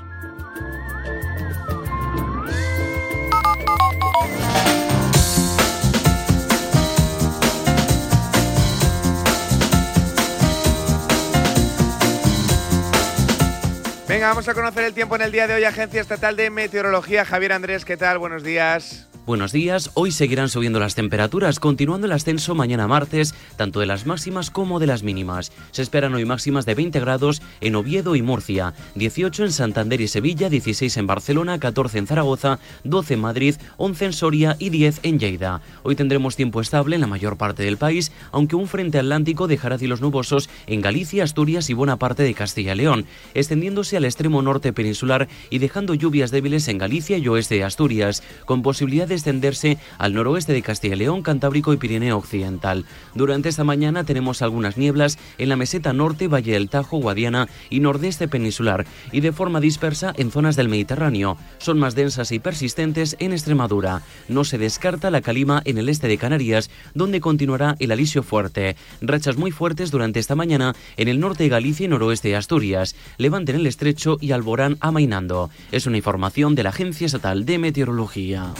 Venga, 14.07 14.27
vamos 14.27 14.47
a 14.47 14.53
conocer 14.53 14.83
el 14.83 14.93
tiempo 14.93 15.15
en 15.15 15.23
el 15.23 15.31
día 15.31 15.47
de 15.47 15.55
hoy. 15.55 15.63
Agencia 15.63 15.99
Estatal 15.99 16.35
de 16.35 16.51
Meteorología. 16.51 17.25
Javier 17.25 17.53
Andrés, 17.53 17.85
¿qué 17.85 17.97
tal? 17.97 18.19
Buenos 18.19 18.43
días. 18.43 19.07
Buenos 19.25 19.51
días, 19.51 19.89
hoy 19.95 20.11
seguirán 20.11 20.49
subiendo 20.49 20.79
las 20.79 20.93
temperaturas, 20.93 21.59
continuando 21.59 22.05
el 22.05 22.11
ascenso 22.11 22.53
mañana 22.53 22.87
martes, 22.87 23.33
tanto 23.55 23.79
de 23.79 23.87
las 23.87 24.05
máximas 24.05 24.51
como 24.51 24.79
de 24.79 24.85
las 24.85 25.01
mínimas. 25.01 25.51
Se 25.71 25.81
esperan 25.81 26.13
hoy 26.13 26.25
máximas 26.25 26.67
de 26.67 26.75
20 26.75 26.99
grados 26.99 27.41
en 27.59 27.75
Oviedo 27.75 28.15
y 28.15 28.21
Murcia, 28.21 28.75
18 28.93 29.45
en 29.45 29.51
Santander 29.51 29.99
y 29.99 30.07
Sevilla, 30.07 30.47
16 30.47 30.95
en 30.97 31.07
Barcelona, 31.07 31.59
14 31.59 31.97
en 31.97 32.05
Zaragoza, 32.05 32.59
12 32.83 33.15
en 33.15 33.19
Madrid, 33.21 33.55
11 33.77 34.05
en 34.05 34.13
Soria 34.13 34.57
y 34.59 34.69
10 34.69 34.99
en 35.01 35.17
Lleida. 35.17 35.61
Hoy 35.81 35.95
tendremos 35.95 36.35
tiempo 36.35 36.61
estable 36.61 36.93
en 36.93 37.01
la 37.01 37.07
mayor 37.07 37.35
parte 37.35 37.63
del 37.63 37.77
país, 37.77 38.11
aunque 38.31 38.55
un 38.55 38.67
frente 38.67 38.99
atlántico 38.99 39.47
dejará 39.47 39.79
cielos 39.79 40.01
nubosos 40.01 40.51
en 40.67 40.81
Galicia, 40.81 41.23
Asturias 41.23 41.71
y 41.71 41.73
buena 41.73 41.97
parte 41.97 42.21
de 42.21 42.35
Castilla 42.35 42.75
y 42.75 42.77
León, 42.77 43.07
extendiéndose 43.33 43.97
al 43.97 44.05
extremo 44.05 44.43
norte 44.43 44.71
peninsular 44.71 45.27
y 45.49 45.57
dejando 45.57 45.95
lluvias 45.95 46.29
débiles 46.29 46.67
en 46.67 46.77
Galicia 46.77 47.17
y 47.17 47.27
oeste 47.27 47.55
de 47.55 47.63
Asturias, 47.63 48.21
con 48.45 48.61
posibilidad 48.61 49.07
de 49.07 49.14
extenderse 49.15 49.77
al 49.97 50.13
noroeste 50.13 50.53
de 50.53 50.61
Castilla 50.61 50.95
y 50.95 50.99
León, 50.99 51.21
Cantábrico 51.21 51.73
y 51.73 51.77
Pirineo 51.77 52.17
Occidental. 52.17 52.85
Durante 53.13 53.49
esta 53.49 53.63
mañana 53.63 54.03
tenemos 54.03 54.41
algunas 54.41 54.77
nieblas 54.77 55.17
en 55.37 55.49
la 55.49 55.55
meseta 55.55 55.93
norte, 55.93 56.27
Valle 56.27 56.53
del 56.53 56.69
Tajo, 56.69 56.97
Guadiana 56.97 57.47
y 57.69 57.79
nordeste 57.79 58.27
peninsular 58.27 58.85
y 59.11 59.21
de 59.21 59.31
forma 59.31 59.59
dispersa 59.59 60.13
en 60.17 60.31
zonas 60.31 60.55
del 60.55 60.69
Mediterráneo. 60.69 61.37
Son 61.57 61.79
más 61.79 61.95
densas 61.95 62.31
y 62.31 62.39
persistentes 62.39 63.15
en 63.19 63.31
Extremadura. 63.31 64.01
No 64.27 64.43
se 64.43 64.57
descarta 64.57 65.11
la 65.11 65.21
calima 65.21 65.61
en 65.65 65.77
el 65.77 65.89
este 65.89 66.07
de 66.07 66.17
Canarias, 66.17 66.69
donde 66.93 67.21
continuará 67.21 67.75
el 67.79 67.91
alisio 67.91 68.23
fuerte. 68.23 68.75
Rachas 69.01 69.37
muy 69.37 69.51
fuertes 69.51 69.91
durante 69.91 70.19
esta 70.19 70.35
mañana 70.35 70.75
en 70.97 71.07
el 71.07 71.19
norte 71.19 71.43
de 71.43 71.49
Galicia 71.49 71.85
y 71.85 71.87
noroeste 71.87 72.29
de 72.29 72.35
Asturias. 72.35 72.95
Levanten 73.17 73.55
el 73.55 73.67
estrecho 73.67 74.17
y 74.21 74.31
Alborán 74.31 74.77
amainando. 74.79 75.49
Es 75.71 75.87
una 75.87 75.97
información 75.97 76.55
de 76.55 76.63
la 76.63 76.69
Agencia 76.69 77.05
Estatal 77.05 77.45
de 77.45 77.57
Meteorología. 77.57 78.53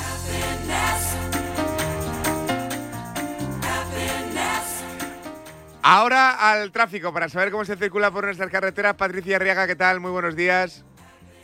Ahora 5.88 6.32
al 6.32 6.72
tráfico 6.72 7.14
para 7.14 7.30
saber 7.30 7.52
cómo 7.52 7.64
se 7.64 7.76
circula 7.76 8.10
por 8.10 8.24
nuestras 8.24 8.50
carreteras. 8.50 8.96
Patricia 8.96 9.36
Arriaga, 9.36 9.68
¿qué 9.68 9.76
tal? 9.76 10.00
Muy 10.00 10.10
buenos 10.10 10.36
días. 10.36 10.84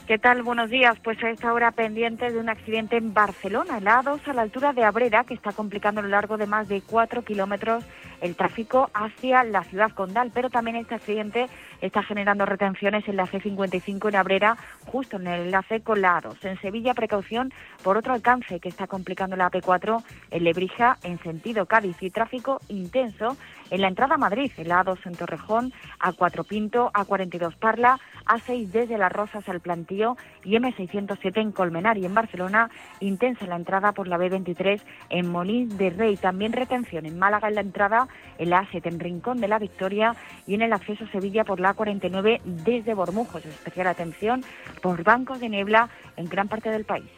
¿Qué 0.08 0.18
tal? 0.18 0.42
Buenos 0.42 0.72
días. 0.72 0.98
Pues 1.04 1.24
a 1.24 1.30
esta 1.30 1.54
hora 1.54 1.72
pendiente 1.72 2.32
de 2.32 2.40
un 2.40 2.50
accidente 2.50 2.98
en 2.98 3.14
Barcelona, 3.14 3.78
en 3.78 3.84
la 3.84 4.02
A2 4.02 4.28
a 4.28 4.34
la 4.34 4.42
altura 4.42 4.74
de 4.74 4.84
Abrera, 4.84 5.26
que 5.26 5.36
está 5.36 5.52
complicando 5.52 6.02
a 6.02 6.04
lo 6.04 6.10
largo 6.10 6.38
de 6.38 6.48
más 6.48 6.68
de 6.68 6.82
cuatro 6.82 7.24
kilómetros 7.24 7.86
el 8.20 8.36
tráfico 8.36 8.90
hacia 8.96 9.44
la 9.44 9.64
ciudad 9.64 9.92
condal. 9.92 10.32
Pero 10.34 10.50
también 10.50 10.76
este 10.76 10.96
accidente 10.96 11.46
está 11.80 12.02
generando 12.02 12.48
retenciones 12.48 13.08
en 13.08 13.18
la 13.18 13.28
C55 13.28 14.10
en 14.10 14.16
Abrera, 14.16 14.58
justo 14.88 15.18
en 15.18 15.28
el 15.28 15.42
enlace 15.44 15.82
con 15.82 16.02
la 16.02 16.20
A2. 16.20 16.44
En 16.46 16.60
Sevilla, 16.62 16.96
precaución 16.96 17.54
por 17.84 17.96
otro 17.96 18.14
alcance 18.16 18.60
que 18.60 18.70
está 18.70 18.88
complicando 18.88 19.36
la 19.36 19.52
AP4 19.52 20.04
en 20.32 20.44
Lebrija 20.44 20.98
en 21.04 21.22
sentido 21.22 21.68
Cádiz 21.68 21.98
y 22.02 22.10
tráfico 22.10 22.60
intenso 22.70 23.38
en 23.72 23.82
la 23.82 23.88
entrada 23.88 24.16
a 24.16 24.18
Madrid, 24.20 24.52
en 24.58 24.68
la 24.68 24.84
A2 24.84 25.00
en 25.06 25.16
Torrejón, 25.16 25.74
A4 26.00 26.46
Pinto, 26.46 26.92
A42 26.94 27.56
Parla, 27.56 28.00
A6 28.26 28.68
desde 28.68 28.98
Las 28.98 29.12
Rosas 29.12 29.48
al 29.50 29.62
Plantío 29.62 30.18
y 30.44 30.56
M607 30.58 31.42
en 31.42 31.52
Colmenar 31.52 31.98
y 31.98 32.06
en 32.06 32.14
Barcelona, 32.14 32.70
intensa 33.00 33.48
la 33.48 33.56
entrada 33.56 33.94
por 33.94 34.08
la 34.08 34.18
B23 34.18 34.82
en 35.10 35.32
Molín 35.32 35.78
de 35.78 35.90
Rey, 35.90 36.18
también 36.18 36.54
retención 36.54 37.06
en 37.06 37.18
Málaga 37.18 37.48
en 37.48 37.56
la 37.56 37.62
entrada, 37.62 38.08
en 38.38 38.50
la 38.50 38.64
A7 38.64 38.86
en 38.88 39.00
Rincón 39.00 39.40
de 39.40 39.48
la 39.48 39.58
Victoria 39.58 40.16
y 40.46 40.54
en 40.54 40.62
el 40.62 40.74
acceso 40.74 41.06
a 41.06 41.12
Sevilla 41.12 41.46
por 41.46 41.60
la 41.60 41.74
A49 41.74 42.42
desde 42.44 42.94
Bormujos, 42.94 43.46
especial 43.46 43.88
atención 43.88 44.44
por 44.82 45.04
bancos 45.04 45.40
de 45.40 45.50
niebla 45.50 45.90
en 46.18 46.26
gran 46.26 46.50
parte 46.50 46.70
del 46.70 46.84
país. 46.84 47.10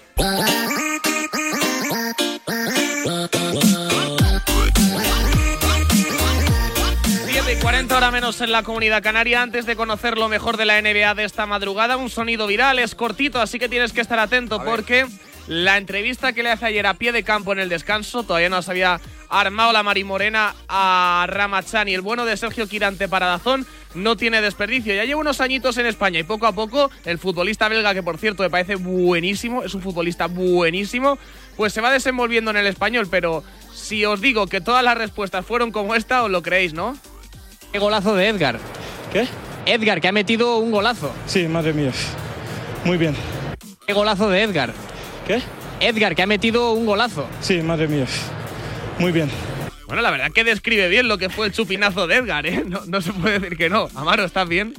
Y 7.54 7.56
40 7.58 7.98
horas 7.98 8.12
menos 8.12 8.42
en 8.42 8.52
la 8.52 8.64
comunidad 8.64 9.04
canaria. 9.04 9.42
Antes 9.42 9.66
de 9.66 9.76
conocer 9.76 10.18
lo 10.18 10.30
mejor 10.30 10.58
de 10.58 10.66
la 10.66 10.82
NBA 10.82 11.14
de 11.14 11.24
esta 11.24 11.46
madrugada, 11.46 11.98
un 11.98 12.10
sonido 12.10 12.48
viral, 12.48 12.80
es 12.80 12.96
cortito, 12.96 13.42
así 13.42 13.60
que 13.60 13.70
tienes 13.70 13.94
que 13.94 14.02
estar 14.02 14.18
atento 14.18 14.64
porque 14.64 15.06
la 15.48 15.78
entrevista 15.78 16.34
que 16.34 16.42
le 16.42 16.52
hace 16.52 16.66
ayer 16.66 16.88
a 16.88 16.96
pie 16.96 17.12
de 17.12 17.24
campo 17.24 17.52
en 17.52 17.60
el 17.60 17.70
descanso, 17.70 18.24
todavía 18.24 18.50
no 18.50 18.62
se 18.62 18.72
había 18.72 19.02
armado 19.30 19.72
la 19.72 19.84
marimorena 19.84 20.56
a 20.68 21.26
Ramachan 21.28 21.88
y 21.90 21.94
el 21.94 22.02
bueno 22.02 22.26
de 22.26 22.38
Sergio 22.38 22.68
Quirante 22.68 23.08
para 23.08 23.28
Dazón 23.28 23.68
no 23.94 24.16
tiene 24.16 24.42
desperdicio. 24.42 24.96
Ya 24.96 25.06
lleva 25.06 25.22
unos 25.22 25.42
añitos 25.42 25.78
en 25.78 25.86
España 25.86 26.20
y 26.20 26.24
poco 26.24 26.48
a 26.48 26.54
poco 26.54 26.90
el 27.06 27.20
futbolista 27.20 27.68
belga, 27.68 27.94
que 27.94 28.04
por 28.04 28.18
cierto 28.18 28.44
me 28.44 28.50
parece 28.50 28.76
buenísimo, 28.76 29.64
es 29.64 29.76
un 29.76 29.82
futbolista 29.82 30.28
buenísimo, 30.28 31.20
pues 31.56 31.74
se 31.74 31.82
va 31.82 31.92
desenvolviendo 31.92 32.52
en 32.52 32.58
el 32.58 32.68
español, 32.68 33.08
pero 33.12 33.44
si 33.74 34.06
os 34.06 34.22
digo 34.22 34.48
que 34.48 34.62
todas 34.62 34.84
las 34.84 34.98
respuestas 34.98 35.46
fueron 35.46 35.72
como 35.72 35.94
esta, 35.94 36.24
os 36.24 36.32
lo 36.32 36.42
creéis, 36.42 36.74
¿no? 36.74 36.98
Qué 37.74 37.80
golazo 37.80 38.14
de 38.14 38.28
Edgar. 38.28 38.60
¿Qué? 39.12 39.28
Edgar, 39.66 40.00
que 40.00 40.08
ha 40.08 40.12
metido 40.12 40.58
un 40.60 40.70
golazo. 40.70 41.12
Sí, 41.26 41.48
madre 41.48 41.74
mía. 41.74 41.90
Muy 42.86 42.98
bien. 43.00 43.16
Qué 43.88 43.94
golazo 43.94 44.30
de 44.30 44.44
Edgar. 44.44 44.72
¿Qué? 45.26 45.42
Edgar, 45.80 46.16
que 46.16 46.22
ha 46.22 46.28
metido 46.28 46.74
un 46.74 46.86
golazo. 46.86 47.26
Sí, 47.42 47.64
madre 47.64 47.88
mía. 47.88 48.06
Muy 49.00 49.12
bien. 49.12 49.28
Bueno, 49.88 50.04
la 50.04 50.12
verdad 50.12 50.32
que 50.32 50.44
describe 50.44 50.88
bien 50.88 51.08
lo 51.08 51.18
que 51.18 51.30
fue 51.30 51.48
el 51.48 51.52
chupinazo 51.52 52.06
de 52.06 52.18
Edgar, 52.18 52.46
¿eh? 52.46 52.64
No, 52.64 52.82
no 52.86 53.02
se 53.02 53.12
puede 53.12 53.40
decir 53.40 53.58
que 53.58 53.72
no. 53.72 53.90
Amaro, 53.96 54.24
¿estás 54.24 54.48
bien? 54.48 54.76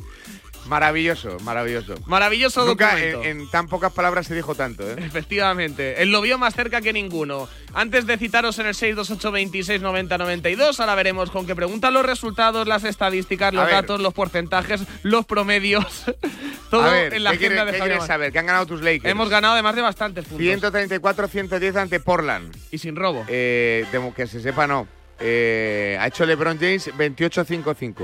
Maravilloso, 0.67 1.39
maravilloso. 1.41 1.95
Maravilloso 2.07 2.65
Nunca 2.65 2.91
documento. 2.95 3.23
en, 3.25 3.41
en 3.43 3.51
tan 3.51 3.69
pocas 3.69 3.93
palabras 3.93 4.27
se 4.27 4.35
dijo 4.35 4.55
tanto, 4.55 4.83
¿eh? 4.91 4.97
Efectivamente, 4.99 6.03
él 6.03 6.11
lo 6.11 6.21
vio 6.23 6.39
más 6.39 6.55
cerca 6.55 6.81
que 6.81 6.93
ninguno. 6.93 7.49
Antes 7.75 8.07
de 8.07 8.17
citaros 8.17 8.59
en 8.59 8.67
el 8.67 8.75
628 8.75 9.31
26 9.33 9.83
90 9.83 10.19
92, 10.19 10.81
ahora 10.81 10.95
veremos 10.95 11.31
con 11.31 11.47
qué 11.47 11.55
preguntan 11.55 11.93
los 11.93 12.05
resultados, 12.07 12.67
las 12.67 12.85
estadísticas, 12.85 13.53
los 13.53 13.63
A 13.63 13.67
ver. 13.67 13.75
datos, 13.75 14.01
los 14.01 14.15
porcentajes, 14.15 14.81
los 15.03 15.27
promedios. 15.27 16.05
Todo 16.71 16.83
A 16.85 16.91
ver, 16.93 17.15
en 17.15 17.25
la 17.25 17.33
¿qué 17.33 17.39
quieres, 17.39 17.59
agenda 17.59 17.73
de 17.73 17.79
qué 17.79 17.85
quieres 17.85 18.07
saber? 18.07 18.33
¿Qué 18.33 18.39
han 18.39 18.47
ganado 18.47 18.67
tus 18.67 18.81
Lakers? 18.81 19.05
Hemos 19.11 19.29
ganado 19.29 19.55
además 19.55 19.77
de 19.77 19.83
bastantes 19.83 20.25
puntos. 20.25 20.45
134-110 20.47 21.77
ante 21.77 22.01
Portland. 22.01 22.57
Y 22.71 22.79
sin 22.79 22.97
robo. 22.97 23.25
Eh, 23.29 23.87
de- 23.93 24.13
que 24.15 24.27
se 24.27 24.41
sepa, 24.41 24.67
no. 24.67 24.89
Eh, 25.21 25.97
ha 26.01 26.07
hecho 26.09 26.27
LeBron 26.27 26.59
James 26.59 26.91
28-5-5. 26.97 27.95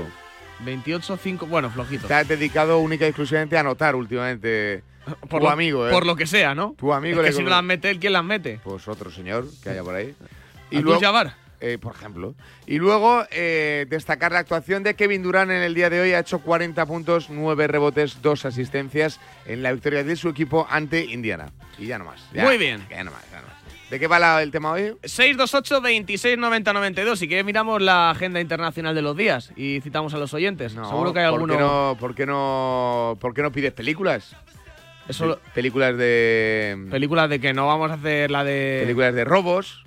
28-5, 0.65 1.47
bueno, 1.47 1.69
flojito. 1.69 2.07
Te 2.07 2.13
has 2.13 2.27
dedicado 2.27 2.79
única 2.79 3.05
y 3.05 3.09
exclusivamente 3.09 3.57
a 3.57 3.61
anotar 3.61 3.95
últimamente. 3.95 4.83
Por 5.29 5.39
tu 5.41 5.45
lo- 5.45 5.49
amigo, 5.49 5.87
¿eh? 5.87 5.91
Por 5.91 6.05
lo 6.05 6.15
que 6.15 6.27
sea, 6.27 6.53
¿no? 6.55 6.75
Tu 6.77 6.93
amigo 6.93 7.17
Es 7.21 7.25
que 7.25 7.31
le- 7.31 7.37
si 7.37 7.43
no 7.43 7.49
las 7.49 7.63
mete 7.63 7.89
él, 7.89 7.99
¿quién 7.99 8.13
las 8.13 8.23
mete? 8.23 8.59
Pues 8.63 8.87
otro 8.87 9.09
señor 9.11 9.45
que 9.63 9.69
haya 9.71 9.83
por 9.83 9.95
ahí. 9.95 10.13
Abdul-Jabbar. 10.71 11.33
eh, 11.59 11.77
por 11.81 11.93
ejemplo. 11.95 12.33
Y 12.65 12.77
luego 12.77 13.23
eh, 13.31 13.85
destacar 13.89 14.31
la 14.31 14.39
actuación 14.39 14.83
de 14.83 14.95
Kevin 14.95 15.21
Durant 15.23 15.51
en 15.51 15.61
el 15.61 15.73
día 15.73 15.89
de 15.89 15.99
hoy. 16.01 16.13
Ha 16.13 16.19
hecho 16.19 16.39
40 16.39 16.85
puntos, 16.85 17.29
9 17.29 17.67
rebotes, 17.67 18.21
2 18.21 18.45
asistencias 18.45 19.19
en 19.45 19.61
la 19.63 19.71
victoria 19.71 20.03
de 20.03 20.15
su 20.15 20.29
equipo 20.29 20.65
ante 20.69 21.03
Indiana. 21.05 21.51
Y 21.77 21.87
ya 21.87 21.97
no 21.99 22.05
más. 22.05 22.21
ya, 22.33 22.43
Muy 22.45 22.57
bien. 22.57 22.85
Ya 22.89 23.03
no 23.03 23.11
más, 23.11 23.23
ya 23.31 23.41
no 23.41 23.47
más. 23.47 23.50
¿De 23.91 23.99
qué 23.99 24.07
va 24.07 24.17
la- 24.19 24.41
el 24.41 24.49
tema 24.51 24.71
hoy? 24.71 24.95
628 25.03 25.81
26 25.81 26.37
90 26.37 26.73
92. 26.73 27.19
Si 27.19 27.27
quieres, 27.27 27.45
miramos 27.45 27.81
la 27.81 28.09
agenda 28.09 28.39
internacional 28.39 28.95
de 28.95 29.01
los 29.01 29.15
días 29.17 29.51
y 29.57 29.81
citamos 29.81 30.13
a 30.13 30.17
los 30.17 30.33
oyentes. 30.33 30.71
Seguro 30.71 31.11
que 31.13 31.19
hay 31.19 31.25
¿por 31.29 31.33
alguno. 31.41 31.53
qué 31.53 31.59
no, 31.59 31.97
por, 31.99 32.15
qué 32.15 32.25
no, 32.25 33.17
¿Por 33.19 33.33
qué 33.33 33.41
no 33.43 33.51
pides 33.51 33.73
películas? 33.73 34.35
Eso 35.09 35.25
lo- 35.25 35.39
películas 35.53 35.97
de. 35.97 36.87
Películas 36.89 37.29
de 37.29 37.39
que 37.41 37.53
no 37.53 37.67
vamos 37.67 37.91
a 37.91 37.95
hacer 37.95 38.31
la 38.31 38.43
de. 38.45 38.79
películas 38.83 39.13
de 39.13 39.25
robos. 39.25 39.83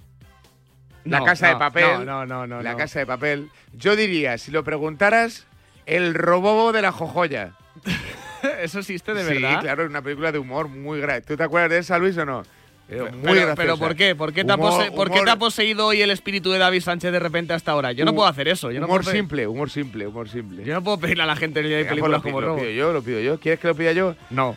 la 1.04 1.20
No, 1.20 1.24
casa 1.24 1.46
de 1.46 1.52
no, 1.54 1.58
papel. 1.58 2.04
no, 2.04 2.26
no, 2.26 2.46
no, 2.46 2.60
La 2.62 2.76
casa 2.76 2.98
de 2.98 3.06
papel. 3.06 3.48
Yo 3.72 3.96
diría, 3.96 4.36
si 4.36 4.50
lo 4.52 4.64
preguntaras, 4.64 5.46
el 5.86 6.12
robobo 6.14 6.72
de 6.72 6.82
la 6.82 6.92
jojoya. 6.92 7.52
Eso 8.60 8.80
existe 8.80 9.14
de 9.14 9.24
sí, 9.24 9.40
verdad. 9.40 9.60
claro, 9.62 9.84
es 9.84 9.88
una 9.88 10.02
película 10.02 10.30
de 10.30 10.38
humor 10.38 10.68
muy 10.68 11.00
grave. 11.00 11.22
¿Tú 11.22 11.36
te 11.38 11.42
acuerdas 11.42 11.70
de 11.70 11.78
esa, 11.78 11.96
Luis, 11.98 12.18
o 12.18 12.26
no? 12.26 12.42
Pero 12.88 13.10
muy 13.12 13.38
pero, 13.56 13.78
¿por 13.78 13.96
qué? 13.96 14.14
¿Por 14.14 14.32
qué, 14.34 14.44
te 14.44 14.52
ha 14.52 14.56
Humor- 14.56 14.70
pose- 14.78 14.90
por 14.92 15.10
qué 15.10 15.22
te 15.22 15.30
ha 15.30 15.36
poseído 15.36 15.86
hoy 15.86 16.02
el 16.02 16.10
espíritu 16.10 16.50
de 16.50 16.58
David 16.58 16.80
Sánchez 16.82 17.12
de 17.12 17.18
repente 17.18 17.54
hasta 17.54 17.72
ahora? 17.72 17.92
Yo 17.92 18.04
no 18.04 18.14
puedo 18.14 18.28
hacer 18.28 18.46
eso. 18.48 18.70
Yo 18.70 18.78
no 18.80 18.86
humor 18.86 19.02
puedo 19.02 19.16
simple, 19.16 19.46
humor 19.46 19.70
simple, 19.70 20.06
humor 20.06 20.28
simple. 20.28 20.64
Yo 20.64 20.74
no 20.74 20.82
puedo 20.84 20.98
pedirle 20.98 21.22
a 21.22 21.26
la 21.26 21.36
gente 21.36 21.62
que 21.62 21.68
Venga, 21.68 21.78
pues 21.80 21.88
películas 21.90 22.18
lo 22.18 22.22
como 22.22 22.40
lo 22.42 22.46
robo. 22.48 22.58
pido 22.58 22.70
yo, 22.70 22.92
lo 22.92 23.02
pido 23.02 23.20
yo. 23.20 23.40
¿Quieres 23.40 23.58
que 23.58 23.68
lo 23.68 23.74
pida 23.74 23.92
yo? 23.92 24.14
No. 24.30 24.56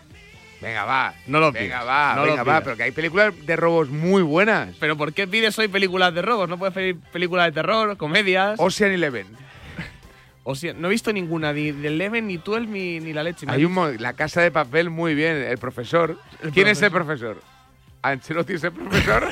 Venga, 0.59 0.85
va. 0.85 1.13
No 1.27 1.39
lo 1.39 1.51
Venga, 1.51 1.79
pidas, 1.79 1.87
va, 1.87 2.15
no 2.15 2.25
lo 2.25 2.31
venga, 2.31 2.43
va. 2.43 2.61
Pero 2.61 2.75
que 2.75 2.83
hay 2.83 2.91
películas 2.91 3.33
de 3.45 3.55
robos 3.55 3.89
muy 3.89 4.23
buenas. 4.23 4.75
Pero 4.79 4.97
¿por 4.97 5.13
qué 5.13 5.25
pides 5.27 5.57
hoy 5.59 5.67
películas 5.69 6.13
de 6.13 6.21
robos? 6.21 6.49
¿No 6.49 6.57
puedes 6.57 6.73
pedir 6.73 6.97
películas 7.13 7.45
de 7.45 7.51
terror, 7.53 7.95
comedias? 7.95 8.59
Ocean 8.59 8.91
Eleven. 8.91 9.27
O 10.49 10.55
sea, 10.55 10.73
no 10.73 10.87
he 10.87 10.91
visto 10.91 11.11
ninguna, 11.11 11.51
ni 11.51 11.71
de 11.73 11.89
Eleven, 11.89 12.25
ni 12.27 12.37
12, 12.37 12.67
ni, 12.67 13.01
ni 13.01 13.11
la 13.11 13.21
leche. 13.21 13.45
Hay 13.49 13.65
un 13.65 13.97
la 13.99 14.13
casa 14.13 14.39
de 14.41 14.49
papel 14.49 14.89
muy 14.89 15.13
bien, 15.13 15.35
el 15.35 15.57
profesor. 15.57 16.17
¿Quién 16.53 16.67
es 16.69 16.81
el 16.81 16.89
profesor? 16.89 17.41
¿Ancelotti 18.09 18.53
es 18.53 18.63
el 18.63 18.71
profesor? 18.73 19.27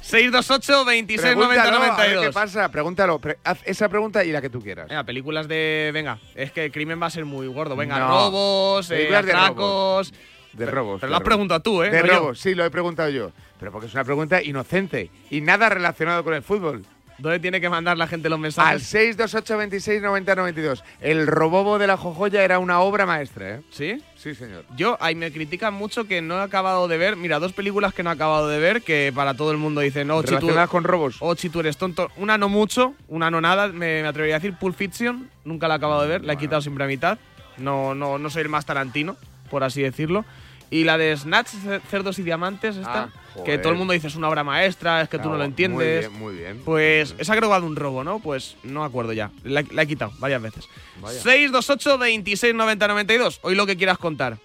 628 0.00 0.84
26 0.84 1.36
90 1.36 1.62
Pregúntalo, 1.62 1.76
a 1.76 1.80
ver 1.80 1.90
92. 1.90 2.26
¿Qué 2.26 2.32
pasa? 2.32 2.68
Pregúntalo. 2.70 3.18
Pre- 3.18 3.38
haz 3.42 3.58
esa 3.64 3.88
pregunta 3.88 4.24
y 4.24 4.30
la 4.30 4.40
que 4.40 4.50
tú 4.50 4.60
quieras. 4.60 4.88
Venga, 4.88 5.02
películas 5.04 5.48
de. 5.48 5.90
Venga, 5.92 6.18
es 6.34 6.52
que 6.52 6.66
el 6.66 6.72
crimen 6.72 7.00
va 7.02 7.06
a 7.06 7.10
ser 7.10 7.24
muy 7.24 7.46
gordo. 7.48 7.74
Venga, 7.74 7.98
No. 7.98 8.08
robos, 8.08 8.90
eh, 8.90 9.08
de 9.10 9.16
atracos. 9.16 10.12
De 10.52 10.64
robos. 10.66 11.00
Pero 11.00 11.08
de 11.08 11.10
lo 11.10 11.16
has 11.16 11.20
robos. 11.20 11.22
preguntado 11.24 11.60
tú, 11.60 11.82
¿eh? 11.82 11.90
De 11.90 12.00
no 12.02 12.06
yo. 12.06 12.14
robos, 12.20 12.38
sí, 12.40 12.54
lo 12.54 12.64
he 12.64 12.70
preguntado 12.70 13.08
yo. 13.10 13.32
Pero 13.58 13.72
porque 13.72 13.88
es 13.88 13.94
una 13.94 14.04
pregunta 14.04 14.40
inocente 14.42 15.10
y 15.30 15.40
nada 15.40 15.68
relacionado 15.68 16.22
con 16.22 16.34
el 16.34 16.42
fútbol. 16.42 16.84
¿Dónde 17.18 17.38
tiene 17.40 17.60
que 17.60 17.68
mandar 17.70 17.96
la 17.96 18.06
gente 18.06 18.28
los 18.28 18.36
Al 18.36 18.42
mensajes? 18.42 18.82
628 18.84 19.56
26 19.56 20.02
90 20.02 20.34
92. 20.34 20.84
El 21.00 21.26
robobo 21.26 21.78
de 21.78 21.86
la 21.86 21.96
jojoya 21.96 22.44
era 22.44 22.58
una 22.58 22.80
obra 22.80 23.06
maestra, 23.06 23.56
¿eh? 23.56 23.62
¿Sí? 23.70 24.02
Sí, 24.16 24.34
señor. 24.34 24.64
Yo, 24.76 24.98
ahí 25.00 25.14
me 25.14 25.32
critican 25.32 25.72
mucho 25.74 26.04
que 26.04 26.20
no 26.20 26.38
he 26.38 26.42
acabado 26.42 26.88
de 26.88 26.98
ver. 26.98 27.16
Mira, 27.16 27.38
dos 27.38 27.52
películas 27.52 27.94
que 27.94 28.02
no 28.02 28.10
he 28.10 28.12
acabado 28.12 28.48
de 28.48 28.58
ver 28.58 28.82
que 28.82 29.12
para 29.14 29.34
todo 29.34 29.50
el 29.50 29.56
mundo 29.56 29.80
dicen, 29.80 30.08
no, 30.08 30.20
Chi, 30.22 30.28
tú, 30.28 30.34
Relacionadas 30.34 30.70
con 30.70 30.84
robos. 30.84 31.16
Ochi, 31.20 31.48
tú 31.48 31.60
eres 31.60 31.76
tonto. 31.76 32.10
Una 32.16 32.36
no 32.36 32.48
mucho, 32.48 32.94
una 33.08 33.30
no 33.30 33.40
nada. 33.40 33.68
Me, 33.68 34.02
me 34.02 34.08
atrevería 34.08 34.36
a 34.36 34.38
decir 34.38 34.54
Pulp 34.58 34.76
Fiction. 34.76 35.30
Nunca 35.44 35.68
la 35.68 35.74
he 35.74 35.76
acabado 35.78 36.02
de 36.02 36.08
ver, 36.08 36.24
la 36.24 36.34
he 36.34 36.36
quitado 36.36 36.60
siempre 36.60 36.84
a 36.84 36.86
mitad. 36.86 37.18
No, 37.56 37.94
no, 37.94 38.18
no 38.18 38.28
soy 38.30 38.42
el 38.42 38.48
más 38.50 38.66
tarantino, 38.66 39.16
por 39.50 39.64
así 39.64 39.80
decirlo. 39.80 40.24
Y 40.68 40.84
la 40.84 40.98
de 40.98 41.16
Snatch, 41.16 41.50
Cerdos 41.88 42.18
y 42.18 42.22
Diamantes, 42.22 42.76
esta, 42.76 43.04
Ah, 43.04 43.08
que 43.44 43.58
todo 43.58 43.72
el 43.72 43.78
mundo 43.78 43.92
dice 43.92 44.06
es 44.06 44.14
una 44.16 44.28
obra 44.28 44.42
maestra, 44.44 45.02
es 45.02 45.08
que 45.08 45.18
tú 45.18 45.24
no 45.24 45.32
lo 45.32 45.38
Muy 45.38 45.46
entiendes. 45.46 46.08
bien, 46.08 46.12
muy 46.20 46.34
bien. 46.34 46.62
Pues 46.64 47.14
esa 47.18 47.32
creo 47.34 47.42
que 47.48 47.52
va 47.52 47.60
de 47.60 47.66
un 47.66 47.76
robo, 47.76 48.02
¿no? 48.04 48.18
Pues 48.20 48.56
no 48.62 48.80
me 48.80 48.86
acuerdo 48.86 49.12
ya. 49.12 49.30
La, 49.44 49.64
la 49.70 49.82
he 49.82 49.86
quitado 49.86 50.12
varias 50.18 50.40
veces. 50.42 50.64
Vaya. 51.00 51.20
628 51.20 51.98
26 51.98 52.54
90 52.54 52.88
92. 52.88 53.40
Hoy 53.42 53.54
lo 53.54 53.66
que 53.66 53.76
quieras 53.76 53.98
contar. 53.98 54.38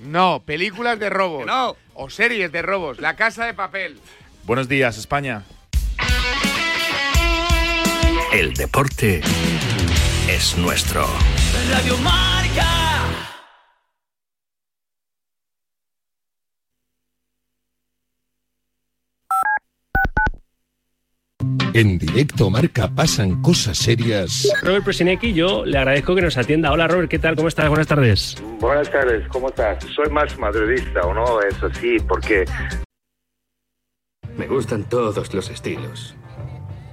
No, 0.00 0.42
películas 0.44 0.98
de 0.98 1.08
robos. 1.10 1.46
No. 1.46 1.76
O 1.94 2.10
series 2.10 2.52
de 2.52 2.62
robos. 2.62 2.98
La 3.00 3.16
casa 3.16 3.46
de 3.46 3.54
papel. 3.54 3.98
Buenos 4.44 4.68
días, 4.68 4.98
España. 4.98 5.44
El 8.32 8.52
deporte 8.54 9.22
es 10.28 10.56
nuestro. 10.58 11.08
Radio 11.70 11.96
Marca. 11.98 12.35
En 21.76 21.98
directo 21.98 22.48
marca 22.48 22.88
pasan 22.88 23.42
cosas 23.42 23.76
serias. 23.76 24.50
Robert 24.62 24.82
Presinecki, 24.82 25.34
yo 25.34 25.62
le 25.66 25.76
agradezco 25.76 26.14
que 26.14 26.22
nos 26.22 26.38
atienda. 26.38 26.72
Hola 26.72 26.88
Robert, 26.88 27.10
¿qué 27.10 27.18
tal? 27.18 27.36
¿Cómo 27.36 27.48
estás? 27.48 27.68
Buenas 27.68 27.86
tardes. 27.86 28.42
Buenas 28.60 28.90
tardes, 28.90 29.28
¿cómo 29.28 29.50
estás? 29.50 29.84
Soy 29.94 30.08
más 30.08 30.38
madridista, 30.38 31.02
¿o 31.02 31.12
no? 31.12 31.42
Eso 31.42 31.68
sí, 31.78 31.98
porque 32.08 32.46
Me 34.38 34.46
gustan 34.46 34.84
todos 34.84 35.34
los 35.34 35.50
estilos. 35.50 36.14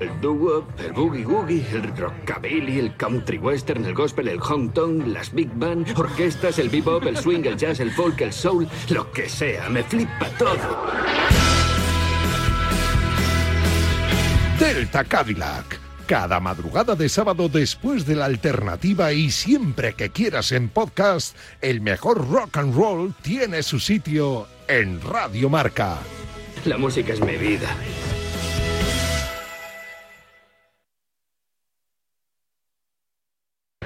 El 0.01 0.09
doo-wop, 0.19 0.65
el 0.77 0.93
boogie-woogie, 0.93 1.63
el 1.71 1.95
rockabilly, 1.95 2.79
el 2.79 2.97
country 2.97 3.37
western, 3.37 3.85
el 3.85 3.93
gospel, 3.93 4.27
el 4.27 4.41
honk-tonk, 4.41 5.07
las 5.07 5.33
big 5.33 5.49
band, 5.55 5.97
orquestas, 5.97 6.59
el 6.59 6.67
bebop, 6.67 7.05
el 7.05 7.15
swing, 7.15 7.45
el 7.45 7.55
jazz, 7.55 7.79
el 7.79 7.91
folk, 7.91 8.19
el 8.19 8.33
soul, 8.33 8.67
lo 8.89 9.09
que 9.13 9.29
sea, 9.29 9.69
me 9.69 9.81
flipa 9.81 10.27
todo. 10.37 10.91
Delta 14.63 15.03
Cadillac. 15.03 15.77
Cada 16.07 16.39
madrugada 16.39 16.95
de 16.95 17.09
sábado 17.09 17.49
después 17.49 18.05
de 18.05 18.15
la 18.15 18.23
alternativa 18.23 19.11
y 19.11 19.29
siempre 19.29 19.93
que 19.93 20.09
quieras 20.09 20.53
en 20.53 20.69
podcast, 20.69 21.35
el 21.59 21.81
mejor 21.81 22.29
rock 22.29 22.55
and 22.59 22.73
roll 22.73 23.13
tiene 23.21 23.61
su 23.61 23.77
sitio 23.81 24.47
en 24.69 25.01
Radio 25.01 25.49
Marca. 25.49 25.97
La 26.63 26.77
música 26.77 27.11
es 27.11 27.19
mi 27.19 27.35
vida. 27.35 27.75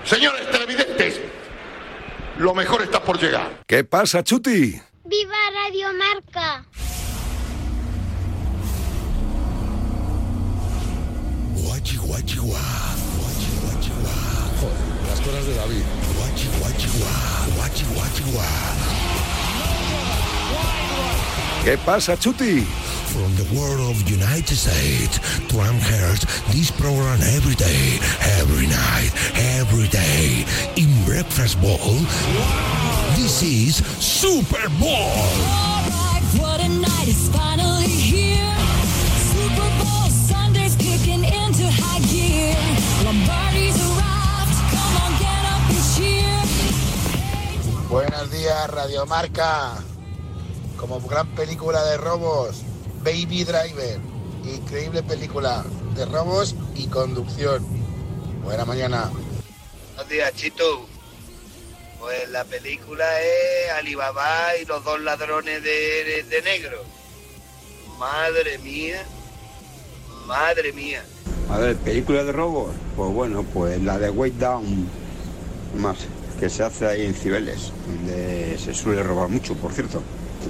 Señores 0.04 0.52
televidentes, 0.52 1.20
lo 2.38 2.54
mejor 2.54 2.84
está 2.84 3.02
por 3.02 3.20
llegar. 3.20 3.64
¿Qué 3.66 3.84
pasa, 3.84 4.24
Chuti? 4.24 4.80
¡Viva 5.06 5.38
Radio 5.56 5.88
Marca! 5.94 6.68
Guachi, 11.88 12.00
guachi, 12.00 12.36
guá. 12.40 12.60
Guachi, 13.16 13.52
guachi, 13.64 13.92
guá. 14.02 14.16
Joder, 14.60 14.76
las 15.08 15.20
cosas 15.22 15.46
de 15.46 15.54
David. 15.56 15.86
Guachi, 16.18 16.48
guachi, 16.60 16.88
guá. 17.00 17.14
Guachi, 17.56 17.86
guachi, 17.94 18.24
guá. 18.34 18.50
¿Qué 21.64 21.78
pasa, 21.86 22.18
Chuti? 22.18 22.66
From 23.14 23.34
the 23.38 23.48
world 23.56 23.80
of 23.80 24.04
United 24.10 24.58
States 24.58 25.20
to 25.48 25.62
Amherst, 25.62 26.28
this 26.52 26.72
program 26.72 27.22
every 27.22 27.56
day, 27.56 28.00
every 28.38 28.68
night, 28.68 29.12
every 29.56 29.88
day. 29.88 30.44
In 30.76 30.92
Breakfast 31.06 31.58
Bowl, 31.62 31.96
this 33.16 33.42
is 33.42 33.78
Super 34.04 34.68
Bowl. 34.78 35.16
What 36.36 36.60
a 36.60 36.68
night 36.68 37.08
is 37.08 37.30
finally 37.30 37.88
here. 37.88 38.27
Radiomarca. 48.68 49.76
Como 50.78 51.00
gran 51.02 51.28
película 51.30 51.84
de 51.86 51.98
robos, 51.98 52.62
Baby 53.04 53.44
Driver. 53.44 54.00
Increíble 54.46 55.02
película 55.04 55.66
de 55.96 56.06
robos 56.06 56.56
y 56.76 56.88
conducción. 56.88 57.66
Buena 58.44 58.64
mañana. 58.66 59.10
Buenos 59.96 60.10
días, 60.10 60.32
Chito. 60.36 60.86
Pues 62.00 62.30
la 62.30 62.44
película 62.46 63.06
es 63.22 63.72
Alibaba 63.78 64.56
y 64.62 64.66
los 64.66 64.84
dos 64.84 65.00
ladrones 65.02 65.64
de, 65.64 66.04
de- 66.04 66.24
de 66.30 66.42
negro. 66.44 66.84
Madre 67.98 68.60
mía. 68.60 69.04
Madre 70.28 70.72
mía. 70.74 71.04
A 71.50 71.58
ver, 71.58 71.76
película 71.78 72.24
de 72.24 72.32
robos. 72.32 72.72
Pues 72.96 73.12
bueno, 73.12 73.44
pues 73.54 73.82
la 73.82 73.98
de 73.98 74.10
Way 74.12 74.32
Down. 74.32 74.88
Más, 75.78 75.98
que 76.40 76.50
se 76.50 76.64
hace 76.64 76.88
ahí 76.88 77.06
en 77.06 77.14
Cibeles, 77.14 77.72
donde 77.86 78.58
se 78.58 78.74
suele 78.74 79.04
robar 79.04 79.30
mucho, 79.30 79.56
por 79.56 79.74
cierto. 79.74 80.02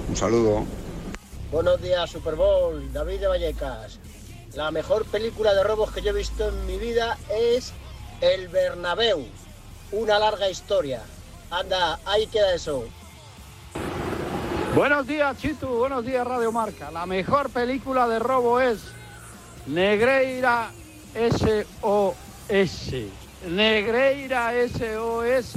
Un 0.10 0.16
saludo. 0.16 0.66
Buenos 1.52 1.82
días, 1.82 2.10
Super 2.10 2.36
Bowl. 2.36 2.92
David 2.92 3.22
de 3.22 3.28
Vallecas. 3.28 4.00
La 4.54 4.72
mejor 4.72 5.06
película 5.06 5.54
de 5.54 5.64
robos 5.64 5.92
que 5.92 6.02
yo 6.02 6.10
he 6.10 6.14
visto 6.14 6.50
en 6.50 6.66
mi 6.66 6.78
vida 6.78 7.18
es 7.30 7.74
El 8.22 8.48
Bernabéu. 8.50 9.26
Una 9.92 10.20
larga 10.20 10.50
historia. 10.50 11.02
Anda, 11.50 12.00
ahí 12.06 12.28
queda 12.28 12.54
eso. 12.54 12.86
Buenos 14.76 15.08
días, 15.08 15.38
Chitu. 15.38 15.68
Buenos 15.68 16.06
días, 16.06 16.28
Radio 16.28 16.52
Marca. 16.52 16.92
La 16.92 17.06
mejor 17.06 17.50
película 17.50 18.08
de 18.08 18.20
robo 18.20 18.60
es 18.60 18.80
Negreira 19.66 20.72
SOS. 21.16 22.08
Negreira 23.48 24.52
SOS. 24.68 25.56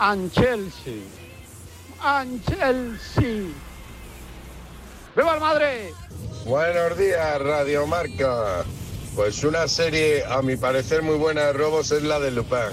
And 0.00 0.32
Chelsea. 0.32 1.02
¡Viva 5.14 5.34
el 5.34 5.40
Madrid! 5.40 5.94
Buenos 6.44 6.98
días, 6.98 7.40
Radio 7.40 7.86
Marca. 7.86 8.64
Pues 9.14 9.44
una 9.44 9.68
serie, 9.68 10.24
a 10.24 10.40
mi 10.42 10.56
parecer, 10.56 11.02
muy 11.02 11.16
buena 11.16 11.42
de 11.42 11.52
robos 11.52 11.92
es 11.92 12.02
la 12.02 12.18
de 12.18 12.30
Lupin. 12.30 12.72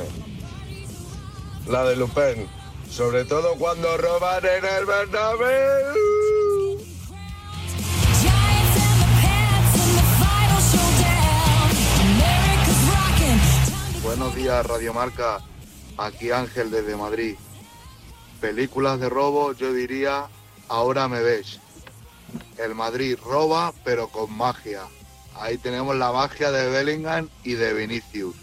La 1.67 1.83
de 1.83 1.97
Lupin. 1.97 2.47
Sobre 2.89 3.25
todo 3.25 3.55
cuando 3.55 3.97
roban 3.97 4.43
en 4.45 4.65
el 4.65 4.85
Bernabéu. 4.85 6.38
Buenos 14.19 14.35
días, 14.35 14.65
Radiomarca. 14.65 15.39
Aquí 15.97 16.29
Ángel 16.31 16.71
desde 16.71 16.97
Madrid. 16.97 17.37
Películas 18.41 18.99
de 18.99 19.07
robo, 19.07 19.53
yo 19.53 19.71
diría, 19.71 20.27
ahora 20.67 21.07
me 21.07 21.21
ves. 21.21 21.61
El 22.57 22.75
Madrid 22.75 23.17
roba, 23.23 23.71
pero 23.85 24.09
con 24.09 24.35
magia. 24.35 24.81
Ahí 25.35 25.57
tenemos 25.57 25.95
la 25.95 26.11
magia 26.11 26.51
de 26.51 26.69
Bellingham 26.69 27.29
y 27.45 27.53
de 27.53 27.73
Vinicius. 27.73 28.35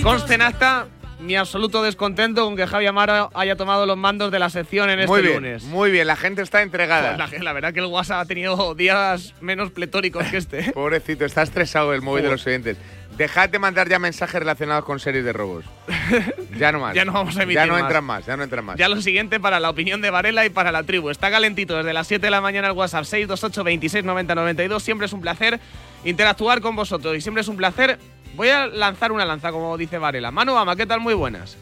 Conste 0.00 0.34
en 0.34 0.42
acta 0.42 0.86
mi 1.24 1.36
absoluto 1.36 1.82
descontento 1.82 2.44
con 2.44 2.56
que 2.56 2.66
Javi 2.66 2.86
Amaro 2.86 3.30
haya 3.34 3.56
tomado 3.56 3.86
los 3.86 3.96
mandos 3.96 4.30
de 4.30 4.38
la 4.38 4.50
sección 4.50 4.90
en 4.90 5.00
este 5.00 5.22
bien, 5.22 5.34
lunes. 5.34 5.64
muy 5.64 5.90
bien, 5.90 6.06
la 6.06 6.16
gente 6.16 6.42
está 6.42 6.62
entregada. 6.62 7.16
Pues 7.16 7.32
la, 7.38 7.44
la 7.44 7.52
verdad 7.52 7.72
que 7.72 7.80
el 7.80 7.86
WhatsApp 7.86 8.20
ha 8.20 8.24
tenido 8.26 8.74
días 8.74 9.34
menos 9.40 9.70
pletóricos 9.70 10.24
que 10.26 10.36
este. 10.36 10.72
Pobrecito, 10.74 11.24
está 11.24 11.42
estresado 11.42 11.94
el 11.94 12.02
móvil 12.02 12.24
de 12.24 12.30
los 12.30 12.46
oyentes. 12.46 12.76
Dejad 13.16 13.48
de 13.48 13.60
mandar 13.60 13.88
ya 13.88 14.00
mensajes 14.00 14.40
relacionados 14.40 14.84
con 14.84 14.98
series 14.98 15.24
de 15.24 15.32
robos. 15.32 15.64
ya 16.58 16.72
no 16.72 16.80
más. 16.80 16.94
Ya 16.94 17.04
no 17.04 17.12
vamos 17.12 17.36
a 17.36 17.44
emitir 17.44 17.60
Ya 17.60 17.66
no 17.66 17.74
más. 17.74 17.82
entran 17.82 18.04
más, 18.04 18.26
ya 18.26 18.36
no 18.36 18.42
entran 18.42 18.64
más. 18.64 18.76
Ya 18.76 18.88
lo 18.88 19.00
siguiente 19.00 19.38
para 19.38 19.60
la 19.60 19.70
opinión 19.70 20.00
de 20.02 20.10
Varela 20.10 20.44
y 20.44 20.50
para 20.50 20.72
la 20.72 20.82
tribu. 20.82 21.10
Está 21.10 21.30
calentito 21.30 21.76
desde 21.76 21.92
las 21.92 22.08
7 22.08 22.26
de 22.26 22.30
la 22.32 22.40
mañana 22.40 22.66
el 22.68 22.72
WhatsApp 22.74 23.04
628 23.04 23.62
26 23.64 24.04
90 24.04 24.34
92. 24.34 24.82
Siempre 24.82 25.06
es 25.06 25.12
un 25.12 25.20
placer 25.20 25.60
interactuar 26.04 26.60
con 26.60 26.74
vosotros 26.74 27.16
y 27.16 27.20
siempre 27.20 27.42
es 27.42 27.48
un 27.48 27.56
placer. 27.56 27.98
Voy 28.34 28.48
a 28.48 28.66
lanzar 28.66 29.12
una 29.12 29.24
lanza, 29.24 29.52
como 29.52 29.76
dice 29.76 29.98
Varela. 29.98 30.30
Manu 30.30 30.56
Ama, 30.56 30.74
¿qué 30.76 30.86
tal? 30.86 31.00
Muy 31.00 31.14
buenas. 31.14 31.56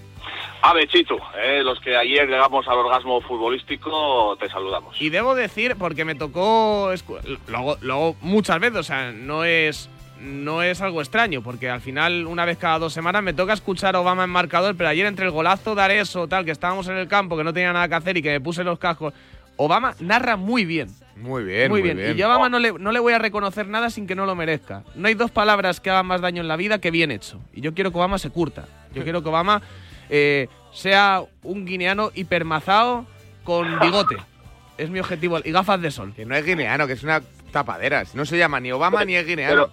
A 0.63 0.73
ver, 0.75 0.89
Chitu, 0.89 1.19
eh, 1.37 1.61
los 1.65 1.81
que 1.81 1.97
ayer 1.97 2.29
llegamos 2.29 2.67
al 2.69 2.79
orgasmo 2.79 3.21
futbolístico, 3.21 4.37
te 4.39 4.49
saludamos. 4.49 4.99
Y 5.01 5.11
debo 5.11 5.35
decir, 5.35 5.77
porque 5.77 6.05
me 6.05 6.15
tocó. 6.15 6.93
lo 7.49 7.95
hago 7.95 8.17
muchas 8.21 8.61
veces, 8.61 8.79
o 8.79 8.83
sea, 8.83 9.13
no 9.13 9.45
es. 9.45 9.89
No 10.21 10.63
es 10.63 10.81
algo 10.81 11.01
extraño, 11.01 11.43
porque 11.43 11.69
al 11.69 11.81
final, 11.81 12.27
una 12.29 12.45
vez 12.45 12.57
cada 12.57 12.79
dos 12.79 12.93
semanas, 12.93 13.25
me 13.25 13.33
toca 13.33 13.55
escuchar 13.55 13.97
a 13.97 14.01
Obama 14.01 14.23
en 14.23 14.31
marcador, 14.31 14.77
pero 14.77 14.89
ayer 14.89 15.05
entre 15.07 15.25
el 15.25 15.33
golazo 15.33 15.75
de 15.75 15.83
Areso, 15.83 16.29
tal, 16.29 16.45
que 16.45 16.53
estábamos 16.53 16.87
en 16.87 16.97
el 16.97 17.09
campo, 17.09 17.37
que 17.37 17.43
no 17.43 17.53
tenía 17.53 17.73
nada 17.73 17.89
que 17.89 17.97
hacer 17.97 18.17
y 18.17 18.23
que 18.23 18.31
me 18.31 18.41
puse 18.41 18.63
los 18.63 18.79
cascos, 18.79 19.13
Obama 19.57 19.95
narra 20.01 20.37
muy 20.37 20.65
bien. 20.65 20.89
Muy 21.17 21.45
bien, 21.45 21.71
muy 21.71 21.83
muy 21.83 21.93
bien. 21.95 22.11
Y 22.17 22.19
yo 22.19 22.27
a 22.27 22.31
Obama 22.31 22.49
no 22.49 22.59
le, 22.59 22.73
no 22.73 22.91
le 22.91 22.99
voy 22.99 23.13
a 23.13 23.19
reconocer 23.19 23.69
nada 23.69 23.91
sin 23.91 24.07
que 24.07 24.15
no 24.15 24.27
lo 24.27 24.35
merezca. 24.35 24.83
No 24.95 25.09
hay 25.09 25.15
dos 25.15 25.31
palabras 25.31 25.81
que 25.81 25.91
hagan 25.91 26.07
más 26.07 26.21
daño 26.21 26.41
en 26.41 26.49
la 26.49 26.57
vida 26.57 26.81
que 26.81 26.91
bien 26.91 27.11
hecho. 27.11 27.41
Y 27.53 27.61
yo 27.61 27.75
quiero 27.75 27.91
que 27.93 27.99
Obama 27.99 28.19
se 28.19 28.31
curta. 28.31 28.67
Yo 28.95 29.03
quiero 29.05 29.23
que 29.23 29.29
Obama 29.29 29.63
eh, 30.11 30.49
sea 30.73 31.23
un 31.43 31.65
guineano 31.65 32.11
hipermazado 32.15 33.07
con 33.45 33.79
bigote. 33.81 34.17
Es 34.79 34.91
mi 34.91 34.99
objetivo. 35.01 35.39
Y 35.45 35.53
gafas 35.53 35.81
de 35.81 35.91
sol. 35.91 36.13
Que 36.17 36.25
no 36.25 36.35
es 36.35 36.45
guineano, 36.45 36.87
que 36.87 36.95
es 36.95 37.03
una 37.03 37.21
tapadera. 37.53 38.05
No 38.15 38.25
se 38.25 38.39
llama 38.39 38.59
ni 38.59 38.73
Obama 38.73 39.05
ni 39.05 39.15
es 39.15 39.27
guineano. 39.27 39.53
Pero, 39.67 39.71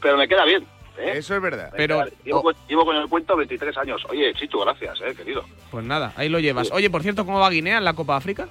pero 0.00 0.16
me 0.18 0.28
queda 0.28 0.44
bien. 0.44 0.62
¿eh? 0.98 1.12
Eso 1.16 1.34
es 1.34 1.42
verdad. 1.42 1.72
Llevo, 2.24 2.42
con- 2.42 2.54
llevo 2.68 2.84
con 2.84 2.96
el 2.96 3.08
cuento 3.08 3.34
23 3.36 3.76
años. 3.78 4.02
Oye, 4.10 4.32
Chitu, 4.34 4.60
gracias, 4.60 5.00
eh, 5.00 5.14
querido. 5.16 5.42
Pues 5.70 5.84
nada, 5.84 6.12
ahí 6.16 6.28
lo 6.28 6.38
llevas. 6.38 6.70
Oye, 6.70 6.90
por 6.90 7.02
cierto, 7.02 7.24
¿cómo 7.24 7.40
va 7.40 7.48
Guinea 7.50 7.78
en 7.78 7.84
la 7.84 7.94
Copa 7.94 8.14
África? 8.16 8.48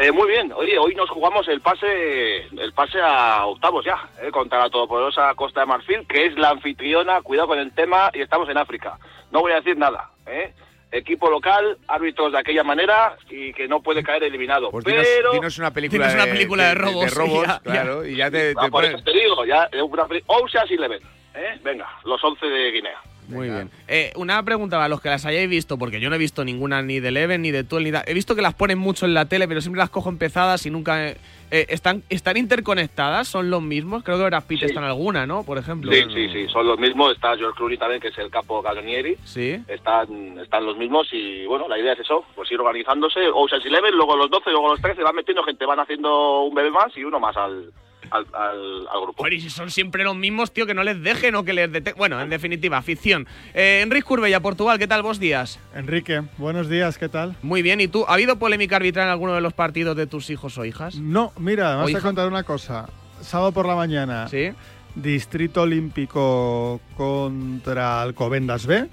Eh, 0.00 0.12
muy 0.12 0.28
bien. 0.28 0.50
Oye, 0.54 0.78
hoy 0.78 0.94
nos 0.94 1.10
jugamos 1.10 1.46
el 1.48 1.60
pase 1.60 2.46
el 2.46 2.72
pase 2.72 2.98
a 3.02 3.44
octavos 3.44 3.84
ya, 3.84 4.08
eh, 4.22 4.30
contra 4.30 4.58
la 4.60 4.70
todopoderosa 4.70 5.34
Costa 5.34 5.60
de 5.60 5.66
Marfil, 5.66 6.06
que 6.08 6.24
es 6.26 6.34
la 6.38 6.50
anfitriona. 6.50 7.20
Cuidado 7.20 7.48
con 7.48 7.58
el 7.58 7.70
tema 7.72 8.10
y 8.14 8.22
estamos 8.22 8.48
en 8.48 8.56
África. 8.56 8.98
No 9.30 9.40
voy 9.40 9.52
a 9.52 9.56
decir 9.56 9.76
nada. 9.76 10.08
¿eh? 10.26 10.54
Equipo 10.90 11.30
local, 11.30 11.76
árbitros 11.86 12.32
de 12.32 12.38
aquella 12.38 12.64
manera 12.64 13.16
y 13.28 13.52
que 13.52 13.68
no 13.68 13.80
puede 13.82 14.02
caer 14.02 14.24
eliminado. 14.24 14.70
Pues 14.70 14.84
dinos, 14.86 15.06
pero 15.16 15.32
dinos 15.32 15.58
una 15.58 15.70
película, 15.70 16.08
Dinos 16.08 16.14
una 16.14 16.24
de, 16.26 16.32
película 16.32 16.68
de 16.68 16.74
robos, 16.74 17.04
de 17.04 17.10
robos, 17.10 17.44
y 17.44 17.46
ya- 17.46 17.60
claro, 17.60 18.06
y 18.06 18.16
ya 18.16 18.30
te, 18.30 18.54
Ah, 18.56 18.62
te 18.64 18.70
por 18.70 18.82
pones- 18.82 18.94
eso 18.94 19.04
te 19.04 19.12
digo, 19.12 19.44
ya 19.44 19.68
es 19.70 19.82
una 19.82 20.06
Ocean's 20.26 20.70
Eleven. 20.70 21.02
¿eh? 21.34 21.58
Venga, 21.62 21.86
los 22.04 22.24
11 22.24 22.46
de 22.46 22.70
Guinea. 22.72 22.98
Muy 23.30 23.48
bien. 23.48 23.70
Eh, 23.88 24.12
una 24.16 24.42
pregunta 24.42 24.76
para 24.76 24.88
los 24.88 25.00
que 25.00 25.08
las 25.08 25.24
hayáis 25.26 25.48
visto, 25.48 25.78
porque 25.78 26.00
yo 26.00 26.10
no 26.10 26.16
he 26.16 26.18
visto 26.18 26.44
ninguna 26.44 26.82
ni 26.82 27.00
de 27.00 27.08
Eleven 27.08 27.42
ni 27.42 27.50
de 27.50 27.64
Tuel 27.64 27.84
ni 27.84 27.90
da- 27.90 28.04
He 28.06 28.14
visto 28.14 28.34
que 28.34 28.42
las 28.42 28.54
ponen 28.54 28.78
mucho 28.78 29.06
en 29.06 29.14
la 29.14 29.24
tele, 29.26 29.46
pero 29.48 29.60
siempre 29.60 29.78
las 29.78 29.90
cojo 29.90 30.08
empezadas 30.08 30.66
y 30.66 30.70
nunca. 30.70 31.08
eh, 31.08 31.16
eh, 31.52 31.66
¿están, 31.70 32.02
¿Están 32.08 32.36
interconectadas? 32.36 33.26
¿Son 33.26 33.50
los 33.50 33.60
mismos? 33.62 34.02
Creo 34.04 34.18
que 34.18 34.24
Brad 34.24 34.44
Pitt 34.44 34.62
está 34.62 34.80
en 34.80 34.86
alguna, 34.86 35.26
¿no? 35.26 35.42
Por 35.44 35.58
ejemplo. 35.58 35.90
Sí, 35.92 36.02
sí, 36.14 36.28
sí, 36.32 36.46
son 36.48 36.66
los 36.66 36.78
mismos. 36.78 37.12
Está 37.14 37.36
George 37.36 37.56
Clooney 37.56 37.76
también, 37.78 38.00
que 38.00 38.08
es 38.08 38.18
el 38.18 38.30
capo 38.30 38.62
Gaglionieri. 38.62 39.16
Sí. 39.24 39.58
Están, 39.66 40.38
están 40.38 40.64
los 40.64 40.76
mismos 40.76 41.08
y, 41.12 41.46
bueno, 41.46 41.66
la 41.68 41.78
idea 41.78 41.94
es 41.94 42.00
eso, 42.00 42.24
pues 42.36 42.50
ir 42.52 42.60
organizándose. 42.60 43.20
Ocean's 43.34 43.66
Eleven, 43.66 43.94
luego 43.96 44.16
los 44.16 44.30
12, 44.30 44.50
luego 44.50 44.68
los 44.68 44.80
13, 44.80 45.02
van 45.02 45.16
metiendo 45.16 45.42
gente, 45.42 45.66
van 45.66 45.80
haciendo 45.80 46.42
un 46.42 46.54
bebé 46.54 46.70
más 46.70 46.96
y 46.96 47.02
uno 47.04 47.18
más 47.18 47.36
al, 47.36 47.72
al, 48.10 48.26
al, 48.32 48.88
al 48.92 49.00
grupo. 49.02 49.22
Joder, 49.22 49.32
y 49.34 49.40
si 49.40 49.50
son 49.50 49.70
siempre 49.70 50.04
los 50.04 50.16
mismos, 50.16 50.52
tío, 50.52 50.66
que 50.66 50.74
no 50.74 50.82
les 50.82 51.02
dejen 51.02 51.34
o 51.34 51.44
que 51.44 51.52
les. 51.52 51.70
Bueno, 51.96 52.20
en 52.20 52.30
definitiva, 52.30 52.80
ficción. 52.82 53.26
Eh, 53.54 53.80
Enrique 53.82 54.04
Curbella, 54.04 54.40
Portugal, 54.40 54.78
¿qué 54.78 54.86
tal? 54.86 55.02
Vos 55.02 55.18
días. 55.20 55.58
Enrique, 55.74 56.22
buenos 56.38 56.68
días, 56.68 56.98
¿qué 56.98 57.08
tal? 57.08 57.36
Muy 57.42 57.62
bien, 57.62 57.80
¿y 57.80 57.88
tú? 57.88 58.04
¿Ha 58.08 58.14
habido 58.14 58.36
polémica 58.38 58.76
arbitral 58.76 59.06
en 59.06 59.12
alguno 59.12 59.34
de 59.34 59.40
los 59.40 59.52
partidos 59.52 59.96
de 59.96 60.06
tus 60.06 60.30
hijos 60.30 60.58
o 60.58 60.64
hijas? 60.64 60.96
No, 60.96 61.32
mira, 61.38 61.74
¿O 61.74 61.78
vamos 61.78 61.94
a 61.94 62.00
contar 62.00 62.28
una 62.28 62.42
cosa. 62.42 62.88
Sábado 63.20 63.52
por 63.52 63.66
la 63.66 63.74
mañana, 63.76 64.28
¿Sí? 64.28 64.50
Distrito 64.94 65.62
Olímpico 65.62 66.80
contra 66.96 68.02
Alcobendas 68.02 68.66
B. 68.66 68.88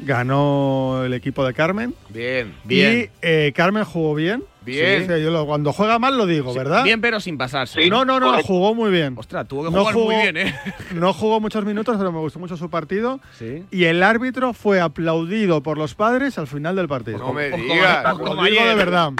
Ganó 0.00 1.02
el 1.04 1.12
equipo 1.14 1.44
de 1.44 1.54
Carmen. 1.54 1.94
Bien, 2.10 2.54
Y 2.68 3.08
eh, 3.22 3.52
Carmen 3.54 3.84
jugó 3.84 4.14
bien. 4.14 4.44
Bien. 4.64 5.02
Sí, 5.06 5.22
yo 5.22 5.30
lo- 5.30 5.46
cuando 5.46 5.72
juega 5.72 5.98
mal 5.98 6.16
lo 6.16 6.26
digo, 6.26 6.52
¿verdad? 6.54 6.84
Bien, 6.84 7.00
pero 7.00 7.20
sin 7.20 7.36
pasarse. 7.38 7.88
no, 7.88 8.04
no, 8.04 8.18
no, 8.20 8.42
jugó 8.42 8.74
muy 8.74 8.90
bien. 8.90 9.14
Ostras, 9.16 9.46
tuvo 9.48 9.64
que 9.64 9.70
No 9.70 9.80
jugar 9.80 9.94
muy 9.94 10.02
jugó- 10.04 10.22
bien, 10.22 10.36
¿eh? 10.36 10.54
No 10.94 11.12
jugó 11.12 11.40
muchos 11.40 11.64
minutos, 11.64 11.96
pero 11.98 12.12
me 12.12 12.18
gustó 12.18 12.38
mucho 12.38 12.56
su 12.56 12.70
partido. 12.70 13.20
Sí. 13.38 13.64
Y 13.70 13.84
el 13.84 14.02
árbitro 14.02 14.52
fue 14.52 14.80
aplaudido 14.80 15.62
por 15.62 15.78
los 15.78 15.94
padres 15.94 16.38
al 16.38 16.46
final 16.46 16.76
del 16.76 16.88
partido. 16.88 17.18
No 17.18 17.32
me 17.32 17.50
digas. 17.50 18.18
Lo 18.18 18.42
digo 18.44 18.64
de 18.66 18.74
verdad. 18.74 19.12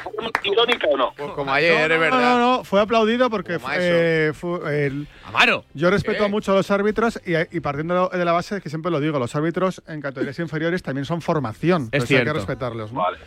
¿Irónica 0.42 0.86
o 0.92 0.96
no? 0.96 1.12
Pues 1.16 1.30
como 1.32 1.52
ayer, 1.52 1.90
es 1.90 1.96
No, 1.96 2.00
verdad. 2.00 2.38
no, 2.38 2.38
no, 2.58 2.64
fue 2.64 2.80
aplaudido 2.80 3.30
porque 3.30 3.54
Como 3.58 3.72
eh, 3.76 4.32
fue 4.34 4.86
el- 4.86 5.08
Amaro. 5.26 5.64
yo 5.74 5.90
respeto 5.90 6.24
¿Qué? 6.24 6.30
mucho 6.30 6.52
a 6.52 6.56
los 6.56 6.70
árbitros 6.70 7.18
y, 7.24 7.32
y 7.56 7.60
partiendo 7.60 8.10
de 8.12 8.24
la 8.24 8.32
base 8.32 8.60
que 8.60 8.68
siempre 8.68 8.90
lo 8.90 9.00
digo, 9.00 9.18
los 9.18 9.34
árbitros 9.34 9.82
en 9.88 10.00
categorías 10.02 10.38
inferiores 10.38 10.82
también 10.82 11.04
son 11.06 11.22
formación. 11.22 11.82
Es 11.92 12.02
Entonces 12.02 12.10
hay 12.10 12.16
que 12.18 12.22
cierto. 12.24 12.32
respetarlos. 12.34 12.92
¿no? 12.92 13.00
Vale. 13.00 13.18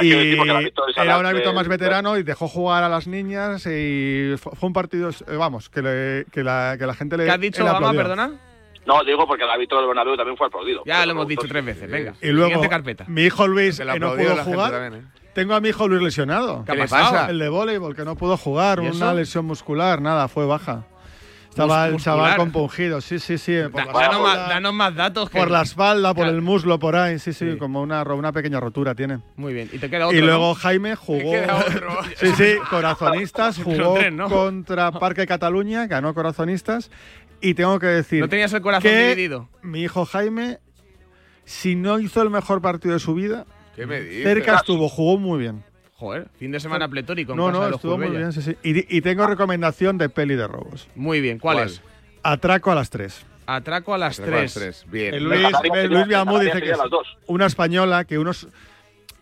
Y 0.00 0.04
quiero 0.08 0.18
decir, 0.20 0.36
porque 0.36 0.50
el 0.50 0.56
árbitro 0.56 0.88
es 0.88 0.96
era 0.96 1.18
un 1.18 1.26
árbitro 1.26 1.52
más 1.52 1.68
veterano 1.68 2.16
y 2.16 2.22
dejó 2.22 2.48
jugar 2.48 2.82
a 2.84 2.88
las 2.88 3.06
niñas 3.06 3.66
y 3.66 4.34
fue 4.38 4.66
un 4.68 4.72
partido, 4.72 5.10
eh, 5.10 5.36
vamos, 5.36 5.68
que, 5.68 5.82
le- 5.82 6.24
que 6.32 6.42
la, 6.42 6.76
que 6.78 6.86
la 6.86 6.94
gente 6.94 7.16
le 7.16 7.24
¿Qué 7.24 7.30
has 7.30 7.40
dicho, 7.40 7.62
Obama, 7.62 7.76
aplaudió. 7.78 8.00
perdona? 8.02 8.32
No, 8.86 9.02
digo 9.04 9.26
porque 9.26 9.44
el 9.44 9.50
árbitro 9.50 9.78
del 9.78 9.86
Bernabéu 9.86 10.16
también 10.16 10.36
fue 10.36 10.46
aplaudido. 10.46 10.82
Ya 10.84 11.06
lo 11.06 11.12
hemos 11.12 11.26
dicho 11.28 11.46
tres 11.48 11.64
veces, 11.64 11.90
venga. 11.90 12.14
Y 12.20 12.28
luego, 12.28 12.60
carpeta. 12.68 13.04
mi 13.08 13.22
hijo 13.22 13.46
Luis, 13.48 13.78
que 13.78 13.98
no 14.00 14.14
pudo 14.14 14.36
jugar. 14.44 14.70
también, 14.72 15.02
¿eh? 15.02 15.06
Tengo 15.32 15.54
a 15.54 15.60
mi 15.60 15.70
hijo 15.70 15.88
Luis 15.88 16.00
lesionado. 16.02 16.64
¿Qué 16.64 16.72
ha 16.72 16.74
le 16.76 16.86
pasa? 16.86 17.30
El 17.30 17.38
de 17.40 17.48
voleibol, 17.48 17.96
que 17.96 18.04
no 18.04 18.14
pudo 18.14 18.36
jugar, 18.36 18.78
¿Y 18.78 18.82
una 18.82 18.90
eso? 18.90 19.14
lesión 19.14 19.44
muscular, 19.46 20.00
nada, 20.00 20.28
fue 20.28 20.46
baja. 20.46 20.84
Estaba 21.54 21.86
el 21.86 21.96
chaval 21.98 22.36
compungido, 22.36 23.00
sí, 23.00 23.20
sí, 23.20 23.38
sí. 23.38 23.54
Por, 23.70 23.86
Da- 23.86 23.92
la, 23.92 24.00
danos, 24.00 24.22
más, 24.22 24.48
danos 24.48 24.74
más 24.74 24.94
datos. 24.96 25.30
que- 25.30 25.38
por 25.38 25.50
la 25.52 25.62
espalda, 25.62 26.08
por 26.12 26.24
Claro. 26.24 26.36
el 26.36 26.42
muslo, 26.42 26.78
por 26.80 26.96
ahí, 26.96 27.20
sí, 27.20 27.32
sí, 27.32 27.52
Sí. 27.52 27.56
como 27.58 27.80
una, 27.80 28.02
una 28.02 28.32
pequeña 28.32 28.58
rotura 28.58 28.94
tiene. 28.96 29.20
Muy 29.36 29.54
bien. 29.54 29.70
Y 29.72 29.78
te 29.78 29.88
queda 29.88 30.06
otro. 30.08 30.18
y 30.18 30.20
¿no? 30.20 30.26
luego 30.26 30.54
Jaime 30.56 30.96
jugó. 30.96 31.30
queda 31.30 31.56
otro. 31.58 31.90
sí, 32.16 32.26
sí, 32.36 32.54
Corazonistas, 32.68 33.58
jugó 33.62 33.94
tres, 33.94 34.12
¿no? 34.12 34.28
contra 34.28 34.90
Parque 34.90 35.26
Cataluña, 35.28 35.86
ganó 35.86 36.12
Corazonistas. 36.12 36.90
Y 37.40 37.54
tengo 37.54 37.78
que 37.78 37.86
decir. 37.86 38.20
¿No 38.20 38.28
tenías 38.28 38.52
el 38.52 38.60
corazón 38.60 38.90
que 38.90 39.08
dividido? 39.10 39.48
Mi 39.62 39.82
hijo 39.82 40.04
Jaime, 40.06 40.58
si 41.44 41.76
no 41.76 42.00
hizo 42.00 42.20
el 42.22 42.30
mejor 42.30 42.60
partido 42.62 42.94
de 42.94 43.00
su 43.00 43.14
vida, 43.14 43.46
¿Qué 43.76 43.86
me 43.86 44.00
dices? 44.00 44.24
cerca 44.24 44.56
estuvo, 44.56 44.88
jugó 44.88 45.18
muy 45.18 45.38
bien. 45.38 45.62
Joder, 45.96 46.28
fin 46.38 46.50
de 46.52 46.60
semana 46.60 46.88
pletórico. 46.88 47.32
en 47.32 47.38
No, 47.38 47.46
casa 47.46 47.58
no, 47.58 47.64
de 47.64 47.70
los 47.70 47.78
estuvo 47.78 47.98
muy 47.98 48.08
bien, 48.10 48.32
sí, 48.32 48.42
sí. 48.42 48.56
Y, 48.62 48.96
y 48.96 49.00
tengo 49.00 49.26
recomendación 49.26 49.96
de 49.96 50.08
peli 50.08 50.34
de 50.34 50.46
robos. 50.48 50.88
Muy 50.94 51.20
bien, 51.20 51.38
¿cuál, 51.38 51.56
¿Cuál? 51.58 51.68
es? 51.68 51.82
Atraco 52.22 52.72
a 52.72 52.74
las 52.74 52.90
3. 52.90 53.24
Atraco 53.46 53.94
a 53.94 53.98
las 53.98 54.18
Atraco 54.18 54.38
a 54.38 54.42
las 54.42 54.54
3. 54.54 54.64
tres. 54.82 54.90
Bien. 54.90 55.22
Luis, 55.22 55.42
Canarias 55.42 55.62
Luis 55.72 55.82
sería- 55.82 56.04
Viamú 56.06 56.32
Canarias 56.32 56.54
dice 56.56 56.66
que 56.66 56.72
es 56.72 56.78
una 57.26 57.46
española 57.46 58.04
que 58.04 58.18
unos 58.18 58.48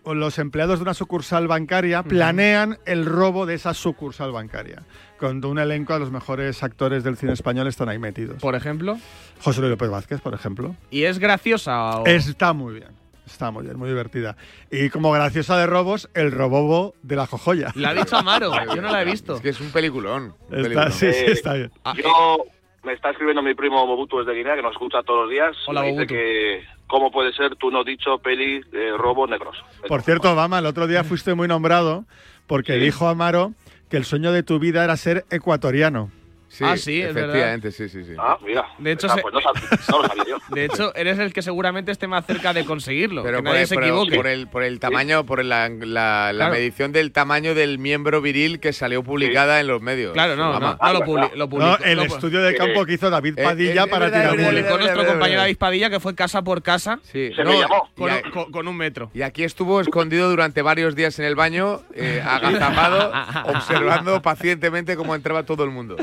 los 0.04 0.38
empleados 0.38 0.78
de 0.78 0.82
una 0.84 0.94
sucursal 0.94 1.46
bancaria 1.46 2.02
planean 2.02 2.78
el 2.86 3.04
robo 3.06 3.46
de 3.46 3.54
esa 3.54 3.74
sucursal 3.74 4.32
bancaria. 4.32 4.82
Con 5.18 5.44
un 5.44 5.58
elenco 5.58 5.92
de 5.92 6.00
los 6.00 6.10
mejores 6.10 6.62
actores 6.64 7.04
del 7.04 7.16
cine 7.16 7.32
español 7.34 7.66
están 7.68 7.88
ahí 7.88 7.98
metidos. 7.98 8.40
Por 8.40 8.54
ejemplo. 8.56 8.98
José 9.40 9.60
Luis 9.60 9.70
López 9.70 9.90
Vázquez, 9.90 10.20
por 10.20 10.34
ejemplo. 10.34 10.74
¿Y 10.90 11.04
es 11.04 11.18
graciosa 11.20 11.98
o...? 11.98 12.06
Está 12.06 12.52
muy 12.52 12.74
bien. 12.74 12.88
Está 13.26 13.50
muy 13.50 13.64
bien, 13.64 13.78
muy 13.78 13.88
divertida. 13.88 14.36
Y 14.70 14.90
como 14.90 15.10
graciosa 15.12 15.56
de 15.56 15.66
robos, 15.66 16.08
el 16.14 16.32
robobo 16.32 16.94
de 17.02 17.16
la 17.16 17.26
jojoya. 17.26 17.72
La 17.76 17.90
ha 17.90 17.94
dicho 17.94 18.16
Amaro, 18.16 18.50
yo 18.74 18.82
no 18.82 18.90
la 18.90 19.02
he 19.02 19.04
visto. 19.04 19.36
Es 19.36 19.40
que 19.40 19.50
es 19.50 19.60
un 19.60 19.70
peliculón. 19.70 20.34
un 20.48 20.56
Está, 20.56 20.62
peliculón. 20.62 20.92
sí, 20.92 21.12
sí, 21.12 21.24
está 21.28 21.54
bien. 21.54 21.70
Ah, 21.84 21.94
Yo 21.96 22.38
me 22.82 22.92
está 22.94 23.10
escribiendo 23.10 23.42
mi 23.42 23.54
primo 23.54 23.86
Mobutu 23.86 24.18
desde 24.18 24.34
Guinea, 24.34 24.56
que 24.56 24.62
nos 24.62 24.72
escucha 24.72 25.02
todos 25.04 25.22
los 25.22 25.30
días. 25.30 25.56
Hola, 25.68 25.82
Me 25.82 25.92
dice 25.92 26.06
que 26.08 26.64
cómo 26.88 27.10
puede 27.12 27.32
ser 27.32 27.54
tú 27.56 27.70
no 27.70 27.84
dicho 27.84 28.18
peli 28.18 28.60
de 28.72 28.96
robo 28.96 29.26
negros. 29.26 29.56
Por 29.88 30.02
cierto, 30.02 30.32
Obama, 30.32 30.58
el 30.58 30.66
otro 30.66 30.86
día 30.88 31.04
fuiste 31.04 31.34
muy 31.34 31.46
nombrado 31.48 32.04
porque 32.48 32.74
Sí. 32.74 32.80
dijo 32.80 33.06
Amaro 33.08 33.52
que 33.88 33.96
el 33.98 34.04
sueño 34.04 34.32
de 34.32 34.42
tu 34.42 34.58
vida 34.58 34.82
era 34.84 34.96
ser 34.96 35.24
ecuatoriano. 35.30 36.10
Sí, 36.52 36.64
Ah, 36.66 36.76
sí, 36.76 37.00
es 37.00 37.14
verdad. 37.14 37.30
efectivamente, 37.30 37.72
sí, 37.72 37.88
sí, 37.88 38.04
sí. 38.04 38.12
Ah, 38.18 38.36
mira. 38.44 38.66
De 38.76 38.92
hecho, 38.92 39.06
Ah, 39.10 39.14
se- 39.14 39.22
pues 39.22 39.32
no, 39.32 39.40
sab- 39.40 39.90
no 39.90 40.02
lo 40.02 40.08
sabía 40.08 40.24
yo. 40.28 40.36
De 40.54 40.66
hecho, 40.66 40.94
eres 40.94 41.18
el 41.18 41.32
que 41.32 41.40
seguramente 41.40 41.90
esté 41.90 42.06
más 42.06 42.26
cerca 42.26 42.52
de 42.52 42.66
conseguirlo. 42.66 43.22
Pero 43.22 43.38
que 43.38 43.42
por 43.42 43.52
nadie 43.52 43.62
el, 43.62 43.68
se 43.68 43.74
equivoque. 43.76 44.16
por 44.16 44.26
el, 44.26 44.48
por 44.48 44.62
el 44.62 44.78
tamaño, 44.78 45.24
por 45.24 45.42
la, 45.42 45.70
la- 45.70 46.30
la 46.30 46.32
Claro. 46.34 46.52
medición 46.52 46.92
del 46.92 47.10
tamaño 47.10 47.54
del 47.54 47.78
miembro 47.78 48.20
viril 48.20 48.60
que 48.60 48.74
salió 48.74 49.02
publicada 49.02 49.60
en 49.60 49.66
los 49.66 49.80
medios. 49.80 50.12
Claro, 50.12 50.36
no, 50.36 50.52
no, 50.52 50.60
lo, 50.60 50.76
Ah, 50.78 50.92
publi- 51.06 51.30
No, 51.36 51.48
publicó. 51.48 51.78
el 51.84 51.96
lo- 51.96 52.02
estudio 52.02 52.42
de 52.42 52.54
campo 52.54 52.84
que 52.84 52.92
hizo 52.94 53.08
David 53.08 53.38
Eh, 53.38 53.44
Padilla 53.44 53.84
eh, 53.84 53.86
para 53.86 54.06
es 54.06 54.12
verdad, 54.12 54.32
tirar 54.32 54.46
publicó 54.50 54.76
nuestro 54.78 55.06
compañero 55.06 55.40
David 55.40 55.56
Padilla, 55.56 55.88
que 55.88 56.00
fue 56.00 56.14
casa 56.14 56.42
por 56.42 56.62
casa 56.62 56.98
Sí. 57.10 57.32
Se 57.34 57.44
no, 57.44 57.52
me 57.52 57.60
llamó. 57.60 57.88
con, 57.96 58.10
y, 58.10 58.12
un, 58.12 58.18
a- 58.26 58.30
con- 58.30 58.52
con 58.52 58.68
un 58.68 58.76
metro. 58.76 59.10
y 59.14 59.22
aquí 59.22 59.42
estuvo 59.44 59.80
escondido 59.80 60.28
durante 60.28 60.60
varios 60.60 60.94
días 60.94 61.18
en 61.18 61.24
el 61.24 61.34
baño, 61.34 61.80
eh, 61.94 62.22
agazapado, 62.22 63.10
observando 63.46 64.20
pacientemente 64.20 64.96
cómo 64.96 65.14
entraba 65.14 65.44
todo 65.44 65.64
el 65.64 65.70
mundo. 65.70 65.96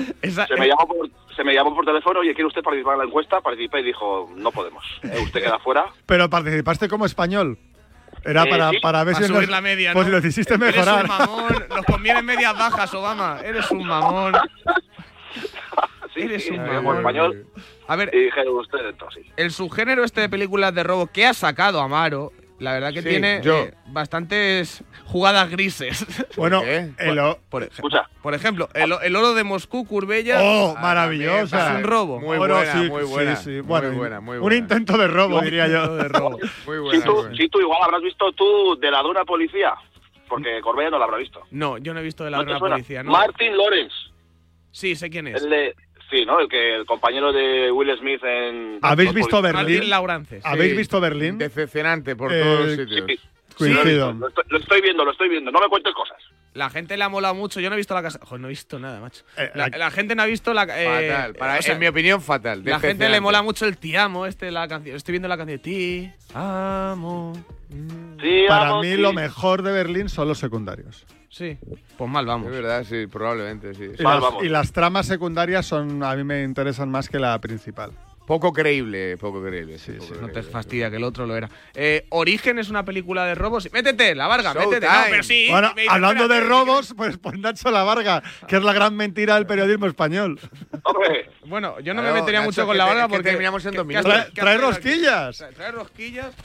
Esa- 0.46 0.56
Se 0.56 0.60
me, 0.60 0.68
llamó 0.68 0.88
por, 0.88 1.10
se 1.36 1.44
me 1.44 1.54
llamó 1.54 1.76
por 1.76 1.86
teléfono, 1.86 2.20
oye, 2.22 2.34
¿quiere 2.34 2.48
usted 2.48 2.62
participar 2.64 2.94
en 2.94 3.00
la 3.00 3.06
encuesta? 3.06 3.42
Participé 3.42 3.80
y 3.82 3.84
dijo, 3.84 4.30
no 4.36 4.52
podemos. 4.52 4.84
Eh, 5.04 5.20
usted 5.24 5.42
queda 5.44 5.60
fuera. 5.60 5.86
Pero 6.06 6.30
participaste 6.30 6.88
como 6.90 7.06
español. 7.06 7.58
Era 8.26 8.44
Eh, 8.44 8.50
para, 8.50 8.70
sí. 8.72 8.80
para 8.82 9.04
ver 9.04 9.14
Para 9.14 9.26
si 9.28 9.32
subir 9.34 9.48
nos, 9.48 9.52
la 9.52 9.62
media, 9.62 9.94
pues 9.94 10.08
lo 10.08 10.18
hiciste 10.18 10.56
Eres 10.56 10.76
mejorar. 10.76 11.04
un 11.04 11.08
mamón. 11.10 11.66
Nos 11.70 11.86
convienen 11.86 12.26
medias 12.26 12.54
bajas, 12.58 12.94
Obama. 12.94 13.40
Eres 13.44 13.70
un 13.72 13.86
mamón. 13.88 14.34
Sí, 16.14 16.22
Eres 16.22 16.44
sí, 16.44 16.50
un 16.52 16.64
me 16.64 16.74
mamón. 16.74 16.98
español 16.98 17.46
A 17.88 17.96
ver, 17.96 18.10
y 18.14 18.24
dije, 18.26 18.50
usted 18.50 18.80
sí. 19.14 19.22
el 19.38 19.52
subgénero 19.52 20.04
este 20.04 20.22
de 20.22 20.30
películas 20.30 20.74
de 20.74 20.84
robo 20.84 21.06
que 21.08 21.26
ha 21.28 21.34
sacado 21.36 21.80
Amaro, 21.82 22.32
la 22.60 22.74
verdad 22.74 22.94
que 22.94 23.02
Sí, 23.02 23.10
tiene 23.10 23.42
yo. 23.44 23.58
eh, 23.64 23.74
bastantes 23.88 24.84
jugadas 25.06 25.50
grises. 25.50 26.06
Bueno, 26.38 26.62
qué? 26.62 26.92
el 27.00 27.20
o- 27.20 27.40
Por, 27.50 27.64
ej- 27.64 27.72
Escucha, 27.74 28.10
por 28.22 28.34
ejemplo, 28.34 28.70
el, 28.74 28.94
el 29.04 29.16
oro 29.16 29.34
de 29.34 29.44
Moscú, 29.44 29.86
Curbella. 29.88 30.40
oh, 30.42 30.76
Ah, 30.78 30.82
maravillosa. 30.82 31.58
también, 31.58 31.78
Es 31.80 31.84
un 31.86 31.90
robo. 31.90 32.20
Muy 32.20 32.38
Bueno, 32.38 32.56
buena, 32.56 32.72
sí, 32.72 32.90
muy 32.90 33.04
sí, 33.04 33.10
buena. 33.10 33.36
sí. 33.36 33.50
Muy 33.50 33.62
Bueno, 33.62 33.92
buena, 33.94 34.20
muy 34.22 34.36
Un 34.38 34.42
buena. 34.44 34.58
intento 34.58 34.98
de 34.98 35.08
robo, 35.08 35.42
diría 35.42 35.68
yo. 35.68 35.96
de 35.96 36.08
robo. 36.08 36.38
Muy 36.40 36.48
si 36.76 36.80
buena. 36.82 37.06
tú, 37.06 37.12
muy 37.14 37.22
buena. 37.24 37.38
si 37.38 37.50
tú 37.50 37.60
igual 37.60 37.80
habrás 37.84 38.02
visto 38.02 38.32
tú 38.34 38.78
de 38.80 38.92
la 38.92 39.02
dura 39.02 39.26
policía, 39.26 39.74
porque 40.28 40.62
Corbella 40.62 40.92
no 40.92 41.00
la 41.00 41.06
habrá 41.06 41.18
visto. 41.18 41.42
No, 41.52 41.78
yo 41.78 41.94
no 41.94 42.00
he 42.00 42.04
visto 42.04 42.24
de 42.24 42.32
la 42.32 42.38
¿No 42.38 42.44
suena? 42.44 42.60
policía, 42.60 43.04
¿no? 43.04 43.12
Martin 43.12 43.58
Lawrence. 43.58 43.96
Sí, 44.72 44.96
sé 44.96 45.10
quién 45.10 45.28
es. 45.28 45.42
El 45.44 45.50
de, 45.50 45.76
sí, 46.10 46.26
¿no? 46.26 46.40
El 46.40 46.48
que 46.50 46.76
el 46.76 46.86
compañero 46.86 47.32
de 47.32 47.72
Will 47.72 47.98
Smith 48.00 48.24
en... 48.24 48.80
¿Habéis 48.82 49.14
visto 49.14 49.42
Berlín? 49.42 49.90
Laurances. 49.90 50.46
¿Habéis 50.46 50.72
Sí. 50.72 50.78
visto 50.78 51.00
Berlín? 51.02 51.38
Decepcionante 51.38 52.16
por 52.16 52.34
Eh, 52.34 52.42
todos 52.42 52.60
los 52.66 52.76
sitios. 52.76 53.06
Sí, 53.08 53.20
Coincido. 53.58 54.14
Lo 54.14 54.28
estoy, 54.30 54.44
lo 54.48 54.58
estoy 54.58 54.82
viendo, 54.82 55.04
lo 55.04 55.12
estoy 55.12 55.28
viendo. 55.28 55.52
No 55.52 55.60
me 55.60 55.68
cuentes 55.68 55.94
cosas. 55.94 56.16
La 56.54 56.70
gente 56.70 56.96
le 56.96 57.04
ha 57.04 57.10
molado 57.10 57.36
mucho. 57.36 57.60
Yo 57.60 57.70
no 57.70 57.76
he 57.76 57.78
visto 57.78 57.94
la 57.94 58.02
casa. 58.02 58.18
Joder, 58.24 58.40
no 58.40 58.48
he 58.48 58.52
visto 58.52 58.80
nada, 58.80 59.02
macho. 59.02 59.24
Eh, 59.38 59.52
La, 59.54 59.68
la- 59.68 59.92
gente 59.92 60.16
no 60.16 60.24
ha 60.24 60.26
visto 60.26 60.54
la. 60.54 60.64
eh, 60.64 61.10
Fatal. 61.12 61.36
Para, 61.36 61.60
o 61.60 61.62
sea, 61.62 61.74
en 61.74 61.80
mi 61.80 61.88
opinión, 61.88 62.22
fatal. 62.22 62.62
La 62.64 62.80
gente 62.80 63.10
le 63.10 63.20
mola 63.20 63.42
mucho 63.42 63.66
el 63.66 63.78
Ti 63.78 63.98
amo, 63.98 64.26
este, 64.26 64.50
la 64.50 64.66
canción. 64.70 64.96
Estoy 64.96 65.12
viendo 65.12 65.28
la 65.28 65.36
canción 65.38 65.58
de 65.58 65.64
Ti 65.64 66.12
amo. 66.34 67.34
Sí, 68.22 68.46
Para 68.48 68.66
vamos, 68.72 68.86
mí 68.86 68.92
sí. 68.94 68.98
lo 68.98 69.12
mejor 69.14 69.62
de 69.62 69.72
Berlín 69.74 70.08
son 70.10 70.28
los 70.30 70.38
secundarios. 70.40 71.06
Sí, 71.30 71.58
pues 71.98 72.10
mal 72.10 72.26
vamos. 72.26 72.48
Es 72.48 72.54
verdad, 72.54 72.84
sí, 72.84 73.06
probablemente, 73.08 73.74
sí. 73.76 73.84
Y, 73.98 74.04
Vale, 74.04 74.20
las, 74.20 74.22
vamos. 74.22 74.44
y 74.44 74.50
las 74.50 74.72
tramas 74.72 75.06
secundarias 75.06 75.66
son 75.66 76.04
a 76.04 76.16
mí 76.16 76.24
me 76.24 76.44
interesan 76.44 76.90
más 76.90 77.08
que 77.08 77.20
la 77.20 77.40
principal. 77.40 77.92
Poco 78.26 78.54
creíble, 78.54 79.18
poco 79.18 79.42
creíble. 79.44 79.80
Sí, 79.80 79.94
poco 79.94 80.06
sí. 80.06 80.12
No 80.22 80.28
te 80.28 80.34
creíble. 80.34 80.52
fastidia 80.52 80.90
que 80.92 80.98
el 80.98 81.04
otro 81.04 81.26
lo 81.26 81.36
era. 81.36 81.50
Eh, 81.74 82.06
Origen 82.10 82.60
es 82.60 82.70
una 82.70 82.86
película 82.86 83.26
de 83.26 83.34
robos. 83.34 83.68
Métete, 83.74 84.14
la 84.14 84.28
Varga, 84.28 84.54
métete. 84.54 84.86
No, 84.86 84.92
pero 85.10 85.24
sí. 85.24 85.48
Bueno, 85.50 85.74
me 85.76 85.88
hablando 85.90 86.28
de 86.28 86.40
robos, 86.42 86.94
pues 86.96 87.18
por 87.18 87.40
Nacho 87.40 87.72
La 87.72 87.84
Varga, 87.84 88.22
que 88.48 88.58
es 88.58 88.64
la 88.64 88.74
gran 88.74 88.96
mentira 88.96 89.34
del 89.34 89.48
periodismo 89.48 89.88
español. 89.88 90.40
Hombre, 90.84 91.32
Bueno, 91.48 91.80
yo 91.80 91.96
no 91.96 92.02
Claro, 92.02 92.14
me 92.16 92.20
metería 92.22 92.42
Nacho, 92.42 92.50
mucho 92.52 92.66
con 92.68 92.78
la 92.78 92.86
Varga 92.86 93.08
que 93.08 93.14
porque. 93.14 93.30
terminamos 93.30 93.66
en 93.66 93.72
¿qué- 93.72 93.78
dos 93.78 93.88
minutos. 93.88 94.12
Trae, 94.14 94.32
trae 94.32 94.58
rosquillas. 94.60 95.42
Tra- 95.42 95.54
¿Trae 95.56 95.72
rosquillas? 95.72 96.36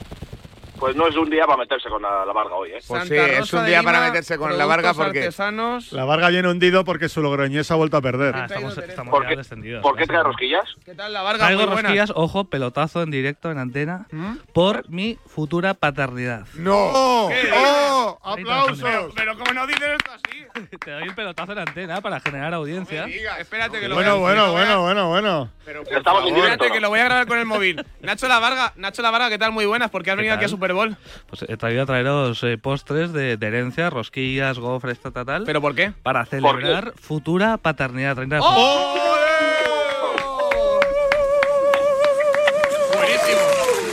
Pues 0.85 0.95
no 0.95 1.07
es 1.07 1.15
un 1.15 1.27
día 1.31 1.45
para 1.47 1.57
meterse 1.57 1.89
con 1.89 1.99
la, 1.99 2.23
la 2.23 2.31
Varga 2.31 2.53
hoy, 2.53 2.69
¿eh? 2.69 2.79
Pues 2.87 2.99
Santa 3.07 3.25
sí, 3.25 3.31
es 3.41 3.53
un 3.53 3.65
día 3.65 3.81
para 3.81 4.01
meterse 4.01 4.37
con 4.37 4.55
la 4.55 4.65
Varga 4.67 4.93
porque- 4.93 5.17
artesanos. 5.19 5.91
La 5.91 6.05
Varga 6.05 6.29
viene 6.29 6.47
hundido 6.47 6.85
porque 6.85 7.09
su 7.09 7.23
logroñés 7.23 7.71
ha 7.71 7.75
vuelto 7.75 7.97
a 7.97 8.01
perder. 8.01 8.35
Ah, 8.35 8.45
estamos, 8.45 8.77
estamos 8.77 9.11
¿Por 9.11 9.23
ya 9.23 9.29
qué, 9.29 9.35
descendidos. 9.37 9.81
¿por 9.81 9.95
qué 9.97 10.05
trae 10.05 10.21
rosquillas? 10.21 10.63
¿Qué 10.85 10.93
tal 10.93 11.11
la 11.11 11.23
Varga? 11.23 11.43
Traigo 11.47 11.65
rosquillas, 11.65 12.11
ojo, 12.13 12.45
pelotazo 12.51 13.01
en 13.01 13.09
directo 13.09 13.49
en 13.49 13.57
antena, 13.57 14.05
por 14.53 14.87
mi 14.87 15.17
futura 15.25 15.73
paternidad. 15.73 16.45
¡No! 16.53 16.75
¡Oh! 16.75 17.29
¿Qué? 17.29 17.49
¡Oh! 17.51 18.19
Pero, 18.35 18.51
¡Aplausos! 18.51 19.13
Pero 19.15 19.37
como 19.39 19.53
no 19.53 19.65
dices 19.65 19.89
esto 19.97 20.11
así. 20.11 20.67
Te 20.85 20.91
doy 20.91 21.03
el 21.03 21.15
pelotazo 21.15 21.51
en 21.53 21.59
antena 21.59 21.99
para 22.01 22.19
generar 22.19 22.53
audiencia. 22.53 23.05
Diga, 23.05 23.39
espérate 23.39 23.79
que 23.79 23.87
lo 23.87 23.95
Bueno, 23.95 24.19
voy 24.19 24.31
a 24.33 24.35
bueno, 24.35 24.51
bueno, 24.51 24.81
bueno, 24.83 25.09
bueno. 25.09 25.49
Pero 25.65 25.83
directo. 25.83 26.09
Espérate 26.35 26.71
que 26.71 26.79
lo 26.79 26.89
voy 26.89 26.99
a 26.99 27.05
grabar 27.05 27.25
con 27.25 27.39
el 27.39 27.45
móvil. 27.45 27.83
Nacho 28.01 28.27
La 28.27 28.37
Varga, 28.39 28.73
Nacho 28.75 29.01
La 29.01 29.09
Varga, 29.09 29.29
¿qué 29.29 29.39
tal? 29.39 29.51
Muy 29.51 29.65
buenas, 29.65 29.89
porque 29.89 30.11
has 30.11 30.17
venido 30.17 30.35
aquí 30.35 30.45
a 30.45 30.49
Super 30.49 30.74
Pues 31.27 31.45
he 31.47 31.57
traído 31.57 31.83
a 31.83 31.85
traeros 31.85 32.43
eh, 32.43 32.57
postres 32.57 33.11
de, 33.13 33.37
de 33.37 33.47
herencia, 33.47 33.89
rosquillas, 33.89 34.59
gofres, 34.59 34.99
tal, 34.99 35.13
tal, 35.13 35.25
tal, 35.25 35.43
¿Pero 35.45 35.61
por 35.61 35.73
qué? 35.75 35.93
para 36.03 36.25
celebrar 36.25 36.93
futura 37.01 37.57
paternidad 37.57 38.15
30 38.15 38.35
de 38.35 38.41
¡Oh! 38.43 38.45
junio. 38.45 39.05
Buenísimo. 42.93 43.41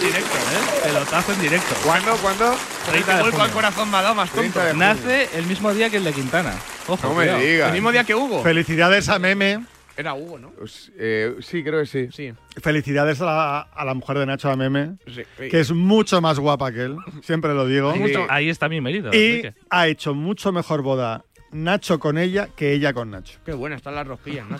Directo, 0.01 0.37
¿eh? 0.37 0.81
Pelotazo 0.85 1.33
en 1.33 1.41
directo. 1.41 1.75
¿Cuándo? 1.85 2.17
¿Cuándo? 2.17 2.55
30 2.91 3.17
de 3.17 3.23
Vuelco 3.23 3.37
al 3.43 3.49
junio. 3.51 3.55
corazón 3.55 3.91
me 3.91 3.97
ha 3.99 4.03
dado 4.03 4.15
más 4.15 4.31
tonto. 4.31 4.41
30 4.61 4.65
de 4.65 4.71
junio. 4.73 4.87
Nace 4.87 5.39
el 5.39 5.47
mismo 5.47 5.73
día 5.73 5.91
que 5.91 5.97
el 5.99 6.05
de 6.05 6.13
Quintana. 6.13 6.55
Ojo, 6.89 7.09
No 7.09 7.15
me 7.15 7.25
digas. 7.37 7.69
El 7.69 7.73
mismo 7.75 7.93
día 7.93 8.05
que 8.05 8.15
Hugo. 8.15 8.43
Felicidades 8.43 9.09
a 9.09 9.19
Meme. 9.19 9.65
Era 9.97 10.15
Hugo, 10.15 10.39
¿no? 10.39 10.51
Pues, 10.51 10.91
eh, 10.99 11.37
sí, 11.41 11.63
creo 11.63 11.81
que 11.81 11.87
sí. 11.87 12.09
Sí. 12.13 12.33
Felicidades 12.63 13.21
a 13.21 13.25
la, 13.27 13.61
a 13.61 13.85
la 13.85 13.95
mujer 13.95 14.19
de 14.19 14.27
Nacho 14.27 14.51
a 14.51 14.57
Meme, 14.57 14.97
Sí. 15.07 15.23
que 15.51 15.61
es 15.61 15.71
mucho 15.73 16.21
más 16.21 16.39
guapa 16.39 16.73
que 16.73 16.83
él. 16.83 16.97
Siempre 17.23 17.53
lo 17.55 17.67
digo. 17.67 17.91
Ahí, 17.93 18.15
ahí 18.29 18.49
está 18.49 18.69
mi 18.69 18.81
mérito. 18.81 19.11
Y 19.15 19.43
ha 19.71 19.89
hecho 19.89 20.15
mucho 20.15 20.51
mejor 20.53 20.83
boda 20.83 21.25
Nacho 21.53 21.99
con 21.99 22.17
ella 22.17 22.49
que 22.57 22.73
ella 22.73 22.95
con 22.95 23.11
Nacho. 23.11 23.39
Qué 23.45 23.53
buena 23.53 23.77
están 23.77 23.95
las 23.95 24.07
rosquillas, 24.07 24.47
¿no? 24.51 24.59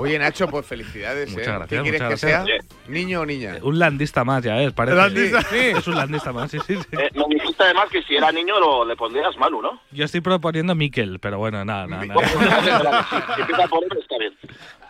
Oye, 0.00 0.18
Nacho, 0.18 0.48
pues 0.48 0.66
felicidades. 0.66 1.30
Muchas 1.30 1.46
¿eh? 1.46 1.52
gracias, 1.52 1.82
¿Qué 1.82 1.90
quieres 1.90 2.08
que 2.08 2.16
sea? 2.16 2.44
¿Niño 2.88 3.20
o 3.20 3.26
niña? 3.26 3.56
Un 3.62 3.78
landista 3.78 4.24
más 4.24 4.42
ya 4.42 4.60
es, 4.62 4.72
parece. 4.72 4.96
Landista. 4.96 5.42
Sí, 5.42 5.58
es 5.58 5.86
un 5.86 5.94
landista 5.94 6.32
más, 6.32 6.50
sí, 6.50 6.58
sí, 6.66 6.76
sí. 6.76 6.82
Eh, 6.92 7.10
me 7.14 7.34
dijiste 7.34 7.62
además 7.62 7.88
que 7.90 8.02
si 8.02 8.16
era 8.16 8.32
niño 8.32 8.58
lo, 8.58 8.84
le 8.84 8.96
pondrías 8.96 9.36
Manu, 9.36 9.60
¿no? 9.62 9.80
Yo 9.90 10.04
estoy 10.04 10.20
proponiendo 10.20 10.74
Miquel, 10.74 11.18
pero 11.20 11.38
bueno, 11.38 11.64
nada, 11.64 11.86
nada, 11.86 12.02
empieza 12.02 13.68
por 13.68 13.84
él, 13.84 13.98
está 14.00 14.18
bien. 14.18 14.34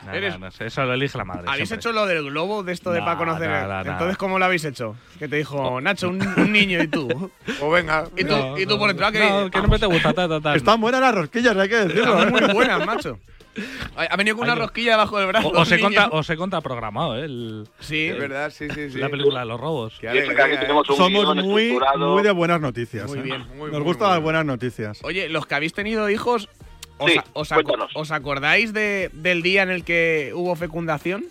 Nada, 0.07 0.39
no, 0.39 0.49
eso 0.49 0.85
lo 0.85 0.95
elige 0.95 1.19
la 1.19 1.25
madre. 1.25 1.45
¿Habéis 1.47 1.69
siempre. 1.69 1.91
hecho 1.91 1.93
lo 1.93 2.07
del 2.07 2.25
globo 2.25 2.63
de 2.63 2.73
esto 2.73 2.91
de 2.91 3.01
No, 3.01 3.05
para 3.05 3.19
conocer? 3.19 3.51
Entonces, 3.87 4.17
¿cómo 4.17 4.39
lo 4.39 4.45
habéis 4.47 4.65
hecho? 4.65 4.97
Que 5.19 5.29
te 5.29 5.37
dijo, 5.37 5.81
Nacho, 5.81 6.09
un, 6.09 6.27
un 6.39 6.53
niño 6.53 6.83
y 6.83 6.89
tú. 6.89 7.31
O 7.61 7.71
venga. 7.71 8.05
Y 8.17 8.25
tú, 8.25 8.35
No, 8.37 8.59
y 8.59 8.65
tú 8.65 8.75
no, 8.75 8.79
por 8.79 8.89
dentro, 8.89 9.07
¿a 9.07 9.13
que 9.13 9.19
No, 9.19 9.51
que 9.51 9.61
no 9.61 9.69
me 9.69 9.79
te 9.79 9.87
gusta, 9.87 10.13
ta, 10.15 10.27
ta, 10.29 10.41
ta. 10.41 10.55
Están 10.55 10.81
buenas 10.81 11.01
las 11.03 11.15
rosquillas, 11.15 11.57
hay 11.57 11.69
que 11.69 11.77
decirlo. 11.77 12.19
Están 12.19 12.29
¿eh? 12.29 12.31
muy 12.47 12.55
buenas, 12.55 12.87
macho. 12.87 13.19
Ha 13.97 14.17
venido 14.17 14.37
con 14.37 14.45
una 14.45 14.55
Ay, 14.55 14.59
rosquilla 14.61 14.93
debajo 14.93 15.19
del 15.19 15.27
brazo. 15.27 15.49
O- 15.49 15.61
Os 15.61 15.71
he, 15.73 15.77
niño. 15.77 15.87
contra, 15.89 16.09
os 16.09 16.31
he 16.31 16.37
contraprogramado, 16.37 17.19
¿eh? 17.19 17.25
El- 17.25 17.69
Sí, 17.81 18.07
Es 18.07 18.19
verdad, 18.19 18.51
sí, 18.51 18.69
sí, 18.75 18.91
sí. 18.91 18.99
la 18.99 19.09
película 19.09 19.41
de 19.41 19.47
los 19.47 19.61
robos. 19.61 19.95
Qué 20.01 20.07
que 20.09 20.19
¿eh? 20.21 20.57
tenemos 20.61 20.89
un 20.89 20.97
Somos 20.97 21.35
muy, 21.37 21.77
muy 21.99 22.23
de 22.23 22.31
buenas 22.31 22.61
noticias. 22.61 23.09
Muy 23.09 23.19
¿eh? 23.19 23.23
bien, 23.23 23.41
muy, 23.57 23.71
Nos 23.71 23.81
muy, 23.81 23.83
gustan 23.83 24.11
las 24.11 24.21
buenas 24.23 24.45
noticias. 24.45 25.01
Oye, 25.03 25.29
los 25.29 25.47
que 25.47 25.55
habéis 25.57 25.73
tenido 25.73 26.09
hijos, 26.11 26.49
¿os, 26.99 27.11
Sí, 27.11 27.19
a- 27.19 27.25
os 27.33 27.51
aco- 27.53 27.63
cuéntanos. 27.65 27.91
os 27.95 28.11
acordáis 28.13 28.73
de, 28.73 29.11
del 29.13 29.43
día 29.43 29.63
en 29.65 29.71
el 29.71 29.85
que 29.85 30.33
hubo 30.35 30.55
fecundación? 30.55 31.25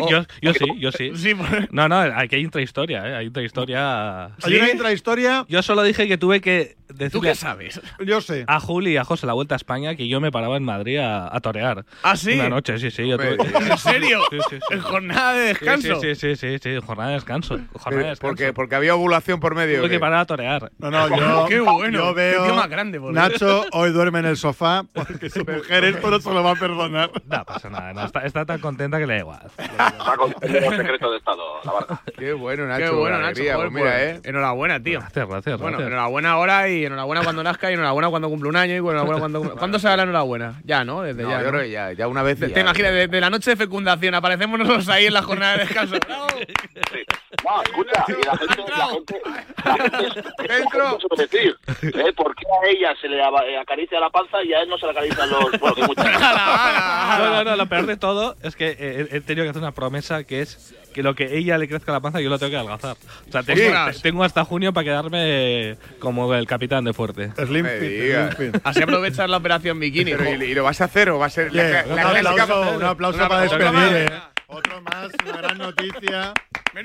O- 0.00 0.10
Yo, 0.10 0.24
yo 0.42 0.52
sí, 0.52 0.66
yo 0.78 0.92
sí. 0.92 1.12
Sí, 1.16 1.34
por- 1.34 1.72
No, 1.72 1.88
no, 1.88 1.98
aquí 1.98 2.36
hay 2.36 2.42
intrahistoria, 2.42 3.08
¿eh? 3.08 3.16
Hay 3.16 3.26
intrahistoria. 3.28 4.26
Hay 4.42 4.54
una 4.54 4.70
intrahistoria, 4.70 5.46
Yo 5.48 5.62
solo 5.62 5.82
dije 5.82 6.06
que 6.06 6.18
tuve 6.18 6.42
que 6.42 6.76
¿Tú 7.12 7.20
qué 7.20 7.34
sabes? 7.34 7.80
yo 8.04 8.20
sé. 8.20 8.44
a 8.46 8.60
Juli 8.60 8.92
y 8.92 8.96
a 8.96 9.04
José 9.04 9.26
la 9.26 9.32
vuelta 9.34 9.54
a 9.54 9.56
España 9.56 9.94
que 9.94 10.08
yo 10.08 10.20
me 10.20 10.30
paraba 10.32 10.56
en 10.56 10.64
Madrid 10.64 10.98
a, 10.98 11.34
a 11.34 11.40
torear. 11.40 11.84
¿Ah, 12.02 12.16
sí? 12.16 12.34
Una 12.34 12.48
noche, 12.48 12.78
sí, 12.78 12.90
sí. 12.90 13.06
Yo 13.08 13.16
tuve- 13.18 13.36
¿En 13.70 13.78
serio? 13.78 14.20
Sí, 14.30 14.38
sí, 14.50 14.56
sí. 14.56 14.74
¿En 14.74 14.80
jornada 14.80 15.32
de 15.34 15.40
descanso? 15.48 16.00
Sí, 16.00 16.14
sí, 16.14 16.34
sí, 16.36 16.36
sí, 16.36 16.58
sí, 16.62 16.80
jornada 16.84 17.10
de 17.10 17.14
descanso. 17.16 17.58
Jornada 17.74 18.04
de 18.04 18.10
descanso. 18.10 18.20
porque, 18.22 18.52
porque 18.52 18.74
había 18.74 18.94
ovulación 18.94 19.38
por 19.40 19.54
medio. 19.54 19.78
Tuve 19.78 19.88
¿qué? 19.88 19.96
que 19.96 20.00
parar 20.00 20.20
a 20.20 20.26
torear. 20.26 20.70
No, 20.78 20.90
no, 20.90 21.08
yo, 21.16 21.46
Qué 21.48 21.60
bueno, 21.60 21.98
yo 21.98 22.14
qué 22.14 22.20
veo 22.20 22.44
tío 22.44 22.54
más 22.54 22.68
grande, 22.68 23.00
por 23.00 23.12
Nacho 23.12 23.64
hoy 23.72 23.90
duerme 23.90 24.20
en 24.20 24.26
el 24.26 24.36
sofá 24.36 24.84
porque 24.92 25.28
su 25.30 25.40
mujer 25.44 25.84
esto 25.84 26.10
no 26.10 26.20
se 26.20 26.30
lo 26.30 26.42
va 26.42 26.52
a 26.52 26.56
perdonar. 26.56 27.10
No 27.28 27.44
pasa 27.44 27.68
nada, 27.68 27.92
no, 27.92 28.04
está, 28.04 28.20
está 28.20 28.44
tan 28.46 28.58
contenta 28.60 28.98
que 28.98 29.06
le 29.06 29.14
da 29.14 29.18
igual. 29.20 29.40
Está 29.58 30.16
con 30.16 30.30
secreto 30.40 31.10
de 31.10 31.18
Estado, 31.18 31.42
la 31.64 31.72
verdad. 31.74 32.00
Qué 32.16 32.32
bueno, 32.32 32.66
Nacho. 32.66 32.84
Qué 32.84 32.90
bueno, 32.90 33.16
qué 33.16 33.22
Nacho. 33.22 33.26
alegría, 33.28 33.54
joder, 33.54 33.70
pues 33.70 33.84
mira, 33.84 33.96
pues, 33.96 34.16
¿eh? 34.16 34.20
Enhorabuena, 34.28 34.82
tío. 34.82 35.00
Gracias, 35.00 35.28
gracias. 35.28 35.60
Bueno, 35.60 35.76
gracias. 35.78 35.88
enhorabuena 35.92 36.30
ahora 36.32 36.68
y 36.68 36.77
enhorabuena 36.84 37.22
cuando 37.22 37.42
nazca 37.42 37.70
y 37.70 37.74
enhorabuena 37.74 38.08
cuando 38.10 38.28
cumple 38.28 38.48
un 38.48 38.56
año 38.56 38.74
y 38.74 38.76
enhorabuena 38.78 39.18
cuando 39.20 39.42
cumple- 39.42 39.58
¿Cuándo 39.58 39.78
se 39.78 39.88
da 39.88 39.96
la 39.96 40.02
enhorabuena? 40.04 40.60
Ya, 40.64 40.84
¿no? 40.84 41.02
Desde 41.02 41.22
No, 41.22 41.30
ya. 41.30 41.38
yo 41.38 41.44
¿no? 41.44 41.50
creo 41.50 41.62
que 41.62 41.70
ya, 41.70 41.92
ya 41.92 42.08
una 42.08 42.22
vez. 42.22 42.38
Te, 42.40 42.50
ya- 42.50 42.60
imaginas, 42.60 42.92
desde 42.92 43.20
la 43.20 43.30
noche 43.30 43.50
de 43.50 43.56
fecundación 43.56 44.14
aparecemos 44.14 44.58
nosotros 44.58 44.88
ahí 44.88 45.06
en 45.06 45.14
la 45.14 45.22
jornada 45.22 45.52
de 45.54 45.64
descanso. 45.64 45.96
¡Bravo! 46.06 46.26
Sí. 46.38 47.04
No, 47.44 47.62
escucha, 47.62 48.04
y 48.08 48.24
la 48.26 48.36
gente, 48.36 48.62
la 48.76 48.86
gente, 48.88 49.20
la 49.64 49.76
gente 49.76 50.06
es- 50.06 50.48
Dentro. 50.48 50.98
es 51.12 51.30
decir, 51.30 51.56
¿eh? 51.82 52.12
¿por 52.14 52.34
qué 52.34 52.44
a 52.46 52.68
ella 52.70 52.94
se 53.00 53.08
le 53.08 53.18
eh, 53.18 53.58
acaricia 53.58 54.00
la 54.00 54.10
panza 54.10 54.42
y 54.42 54.52
a 54.52 54.62
él 54.62 54.68
no 54.68 54.76
se 54.78 54.86
le 54.86 54.92
acarician 54.92 55.30
los... 55.30 55.50
Bueno, 55.60 55.74
que 55.76 55.82
muchas 55.86 56.06
No, 57.18 57.30
no, 57.30 57.44
no, 57.44 57.56
lo 57.56 57.66
peor 57.66 57.86
de 57.86 57.96
todo 57.96 58.36
es 58.42 58.56
que 58.56 58.68
he, 58.78 59.16
he 59.16 59.20
tenido 59.20 59.44
que 59.44 59.50
hacer 59.50 59.62
una 59.62 59.72
promesa 59.72 60.24
que 60.24 60.40
es 60.42 60.74
que 60.98 61.02
lo 61.04 61.14
que 61.14 61.38
ella 61.38 61.56
le 61.58 61.68
crezca 61.68 61.92
la 61.92 62.00
panza 62.00 62.20
yo 62.20 62.28
lo 62.28 62.40
tengo 62.40 62.50
que 62.50 62.56
adelgazar. 62.56 62.96
O 63.28 63.30
sea, 63.30 63.44
tengo, 63.44 63.62
Ostras. 63.66 64.02
tengo 64.02 64.24
hasta 64.24 64.44
junio 64.44 64.72
para 64.72 64.82
quedarme 64.84 65.76
como 66.00 66.34
el 66.34 66.44
capitán 66.44 66.82
de 66.82 66.92
fuerte. 66.92 67.30
Slim 67.36 67.62
me 67.64 67.78
fit, 67.78 67.88
digas. 67.88 68.34
slim 68.34 68.52
fit. 68.52 68.60
Así 68.64 68.82
aprovechas 68.82 69.30
la 69.30 69.36
operación 69.36 69.78
bikini. 69.78 70.10
Pero, 70.16 70.44
¿y, 70.44 70.50
y 70.50 70.54
lo 70.54 70.64
vas 70.64 70.80
a 70.80 70.86
hacer 70.86 71.10
o 71.10 71.18
va 71.20 71.26
a 71.26 71.30
ser 71.30 71.54
la, 71.54 71.62
la 71.62 71.84
un 71.86 71.94
clásica- 71.94 72.42
aplauso, 72.42 72.76
un 72.76 72.82
aplauso 72.84 73.28
para 73.28 73.40
despedir. 73.42 73.72
más. 73.72 73.92
¿eh? 73.92 74.08
Otro 74.48 74.80
más, 74.82 75.08
una 75.24 75.36
gran 75.36 75.58
noticia. 75.58 76.32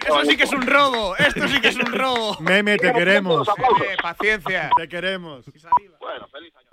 Eso 0.05 0.21
sí 0.25 0.37
que 0.37 0.43
es 0.43 0.51
un 0.53 0.61
robo. 0.67 1.15
Esto 1.17 1.47
sí 1.47 1.59
que 1.59 1.69
es 1.69 1.75
un 1.75 1.91
robo. 1.91 2.37
Meme, 2.39 2.77
te 2.77 2.93
queremos. 2.93 3.47
Eh, 3.47 3.95
paciencia. 3.99 4.69
Te 4.77 4.87
queremos. 4.87 5.43
Bueno, 5.99 6.27
feliz 6.31 6.53
año. 6.55 6.67